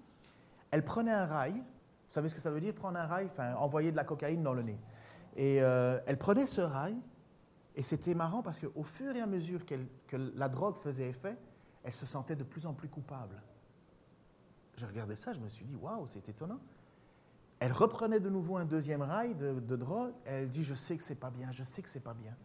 elle 0.75 0.83
prenait 0.83 1.13
un 1.13 1.25
rail, 1.25 1.53
vous 1.53 2.11
savez 2.11 2.27
ce 2.27 2.35
que 2.35 2.41
ça 2.41 2.51
veut 2.51 2.59
dire 2.59 2.73
prendre 2.73 2.99
un 2.99 3.07
rail? 3.07 3.27
Enfin, 3.31 3.55
envoyer 3.55 3.91
de 3.91 3.95
la 3.95 4.03
cocaïne 4.03 4.43
dans 4.43 4.53
le 4.53 4.61
nez. 4.61 4.77
Et 5.37 5.61
euh, 5.61 6.01
elle 6.05 6.17
prenait 6.17 6.47
ce 6.47 6.59
rail, 6.59 6.97
et 7.75 7.81
c'était 7.81 8.13
marrant 8.13 8.41
parce 8.41 8.59
qu'au 8.59 8.83
fur 8.83 9.15
et 9.15 9.21
à 9.21 9.25
mesure 9.25 9.65
que 9.65 10.17
la 10.35 10.49
drogue 10.49 10.75
faisait 10.75 11.07
effet, 11.07 11.37
elle 11.81 11.93
se 11.93 12.05
sentait 12.05 12.35
de 12.35 12.43
plus 12.43 12.65
en 12.65 12.73
plus 12.73 12.89
coupable. 12.89 13.41
Je 14.75 14.85
regardais 14.85 15.15
ça, 15.15 15.31
je 15.31 15.39
me 15.39 15.47
suis 15.47 15.63
dit, 15.63 15.77
waouh, 15.77 16.07
c'est 16.07 16.27
étonnant. 16.27 16.59
Elle 17.59 17.71
reprenait 17.71 18.19
de 18.19 18.29
nouveau 18.29 18.57
un 18.57 18.65
deuxième 18.65 19.01
rail 19.01 19.33
de, 19.33 19.75
drogue. 19.77 20.11
elle 20.25 20.49
dit 20.49 20.65
Je 20.65 20.73
sais 20.73 20.97
que 20.97 21.03
c'est 21.03 21.15
pas 21.15 21.29
bien, 21.29 21.53
je 21.53 21.63
sais 21.63 21.81
que 21.81 21.87
c'est 21.87 22.03
pas 22.03 22.13
bien. 22.13 22.35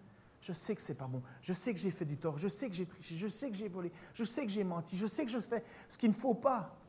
Je 0.41 0.53
sais 0.53 0.77
que 0.77 0.83
c'est 0.83 0.95
pas 0.95 1.09
bon. 1.09 1.21
Je 1.43 1.53
sais 1.53 1.75
que 1.75 1.81
j'ai 1.81 1.91
fait 1.91 2.05
du 2.05 2.17
tort. 2.17 2.39
Je 2.39 2.47
sais 2.47 2.69
que 2.69 2.75
j'ai 2.75 2.87
triché. 2.87 3.17
Je 3.19 3.27
sais 3.27 3.51
que 3.51 3.57
j'ai 3.57 3.69
volé. 3.69 3.93
Je 4.15 4.25
sais 4.25 4.47
que 4.47 4.53
j'ai 4.53 4.65
menti. 4.65 4.97
Je 4.97 5.07
sais 5.09 5.25
que 5.25 5.31
je 5.31 5.41
fais 5.41 5.65
ce 5.89 5.99
qu'il 5.99 6.11
ne 6.11 6.15
faut 6.15 6.33
pas. 6.33 6.80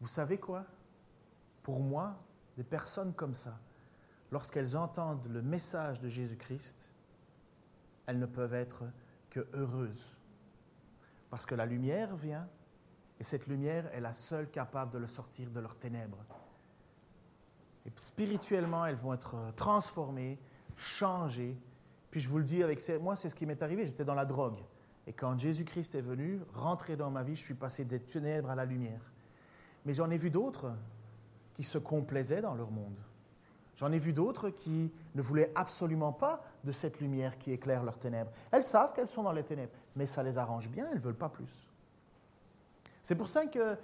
Vous 0.00 0.06
savez 0.06 0.38
quoi? 0.38 0.64
Pour 1.62 1.80
moi, 1.80 2.16
des 2.56 2.64
personnes 2.64 3.12
comme 3.14 3.34
ça, 3.34 3.58
lorsqu'elles 4.30 4.76
entendent 4.76 5.26
le 5.28 5.42
message 5.42 6.00
de 6.00 6.08
Jésus-Christ, 6.08 6.90
elles 8.06 8.18
ne 8.18 8.26
peuvent 8.26 8.54
être 8.54 8.84
que 9.30 9.46
heureuses. 9.54 10.16
Parce 11.30 11.44
que 11.44 11.54
la 11.54 11.66
lumière 11.66 12.16
vient 12.16 12.48
et 13.18 13.24
cette 13.24 13.46
lumière 13.46 13.92
est 13.94 14.00
la 14.00 14.12
seule 14.12 14.50
capable 14.50 14.92
de 14.92 14.98
le 14.98 15.06
sortir 15.06 15.50
de 15.50 15.60
leurs 15.60 15.76
ténèbres. 15.76 16.24
Et 17.84 17.92
spirituellement, 17.96 18.84
elles 18.84 18.96
vont 18.96 19.14
être 19.14 19.36
transformées, 19.56 20.38
changées. 20.76 21.56
Puis 22.10 22.20
je 22.20 22.28
vous 22.28 22.38
le 22.38 22.44
dis 22.44 22.62
avec 22.62 22.82
moi, 23.00 23.16
c'est 23.16 23.28
ce 23.28 23.34
qui 23.34 23.46
m'est 23.46 23.62
arrivé. 23.62 23.86
J'étais 23.86 24.04
dans 24.04 24.14
la 24.14 24.24
drogue. 24.24 24.58
Et 25.06 25.12
quand 25.12 25.38
Jésus-Christ 25.38 25.94
est 25.94 26.00
venu, 26.02 26.40
rentrer 26.52 26.96
dans 26.96 27.10
ma 27.10 27.22
vie, 27.22 27.36
je 27.36 27.44
suis 27.44 27.54
passé 27.54 27.84
des 27.84 28.00
ténèbres 28.00 28.50
à 28.50 28.54
la 28.54 28.64
lumière. 28.64 29.00
Mais 29.86 29.94
j'en 29.94 30.10
ai 30.10 30.18
vu 30.18 30.30
d'autres 30.30 30.72
qui 31.54 31.64
se 31.64 31.78
complaisaient 31.78 32.42
dans 32.42 32.54
leur 32.54 32.70
monde. 32.70 32.98
J'en 33.76 33.92
ai 33.92 33.98
vu 33.98 34.12
d'autres 34.12 34.50
qui 34.50 34.92
ne 35.14 35.22
voulaient 35.22 35.52
absolument 35.54 36.12
pas 36.12 36.42
de 36.64 36.72
cette 36.72 37.00
lumière 37.00 37.38
qui 37.38 37.52
éclaire 37.52 37.84
leurs 37.84 37.98
ténèbres. 37.98 38.30
Elles 38.50 38.64
savent 38.64 38.92
qu'elles 38.94 39.08
sont 39.08 39.22
dans 39.22 39.32
les 39.32 39.44
ténèbres, 39.44 39.72
mais 39.94 40.06
ça 40.06 40.22
les 40.22 40.38
arrange 40.38 40.68
bien, 40.68 40.86
elles 40.90 40.98
ne 40.98 41.02
veulent 41.02 41.14
pas 41.14 41.28
plus. 41.28 41.68
C'est 43.02 43.14
pour 43.14 43.28
ça 43.28 43.46
qu'il 43.46 43.78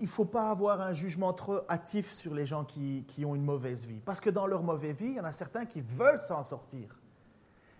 ne 0.00 0.06
faut 0.06 0.24
pas 0.24 0.50
avoir 0.50 0.80
un 0.80 0.92
jugement 0.92 1.32
trop 1.32 1.60
hâtif 1.68 2.10
sur 2.10 2.34
les 2.34 2.46
gens 2.46 2.64
qui, 2.64 3.04
ont 3.24 3.34
une 3.36 3.44
mauvaise 3.44 3.86
vie. 3.86 4.00
Parce 4.04 4.20
que 4.20 4.30
dans 4.30 4.46
leur 4.46 4.62
mauvaise 4.62 4.96
vie, 4.96 5.10
il 5.10 5.16
y 5.16 5.20
en 5.20 5.24
a 5.24 5.32
certains 5.32 5.66
qui 5.66 5.80
veulent 5.80 6.18
s'en 6.18 6.42
sortir. 6.42 6.98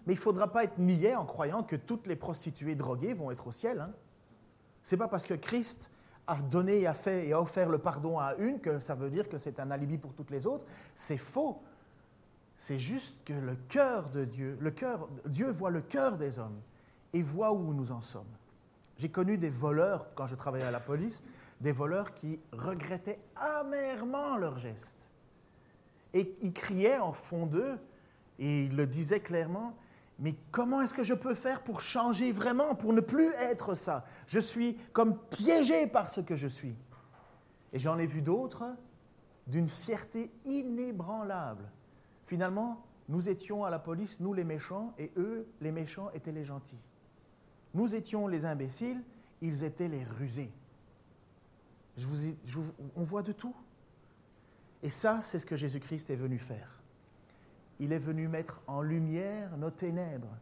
Mais 0.07 0.13
il 0.13 0.17
ne 0.17 0.23
faudra 0.23 0.53
pas 0.53 0.65
être 0.65 0.79
niais 0.79 1.17
en 1.17 1.25
croyant 1.25 1.63
que 1.63 1.77
toutes 1.77 2.07
les 2.07 2.17
prostituées 2.17 2.77
droguées 2.77 3.15
vont 3.15 3.31
être 3.31 3.49
au 3.49 3.53
ciel. 3.53 3.81
Hein. 3.81 3.91
Ce 4.83 4.95
n'est 4.95 4.99
pas 4.99 5.09
parce 5.09 5.25
que 5.25 5.35
Christ 5.35 5.91
a 6.31 6.37
donné 6.37 6.81
et 6.81 6.87
a 6.87 6.95
fait 6.95 7.27
et 7.27 7.33
a 7.33 7.41
offert 7.41 7.69
le 7.69 7.79
pardon 7.79 8.19
à 8.19 8.35
une 8.39 8.61
que 8.61 8.79
ça 8.79 8.95
veut 8.95 9.11
dire 9.11 9.29
que 9.29 9.37
c'est 9.37 9.59
un 9.59 9.71
alibi 9.73 9.99
pour 9.99 10.15
toutes 10.15 10.31
les 10.31 10.47
autres. 10.47 10.65
C'est 10.95 11.17
faux. 11.17 11.61
C'est 12.57 12.79
juste 12.79 13.17
que 13.25 13.33
le 13.33 13.57
cœur 13.69 14.11
de 14.11 14.25
Dieu, 14.25 14.57
le 14.61 14.71
cœur, 14.71 15.09
Dieu 15.27 15.51
voit 15.51 15.71
le 15.71 15.81
cœur 15.81 16.17
des 16.17 16.39
hommes 16.39 16.61
et 17.13 17.23
voit 17.23 17.53
où 17.53 17.75
nous 17.75 17.91
en 17.91 18.01
sommes. 18.01 18.31
J'ai 18.97 19.09
connu 19.09 19.39
des 19.39 19.49
voleurs, 19.49 20.07
quand 20.15 20.29
je 20.29 20.37
travaillais 20.37 20.67
à 20.67 20.71
la 20.71 20.79
police, 20.79 21.25
des 21.61 21.73
voleurs 21.73 22.15
qui 22.15 22.39
regrettaient 22.53 23.19
amèrement 23.35 24.37
leurs 24.37 24.59
gestes. 24.59 25.11
Et 26.15 26.37
ils 26.43 26.53
criaient 26.53 26.99
en 26.99 27.13
fond 27.13 27.47
d'eux, 27.47 27.79
et 28.39 28.67
ils 28.67 28.77
le 28.77 28.87
disaient 28.87 29.21
clairement, 29.21 29.75
mais 30.21 30.35
comment 30.51 30.83
est-ce 30.83 30.93
que 30.93 31.03
je 31.03 31.15
peux 31.15 31.35
faire 31.35 31.63
pour 31.63 31.81
changer 31.81 32.31
vraiment, 32.31 32.75
pour 32.75 32.93
ne 32.93 33.01
plus 33.01 33.33
être 33.33 33.75
ça? 33.75 34.05
Je 34.27 34.39
suis 34.39 34.77
comme 34.93 35.19
piégé 35.19 35.87
par 35.87 36.11
ce 36.11 36.21
que 36.21 36.37
je 36.37 36.47
suis. 36.47 36.77
Et 37.73 37.79
j'en 37.79 37.99
ai 37.99 38.07
vu 38.07 38.21
d'autres 38.21 38.65
d'une 39.47 39.69
fierté 39.69 40.31
inébranlable. 40.45 41.65
Finalement, 42.27 42.85
nous 43.09 43.31
étions 43.31 43.65
à 43.65 43.71
la 43.71 43.79
police, 43.79 44.21
nous 44.21 44.35
les 44.35 44.45
méchants, 44.45 44.93
et 44.99 45.11
eux, 45.17 45.49
les 45.61 45.73
méchants, 45.73 46.11
étaient 46.13 46.33
les 46.33 46.45
gentils. 46.45 46.79
Nous 47.73 47.97
étions 47.97 48.29
les 48.29 48.45
imbéciles, 48.45 49.03
ils 49.41 49.65
étaient 49.65 49.89
les 49.89 50.05
rusés. 50.05 50.53
On 52.95 53.03
voit 53.03 53.23
de 53.23 53.33
tout. 53.33 53.57
Et 54.83 54.91
ça, 54.91 55.21
c'est 55.23 55.39
ce 55.39 55.47
que 55.47 55.57
Jésus-Christ 55.57 56.11
est 56.11 56.17
venu 56.17 56.39
faire. 56.39 56.80
Il 57.81 57.93
est 57.93 57.99
venu 57.99 58.29
mettre 58.29 58.61
en 58.67 58.83
lumière 58.83 59.57
nos 59.57 59.71
ténèbres. 59.71 60.37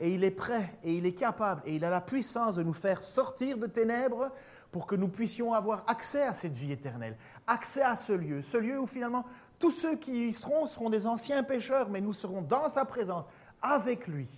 Et 0.00 0.12
il 0.12 0.24
est 0.24 0.32
prêt, 0.32 0.76
et 0.82 0.94
il 0.96 1.06
est 1.06 1.14
capable, 1.14 1.62
et 1.64 1.76
il 1.76 1.84
a 1.84 1.90
la 1.90 2.00
puissance 2.00 2.56
de 2.56 2.64
nous 2.64 2.72
faire 2.72 3.00
sortir 3.02 3.56
de 3.58 3.68
ténèbres 3.68 4.32
pour 4.72 4.86
que 4.88 4.96
nous 4.96 5.08
puissions 5.08 5.54
avoir 5.54 5.84
accès 5.86 6.24
à 6.24 6.32
cette 6.32 6.54
vie 6.54 6.72
éternelle, 6.72 7.16
accès 7.46 7.82
à 7.82 7.94
ce 7.94 8.12
lieu, 8.12 8.42
ce 8.42 8.58
lieu 8.58 8.80
où 8.80 8.88
finalement 8.88 9.24
tous 9.60 9.70
ceux 9.70 9.96
qui 9.96 10.28
y 10.28 10.32
seront 10.32 10.66
seront 10.66 10.90
des 10.90 11.06
anciens 11.06 11.44
pécheurs, 11.44 11.88
mais 11.88 12.00
nous 12.00 12.12
serons 12.12 12.42
dans 12.42 12.68
sa 12.68 12.84
présence, 12.84 13.24
avec 13.62 14.08
lui. 14.08 14.28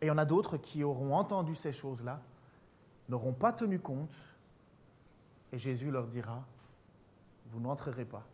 Et 0.00 0.06
il 0.06 0.08
y 0.08 0.10
en 0.10 0.18
a 0.18 0.24
d'autres 0.24 0.56
qui 0.56 0.82
auront 0.82 1.14
entendu 1.14 1.54
ces 1.54 1.72
choses-là, 1.72 2.20
n'auront 3.08 3.32
pas 3.32 3.52
tenu 3.52 3.78
compte, 3.78 4.14
et 5.52 5.58
Jésus 5.58 5.92
leur 5.92 6.08
dira, 6.08 6.44
vous 7.46 7.60
n'entrerez 7.60 8.04
pas. 8.04 8.26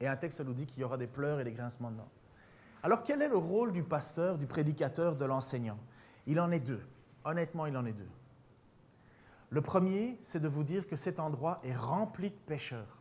Et 0.00 0.06
un 0.06 0.16
texte 0.16 0.40
nous 0.40 0.52
dit 0.52 0.66
qu'il 0.66 0.80
y 0.80 0.84
aura 0.84 0.96
des 0.96 1.06
pleurs 1.06 1.40
et 1.40 1.44
des 1.44 1.52
grincements 1.52 1.90
de 1.90 1.96
dents. 1.96 2.10
Alors 2.82 3.02
quel 3.02 3.22
est 3.22 3.28
le 3.28 3.36
rôle 3.36 3.72
du 3.72 3.82
pasteur, 3.82 4.38
du 4.38 4.46
prédicateur, 4.46 5.16
de 5.16 5.24
l'enseignant? 5.24 5.78
Il 6.26 6.40
en 6.40 6.50
est 6.50 6.60
deux. 6.60 6.82
Honnêtement, 7.24 7.66
il 7.66 7.76
en 7.76 7.84
est 7.84 7.92
deux. 7.92 8.08
Le 9.50 9.60
premier, 9.60 10.18
c'est 10.22 10.40
de 10.40 10.48
vous 10.48 10.62
dire 10.62 10.86
que 10.86 10.96
cet 10.96 11.18
endroit 11.18 11.60
est 11.64 11.74
rempli 11.74 12.30
de 12.30 12.36
pécheurs 12.46 12.98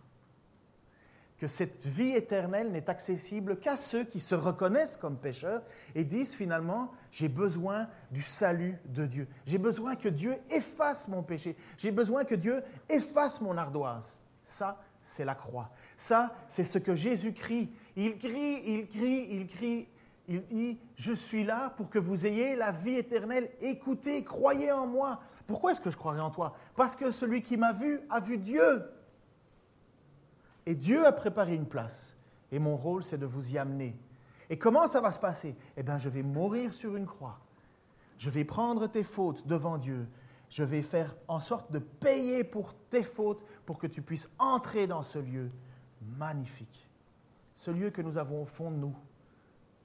que 1.37 1.47
cette 1.47 1.85
vie 1.85 2.15
éternelle 2.15 2.71
n'est 2.71 2.89
accessible 2.89 3.59
qu'à 3.59 3.77
ceux 3.77 4.03
qui 4.03 4.19
se 4.19 4.33
reconnaissent 4.33 4.97
comme 4.97 5.17
pécheurs 5.17 5.61
et 5.93 6.03
disent 6.03 6.33
finalement, 6.33 6.91
j'ai 7.11 7.29
besoin 7.29 7.87
du 8.11 8.21
salut 8.21 8.77
de 8.85 9.05
Dieu. 9.05 9.27
J'ai 9.45 9.59
besoin 9.59 9.95
que 9.95 10.09
Dieu 10.09 10.37
efface 10.49 11.07
mon 11.07 11.21
péché. 11.21 11.55
J'ai 11.77 11.91
besoin 11.91 12.25
que 12.25 12.35
Dieu 12.35 12.63
efface 12.89 13.39
mon 13.39 13.55
ardoise. 13.57 14.19
Ça, 14.43 14.81
c'est 15.07 15.25
la 15.25 15.35
croix. 15.35 15.69
Ça, 15.95 16.35
c'est 16.49 16.65
ce 16.65 16.77
que 16.77 16.93
Jésus 16.93 17.33
crie. 17.33 17.69
Il 17.95 18.17
crie, 18.17 18.61
il 18.65 18.87
crie, 18.87 19.27
il 19.31 19.47
crie. 19.47 19.87
Il 20.27 20.45
dit, 20.47 20.77
je 20.97 21.13
suis 21.13 21.45
là 21.45 21.73
pour 21.77 21.89
que 21.89 21.97
vous 21.97 22.25
ayez 22.25 22.57
la 22.57 22.73
vie 22.73 22.95
éternelle. 22.95 23.49
Écoutez, 23.61 24.25
croyez 24.25 24.71
en 24.71 24.85
moi. 24.85 25.21
Pourquoi 25.47 25.71
est-ce 25.71 25.79
que 25.79 25.89
je 25.89 25.95
croirais 25.95 26.19
en 26.19 26.29
toi? 26.29 26.53
Parce 26.75 26.97
que 26.97 27.11
celui 27.11 27.41
qui 27.41 27.55
m'a 27.55 27.71
vu 27.71 28.01
a 28.09 28.19
vu 28.19 28.37
Dieu. 28.37 28.83
Et 30.65 30.75
Dieu 30.75 31.07
a 31.07 31.13
préparé 31.13 31.55
une 31.55 31.67
place. 31.67 32.17
Et 32.51 32.59
mon 32.59 32.75
rôle, 32.75 33.03
c'est 33.03 33.17
de 33.17 33.25
vous 33.25 33.53
y 33.53 33.57
amener. 33.57 33.95
Et 34.49 34.57
comment 34.57 34.87
ça 34.87 34.99
va 34.99 35.13
se 35.13 35.19
passer? 35.19 35.55
Eh 35.77 35.83
bien, 35.83 35.97
je 35.97 36.09
vais 36.09 36.23
mourir 36.23 36.73
sur 36.73 36.97
une 36.97 37.05
croix. 37.05 37.39
Je 38.17 38.29
vais 38.29 38.43
prendre 38.43 38.87
tes 38.87 39.03
fautes 39.03 39.47
devant 39.47 39.77
Dieu. 39.77 40.05
Je 40.49 40.63
vais 40.63 40.81
faire 40.81 41.15
en 41.27 41.39
sorte 41.39 41.71
de 41.71 41.79
payer 41.79 42.43
pour 42.43 42.73
tes 42.89 43.03
fautes 43.03 43.43
pour 43.65 43.77
que 43.77 43.87
tu 43.87 44.01
puisses 44.01 44.29
entrer 44.39 44.87
dans 44.87 45.03
ce 45.03 45.19
lieu 45.19 45.51
magnifique. 46.17 46.89
Ce 47.53 47.71
lieu 47.71 47.89
que 47.89 48.01
nous 48.01 48.17
avons 48.17 48.43
au 48.43 48.45
fond 48.45 48.71
de 48.71 48.77
nous, 48.77 48.95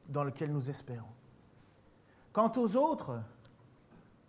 dans 0.09 0.25
lequel 0.25 0.53
nous 0.53 0.71
espérons. 0.71 1.07
Quant 2.33 2.53
aux 2.57 2.77
autres, 2.77 3.21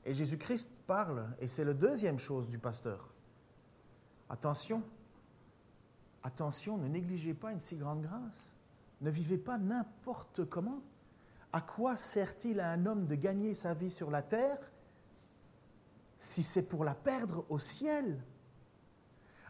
et 0.05 0.13
Jésus-Christ 0.13 0.69
parle, 0.88 1.36
et 1.39 1.47
c'est 1.47 1.63
la 1.63 1.73
deuxième 1.73 2.19
chose 2.19 2.49
du 2.49 2.57
pasteur, 2.57 3.09
attention, 4.29 4.84
Attention, 6.23 6.77
ne 6.77 6.88
négligez 6.88 7.34
pas 7.34 7.51
une 7.51 7.59
si 7.59 7.75
grande 7.75 8.01
grâce. 8.01 8.55
Ne 9.01 9.09
vivez 9.09 9.38
pas 9.38 9.57
n'importe 9.57 10.45
comment. 10.45 10.81
À 11.51 11.59
quoi 11.59 11.97
sert-il 11.97 12.61
à 12.61 12.71
un 12.71 12.86
homme 12.86 13.05
de 13.05 13.15
gagner 13.15 13.53
sa 13.53 13.73
vie 13.73 13.91
sur 13.91 14.09
la 14.09 14.21
terre 14.21 14.57
si 16.24 16.41
c'est 16.41 16.63
pour 16.63 16.86
la 16.86 16.95
perdre 16.95 17.45
au 17.49 17.59
ciel 17.59 18.17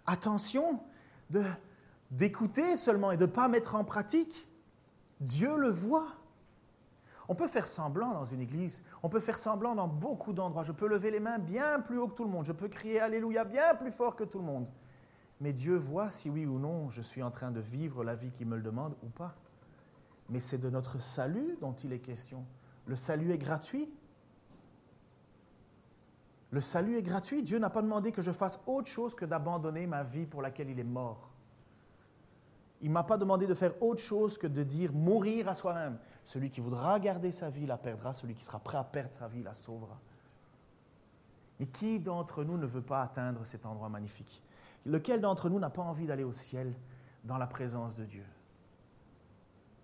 Attention 0.05 0.82
d'écouter 2.11 2.76
seulement 2.76 3.11
et 3.11 3.17
de 3.17 3.26
ne 3.26 3.32
pas 3.32 3.47
mettre 3.47 3.76
en 3.76 3.86
pratique. 3.86 4.47
Dieu 5.21 5.55
le 5.55 5.69
voit. 5.69 6.07
On 7.30 7.36
peut 7.36 7.47
faire 7.47 7.67
semblant 7.67 8.11
dans 8.11 8.26
une 8.26 8.41
église, 8.41 8.84
on 9.01 9.07
peut 9.07 9.21
faire 9.21 9.38
semblant 9.38 9.76
dans 9.76 9.88
beaucoup 9.88 10.34
d'endroits. 10.34 10.63
Je 10.63 10.74
peux 10.74 10.88
lever 10.88 11.09
les 11.09 11.21
mains 11.21 11.39
bien 11.39 11.80
plus 11.80 11.97
haut 11.97 12.09
que 12.09 12.15
tout 12.15 12.26
le 12.26 12.30
monde, 12.30 12.43
je 12.43 12.51
peux 12.51 12.67
crier 12.67 12.99
Alléluia 12.99 13.45
bien 13.45 13.76
plus 13.76 13.91
fort 13.91 14.17
que 14.17 14.26
tout 14.26 14.39
le 14.39 14.43
monde. 14.43 14.67
Mais 15.39 15.53
Dieu 15.53 15.78
voit 15.78 16.09
si 16.09 16.30
oui 16.30 16.45
ou 16.45 16.59
non 16.59 16.89
je 16.89 17.01
suis 17.01 17.24
en 17.24 17.32
train 17.32 17.51
de 17.51 17.61
vivre 17.61 18.03
la 18.03 18.15
vie 18.15 18.32
qui 18.32 18.43
me 18.43 18.57
le 18.57 18.61
demande 18.61 18.95
ou 19.03 19.07
pas. 19.07 19.36
Mais 20.30 20.41
c'est 20.41 20.57
de 20.57 20.69
notre 20.69 20.99
salut 20.99 21.55
dont 21.61 21.74
il 21.74 21.93
est 21.93 21.99
question. 21.99 22.45
Le 22.88 22.97
salut 22.97 23.32
est 23.32 23.38
gratuit. 23.38 23.89
Le 26.53 26.61
salut 26.61 26.99
est 26.99 27.01
gratuit. 27.01 27.41
Dieu 27.41 27.57
n'a 27.57 27.71
pas 27.71 27.81
demandé 27.81 28.11
que 28.11 28.21
je 28.21 28.31
fasse 28.31 28.59
autre 28.67 28.87
chose 28.87 29.15
que 29.15 29.25
d'abandonner 29.25 29.87
ma 29.87 30.03
vie 30.03 30.27
pour 30.27 30.39
laquelle 30.39 30.69
il 30.69 30.79
est 30.79 30.83
mort. 30.83 31.31
Il 32.79 32.89
ne 32.89 32.93
m'a 32.93 33.01
pas 33.01 33.17
demandé 33.17 33.47
de 33.47 33.55
faire 33.55 33.73
autre 33.81 34.01
chose 34.01 34.37
que 34.37 34.45
de 34.45 34.61
dire 34.61 34.93
mourir 34.93 35.49
à 35.49 35.55
soi-même. 35.55 35.97
Celui 36.25 36.51
qui 36.51 36.61
voudra 36.61 36.99
garder 36.99 37.31
sa 37.31 37.49
vie 37.49 37.65
la 37.65 37.77
perdra, 37.77 38.13
celui 38.13 38.35
qui 38.35 38.43
sera 38.43 38.59
prêt 38.59 38.77
à 38.77 38.83
perdre 38.83 39.15
sa 39.15 39.27
vie 39.27 39.41
la 39.41 39.53
sauvera. 39.53 39.99
Et 41.59 41.65
qui 41.65 41.99
d'entre 41.99 42.43
nous 42.43 42.59
ne 42.59 42.67
veut 42.67 42.83
pas 42.83 43.01
atteindre 43.01 43.47
cet 43.47 43.65
endroit 43.65 43.89
magnifique? 43.89 44.43
Lequel 44.85 45.21
d'entre 45.21 45.49
nous 45.49 45.57
n'a 45.57 45.71
pas 45.71 45.81
envie 45.81 46.05
d'aller 46.05 46.23
au 46.23 46.33
ciel 46.33 46.75
dans 47.23 47.39
la 47.39 47.47
présence 47.47 47.95
de 47.95 48.05
Dieu? 48.05 48.25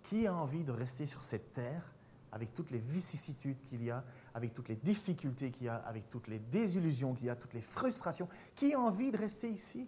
Qui 0.04 0.28
a 0.28 0.36
envie 0.36 0.64
de 0.64 0.72
rester 0.72 1.08
sur 1.08 1.24
cette 1.24 1.52
terre 1.52 1.92
avec 2.32 2.54
toutes 2.54 2.72
les 2.72 2.80
vicissitudes 2.80 3.62
qu'il 3.64 3.84
y 3.84 3.92
a, 3.92 4.04
avec 4.34 4.54
toutes 4.54 4.70
les 4.70 4.76
difficultés 4.76 5.52
qu'il 5.52 5.66
y 5.66 5.70
a, 5.70 5.76
avec 5.76 6.10
toutes 6.10 6.28
les 6.28 6.40
désillusions 6.40 7.14
qu'il 7.14 7.26
y 7.26 7.30
a, 7.30 7.36
toutes 7.36 7.54
les 7.54 7.62
frustrations. 7.62 8.28
Qui 8.56 8.74
a 8.74 8.80
envie 8.80 9.12
de 9.12 9.18
rester 9.18 9.50
ici? 9.50 9.88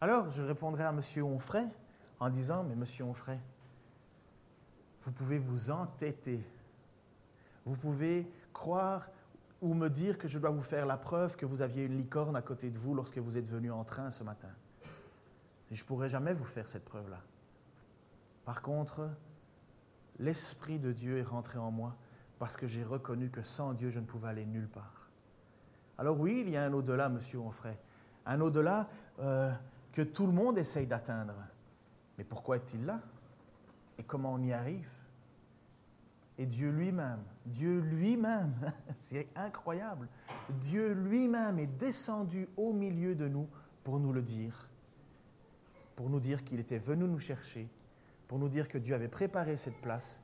Alors, 0.00 0.28
je 0.30 0.42
répondrai 0.42 0.84
à 0.84 0.90
M. 0.90 1.24
Onfray 1.24 1.66
en 2.20 2.28
disant, 2.28 2.64
mais 2.64 2.74
M. 2.74 2.84
Onfray, 3.08 3.38
vous 5.04 5.12
pouvez 5.12 5.38
vous 5.38 5.70
entêter. 5.70 6.40
Vous 7.64 7.76
pouvez 7.76 8.26
croire 8.52 9.08
ou 9.62 9.72
me 9.72 9.88
dire 9.88 10.18
que 10.18 10.28
je 10.28 10.38
dois 10.38 10.50
vous 10.50 10.62
faire 10.62 10.84
la 10.84 10.96
preuve 10.96 11.36
que 11.36 11.46
vous 11.46 11.62
aviez 11.62 11.84
une 11.84 11.96
licorne 11.96 12.36
à 12.36 12.42
côté 12.42 12.70
de 12.70 12.78
vous 12.78 12.94
lorsque 12.94 13.18
vous 13.18 13.38
êtes 13.38 13.46
venu 13.46 13.70
en 13.70 13.84
train 13.84 14.10
ce 14.10 14.22
matin. 14.22 14.50
je 15.70 15.82
ne 15.82 15.86
pourrai 15.86 16.08
jamais 16.08 16.34
vous 16.34 16.44
faire 16.44 16.68
cette 16.68 16.84
preuve-là. 16.84 17.20
Par 18.44 18.60
contre, 18.60 19.08
l'Esprit 20.18 20.78
de 20.78 20.92
Dieu 20.92 21.18
est 21.18 21.24
rentré 21.24 21.58
en 21.58 21.70
moi 21.70 21.96
parce 22.38 22.56
que 22.56 22.66
j'ai 22.66 22.84
reconnu 22.84 23.30
que 23.30 23.42
sans 23.42 23.72
Dieu, 23.72 23.90
je 23.90 24.00
ne 24.00 24.04
pouvais 24.04 24.28
aller 24.28 24.44
nulle 24.44 24.68
part. 24.68 25.08
Alors 25.98 26.18
oui, 26.18 26.42
il 26.44 26.50
y 26.50 26.56
a 26.56 26.64
un 26.64 26.72
au-delà, 26.72 27.08
monsieur 27.08 27.38
Onfray, 27.38 27.76
un 28.26 28.40
au-delà 28.40 28.88
euh, 29.20 29.52
que 29.92 30.02
tout 30.02 30.26
le 30.26 30.32
monde 30.32 30.58
essaye 30.58 30.86
d'atteindre. 30.86 31.34
Mais 32.18 32.24
pourquoi 32.24 32.56
est-il 32.56 32.84
là? 32.84 33.00
Et 33.98 34.02
comment 34.02 34.32
on 34.32 34.42
y 34.42 34.52
arrive? 34.52 34.88
Et 36.36 36.46
Dieu 36.46 36.70
lui-même, 36.70 37.22
Dieu 37.46 37.78
lui-même, 37.78 38.54
c'est 38.98 39.28
incroyable, 39.36 40.08
Dieu 40.50 40.92
lui-même 40.92 41.60
est 41.60 41.78
descendu 41.78 42.48
au 42.56 42.72
milieu 42.72 43.14
de 43.14 43.28
nous 43.28 43.48
pour 43.84 44.00
nous 44.00 44.12
le 44.12 44.22
dire, 44.22 44.68
pour 45.94 46.10
nous 46.10 46.18
dire 46.18 46.42
qu'il 46.42 46.58
était 46.58 46.78
venu 46.78 47.04
nous 47.04 47.20
chercher 47.20 47.68
pour 48.28 48.38
nous 48.38 48.48
dire 48.48 48.68
que 48.68 48.78
Dieu 48.78 48.94
avait 48.94 49.08
préparé 49.08 49.56
cette 49.56 49.80
place 49.80 50.22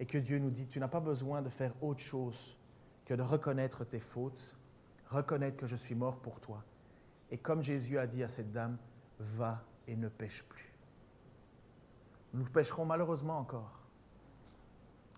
et 0.00 0.06
que 0.06 0.18
Dieu 0.18 0.38
nous 0.38 0.50
dit, 0.50 0.66
tu 0.66 0.80
n'as 0.80 0.88
pas 0.88 1.00
besoin 1.00 1.42
de 1.42 1.48
faire 1.48 1.72
autre 1.82 2.00
chose 2.00 2.56
que 3.04 3.14
de 3.14 3.22
reconnaître 3.22 3.84
tes 3.84 4.00
fautes, 4.00 4.56
reconnaître 5.10 5.56
que 5.56 5.66
je 5.66 5.76
suis 5.76 5.94
mort 5.94 6.18
pour 6.18 6.40
toi. 6.40 6.62
Et 7.30 7.38
comme 7.38 7.62
Jésus 7.62 7.98
a 7.98 8.06
dit 8.06 8.22
à 8.22 8.28
cette 8.28 8.52
dame, 8.52 8.78
va 9.18 9.62
et 9.86 9.96
ne 9.96 10.08
pêche 10.08 10.42
plus. 10.44 10.72
Nous 12.32 12.44
pêcherons 12.44 12.84
malheureusement 12.84 13.38
encore, 13.38 13.80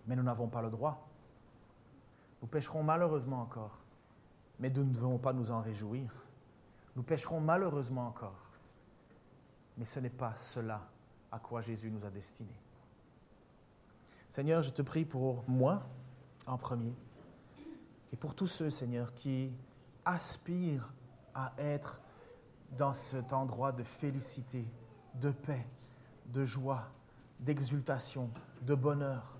mais 0.07 0.15
nous 0.15 0.23
n'avons 0.23 0.47
pas 0.47 0.61
le 0.61 0.69
droit. 0.69 1.07
Nous 2.41 2.47
pêcherons 2.47 2.83
malheureusement 2.83 3.41
encore, 3.41 3.77
mais 4.59 4.69
nous 4.69 4.83
ne 4.83 4.93
devons 4.93 5.17
pas 5.17 5.33
nous 5.33 5.51
en 5.51 5.61
réjouir. 5.61 6.11
Nous 6.95 7.03
pêcherons 7.03 7.39
malheureusement 7.39 8.07
encore, 8.07 8.49
mais 9.77 9.85
ce 9.85 9.99
n'est 9.99 10.09
pas 10.09 10.35
cela 10.35 10.81
à 11.31 11.39
quoi 11.39 11.61
Jésus 11.61 11.89
nous 11.89 12.05
a 12.05 12.09
destinés. 12.09 12.59
Seigneur, 14.29 14.61
je 14.61 14.71
te 14.71 14.81
prie 14.81 15.05
pour 15.05 15.43
moi 15.47 15.83
en 16.45 16.57
premier 16.57 16.93
et 18.13 18.17
pour 18.17 18.35
tous 18.35 18.47
ceux, 18.47 18.69
Seigneur, 18.69 19.13
qui 19.13 19.51
aspirent 20.05 20.91
à 21.33 21.53
être 21.57 22.01
dans 22.77 22.93
cet 22.93 23.33
endroit 23.33 23.71
de 23.71 23.83
félicité, 23.83 24.65
de 25.15 25.31
paix, 25.31 25.67
de 26.27 26.45
joie, 26.45 26.87
d'exultation, 27.39 28.29
de 28.61 28.75
bonheur. 28.75 29.35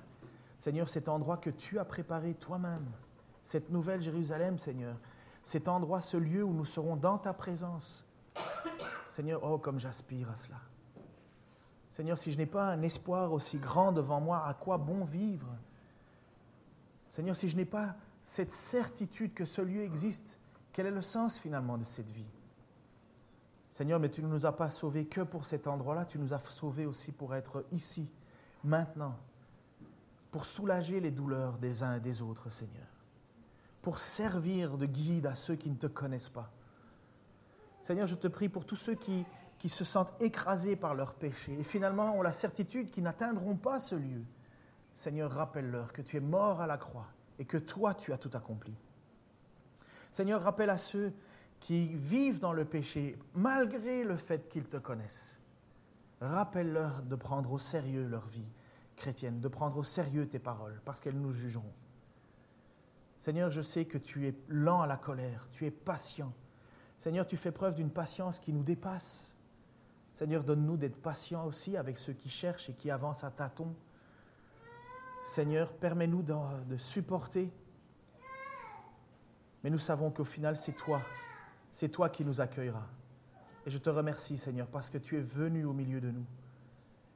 Seigneur, 0.57 0.89
cet 0.89 1.09
endroit 1.09 1.37
que 1.37 1.49
tu 1.49 1.79
as 1.79 1.85
préparé 1.85 2.33
toi-même, 2.33 2.85
cette 3.43 3.69
nouvelle 3.69 4.01
Jérusalem, 4.01 4.57
Seigneur, 4.57 4.97
cet 5.43 5.67
endroit, 5.67 6.01
ce 6.01 6.17
lieu 6.17 6.43
où 6.43 6.53
nous 6.53 6.65
serons 6.65 6.95
dans 6.95 7.17
ta 7.17 7.33
présence. 7.33 8.05
Seigneur, 9.09 9.41
oh, 9.43 9.57
comme 9.57 9.79
j'aspire 9.79 10.29
à 10.29 10.35
cela. 10.35 10.57
Seigneur, 11.91 12.17
si 12.17 12.31
je 12.31 12.37
n'ai 12.37 12.45
pas 12.45 12.69
un 12.69 12.81
espoir 12.81 13.33
aussi 13.33 13.57
grand 13.57 13.91
devant 13.91 14.21
moi, 14.21 14.45
à 14.47 14.53
quoi 14.53 14.77
bon 14.77 15.03
vivre? 15.03 15.53
Seigneur, 17.09 17.35
si 17.35 17.49
je 17.49 17.57
n'ai 17.57 17.65
pas 17.65 17.95
cette 18.23 18.51
certitude 18.51 19.33
que 19.33 19.43
ce 19.43 19.61
lieu 19.61 19.83
existe, 19.83 20.39
quel 20.71 20.85
est 20.85 20.91
le 20.91 21.01
sens 21.01 21.37
finalement 21.37 21.77
de 21.77 21.83
cette 21.83 22.09
vie? 22.09 22.29
Seigneur, 23.73 23.99
mais 23.99 24.09
tu 24.09 24.23
ne 24.23 24.27
nous 24.27 24.45
as 24.45 24.55
pas 24.55 24.69
sauvés 24.69 25.05
que 25.05 25.21
pour 25.21 25.45
cet 25.45 25.67
endroit-là, 25.67 26.05
tu 26.05 26.17
nous 26.17 26.33
as 26.33 26.39
sauvés 26.39 26.85
aussi 26.85 27.11
pour 27.11 27.35
être 27.35 27.65
ici, 27.71 28.09
maintenant, 28.63 29.17
pour 30.31 30.45
soulager 30.45 31.01
les 31.01 31.11
douleurs 31.11 31.57
des 31.57 31.83
uns 31.83 31.95
et 31.95 31.99
des 31.99 32.21
autres, 32.21 32.49
Seigneur, 32.49 32.87
pour 33.81 33.99
servir 33.99 34.77
de 34.77 34.85
guide 34.85 35.25
à 35.25 35.35
ceux 35.35 35.55
qui 35.55 35.69
ne 35.69 35.75
te 35.75 35.87
connaissent 35.87 36.29
pas. 36.29 36.51
Seigneur, 37.81 38.07
je 38.07 38.15
te 38.15 38.27
prie 38.27 38.47
pour 38.47 38.65
tous 38.65 38.77
ceux 38.77 38.95
qui 38.95 39.25
qui 39.61 39.69
se 39.69 39.83
sentent 39.83 40.15
écrasés 40.19 40.75
par 40.75 40.95
leurs 40.95 41.13
péchés 41.13 41.53
et 41.59 41.61
finalement 41.61 42.17
ont 42.17 42.23
la 42.23 42.31
certitude 42.31 42.89
qu'ils 42.89 43.03
n'atteindront 43.03 43.55
pas 43.55 43.79
ce 43.79 43.93
lieu. 43.93 44.23
Seigneur, 44.95 45.31
rappelle-leur 45.31 45.93
que 45.93 46.01
tu 46.01 46.17
es 46.17 46.19
mort 46.19 46.61
à 46.61 46.65
la 46.65 46.79
croix 46.79 47.05
et 47.37 47.45
que 47.45 47.57
toi, 47.57 47.93
tu 47.93 48.11
as 48.11 48.17
tout 48.17 48.31
accompli. 48.33 48.73
Seigneur, 50.11 50.41
rappelle 50.41 50.71
à 50.71 50.79
ceux 50.79 51.13
qui 51.59 51.89
vivent 51.89 52.39
dans 52.39 52.53
le 52.53 52.65
péché 52.65 53.19
malgré 53.35 54.03
le 54.03 54.15
fait 54.15 54.49
qu'ils 54.49 54.67
te 54.67 54.77
connaissent. 54.77 55.39
Rappelle-leur 56.21 57.03
de 57.03 57.15
prendre 57.15 57.51
au 57.51 57.59
sérieux 57.59 58.07
leur 58.07 58.25
vie 58.25 58.49
chrétienne, 58.95 59.41
de 59.41 59.47
prendre 59.47 59.77
au 59.77 59.83
sérieux 59.83 60.27
tes 60.27 60.39
paroles, 60.39 60.81
parce 60.85 60.99
qu'elles 60.99 61.21
nous 61.21 61.33
jugeront. 61.33 61.73
Seigneur, 63.19 63.51
je 63.51 63.61
sais 63.61 63.85
que 63.85 63.99
tu 63.99 64.27
es 64.27 64.33
lent 64.47 64.81
à 64.81 64.87
la 64.87 64.97
colère, 64.97 65.47
tu 65.51 65.67
es 65.67 65.71
patient. 65.71 66.33
Seigneur, 66.97 67.27
tu 67.27 67.37
fais 67.37 67.51
preuve 67.51 67.75
d'une 67.75 67.91
patience 67.91 68.39
qui 68.39 68.53
nous 68.53 68.63
dépasse. 68.63 69.30
Seigneur, 70.13 70.43
donne-nous 70.43 70.77
d'être 70.77 71.01
patients 71.01 71.45
aussi 71.45 71.77
avec 71.77 71.97
ceux 71.97 72.13
qui 72.13 72.29
cherchent 72.29 72.69
et 72.69 72.73
qui 72.73 72.91
avancent 72.91 73.23
à 73.23 73.31
tâtons. 73.31 73.73
Seigneur, 75.25 75.71
permets-nous 75.73 76.23
de, 76.23 76.77
supporter. 76.77 77.51
Mais 79.63 79.69
nous 79.69 79.79
savons 79.79 80.11
qu'au 80.11 80.23
final, 80.23 80.57
c'est 80.57 80.73
toi, 80.73 81.01
c'est 81.71 81.89
toi 81.89 82.09
qui 82.09 82.25
nous 82.25 82.41
accueilleras. 82.41 82.87
Et 83.65 83.69
je 83.69 83.77
te 83.77 83.89
remercie, 83.89 84.37
Seigneur, 84.37 84.67
parce 84.67 84.89
que 84.89 84.97
tu 84.97 85.17
es 85.17 85.21
venu 85.21 85.65
au 85.65 85.73
milieu 85.73 86.01
de 86.01 86.11
nous 86.11 86.25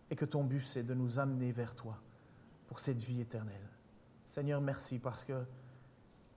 et 0.09 0.15
que 0.15 0.25
ton 0.25 0.43
but, 0.43 0.61
c'est 0.61 0.83
de 0.83 0.93
nous 0.93 1.17
amener 1.19 1.51
vers 1.51 1.75
toi 1.75 1.97
pour 2.67 2.79
cette 2.79 2.99
vie 2.99 3.21
éternelle. 3.21 3.67
Seigneur, 4.29 4.61
merci 4.61 4.99
parce 4.99 5.23
que 5.23 5.43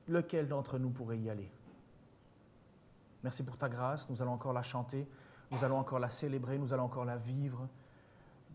lequel 0.07 0.49
d'entre 0.49 0.79
nous 0.79 0.91
pourrait 0.91 1.19
y 1.19 1.29
aller? 1.29 1.51
Merci 3.23 3.43
pour 3.43 3.57
ta 3.57 3.69
grâce, 3.69 4.09
nous 4.09 4.23
allons 4.23 4.33
encore 4.33 4.53
la 4.53 4.63
chanter. 4.63 5.07
Nous 5.51 5.65
allons 5.65 5.79
encore 5.79 5.99
la 5.99 6.11
célébrer, 6.11 6.59
nous 6.59 6.73
allons 6.73 6.85
encore 6.85 7.05
la 7.05 7.17
vivre. 7.17 7.69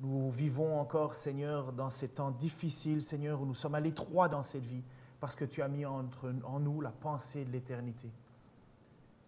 Nous 0.02 0.32
vivons 0.32 0.80
encore, 0.80 1.16
Seigneur, 1.16 1.72
dans 1.72 1.90
ces 1.90 2.10
temps 2.10 2.32
difficiles, 2.32 3.02
Seigneur, 3.02 3.42
où 3.42 3.46
nous 3.46 3.56
sommes 3.56 3.76
à 3.76 3.80
l'étroit 3.80 4.28
dans 4.28 4.44
cette 4.44 4.66
vie, 4.66 4.84
parce 5.20 5.36
que 5.36 5.46
tu 5.46 5.62
as 5.62 5.68
mis 5.68 5.86
en 5.86 6.04
nous 6.60 6.82
la 6.82 6.92
pensée 6.92 7.46
de 7.46 7.52
l'éternité. 7.52 8.12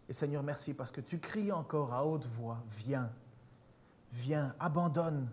Et 0.08 0.14
Seigneur, 0.14 0.44
merci 0.44 0.74
parce 0.74 0.92
que 0.92 1.02
tu 1.02 1.20
cries 1.20 1.52
encore 1.52 1.94
à 1.94 2.06
haute 2.06 2.26
voix, 2.26 2.64
viens, 2.70 3.10
viens, 4.12 4.56
abandonne, 4.60 5.30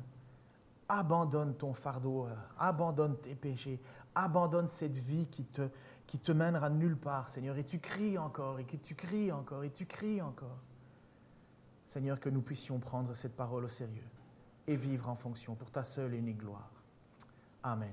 abandonne 0.88 1.54
ton 1.54 1.74
fardeau, 1.74 2.26
abandonne 2.58 3.16
tes 3.18 3.34
péchés, 3.34 3.80
abandonne 4.14 4.68
cette 4.68 4.96
vie 4.96 5.26
qui 5.26 5.44
te, 5.44 5.68
qui 6.06 6.18
te 6.18 6.32
mènera 6.32 6.70
nulle 6.70 6.96
part, 6.96 7.28
Seigneur. 7.28 7.56
Et 7.58 7.64
tu 7.64 7.80
cries 7.80 8.16
encore, 8.16 8.60
et 8.60 8.64
tu 8.64 8.94
cries 8.94 9.30
encore, 9.32 9.64
et 9.64 9.70
tu 9.70 9.86
cries 9.86 10.22
encore. 10.22 10.58
Seigneur, 11.92 12.18
que 12.18 12.30
nous 12.30 12.40
puissions 12.40 12.78
prendre 12.78 13.14
cette 13.14 13.36
parole 13.36 13.66
au 13.66 13.68
sérieux 13.68 14.08
et 14.66 14.76
vivre 14.76 15.10
en 15.10 15.14
fonction 15.14 15.54
pour 15.54 15.70
ta 15.70 15.84
seule 15.84 16.14
et 16.14 16.16
unique 16.16 16.38
gloire. 16.38 16.70
Amen. 17.62 17.92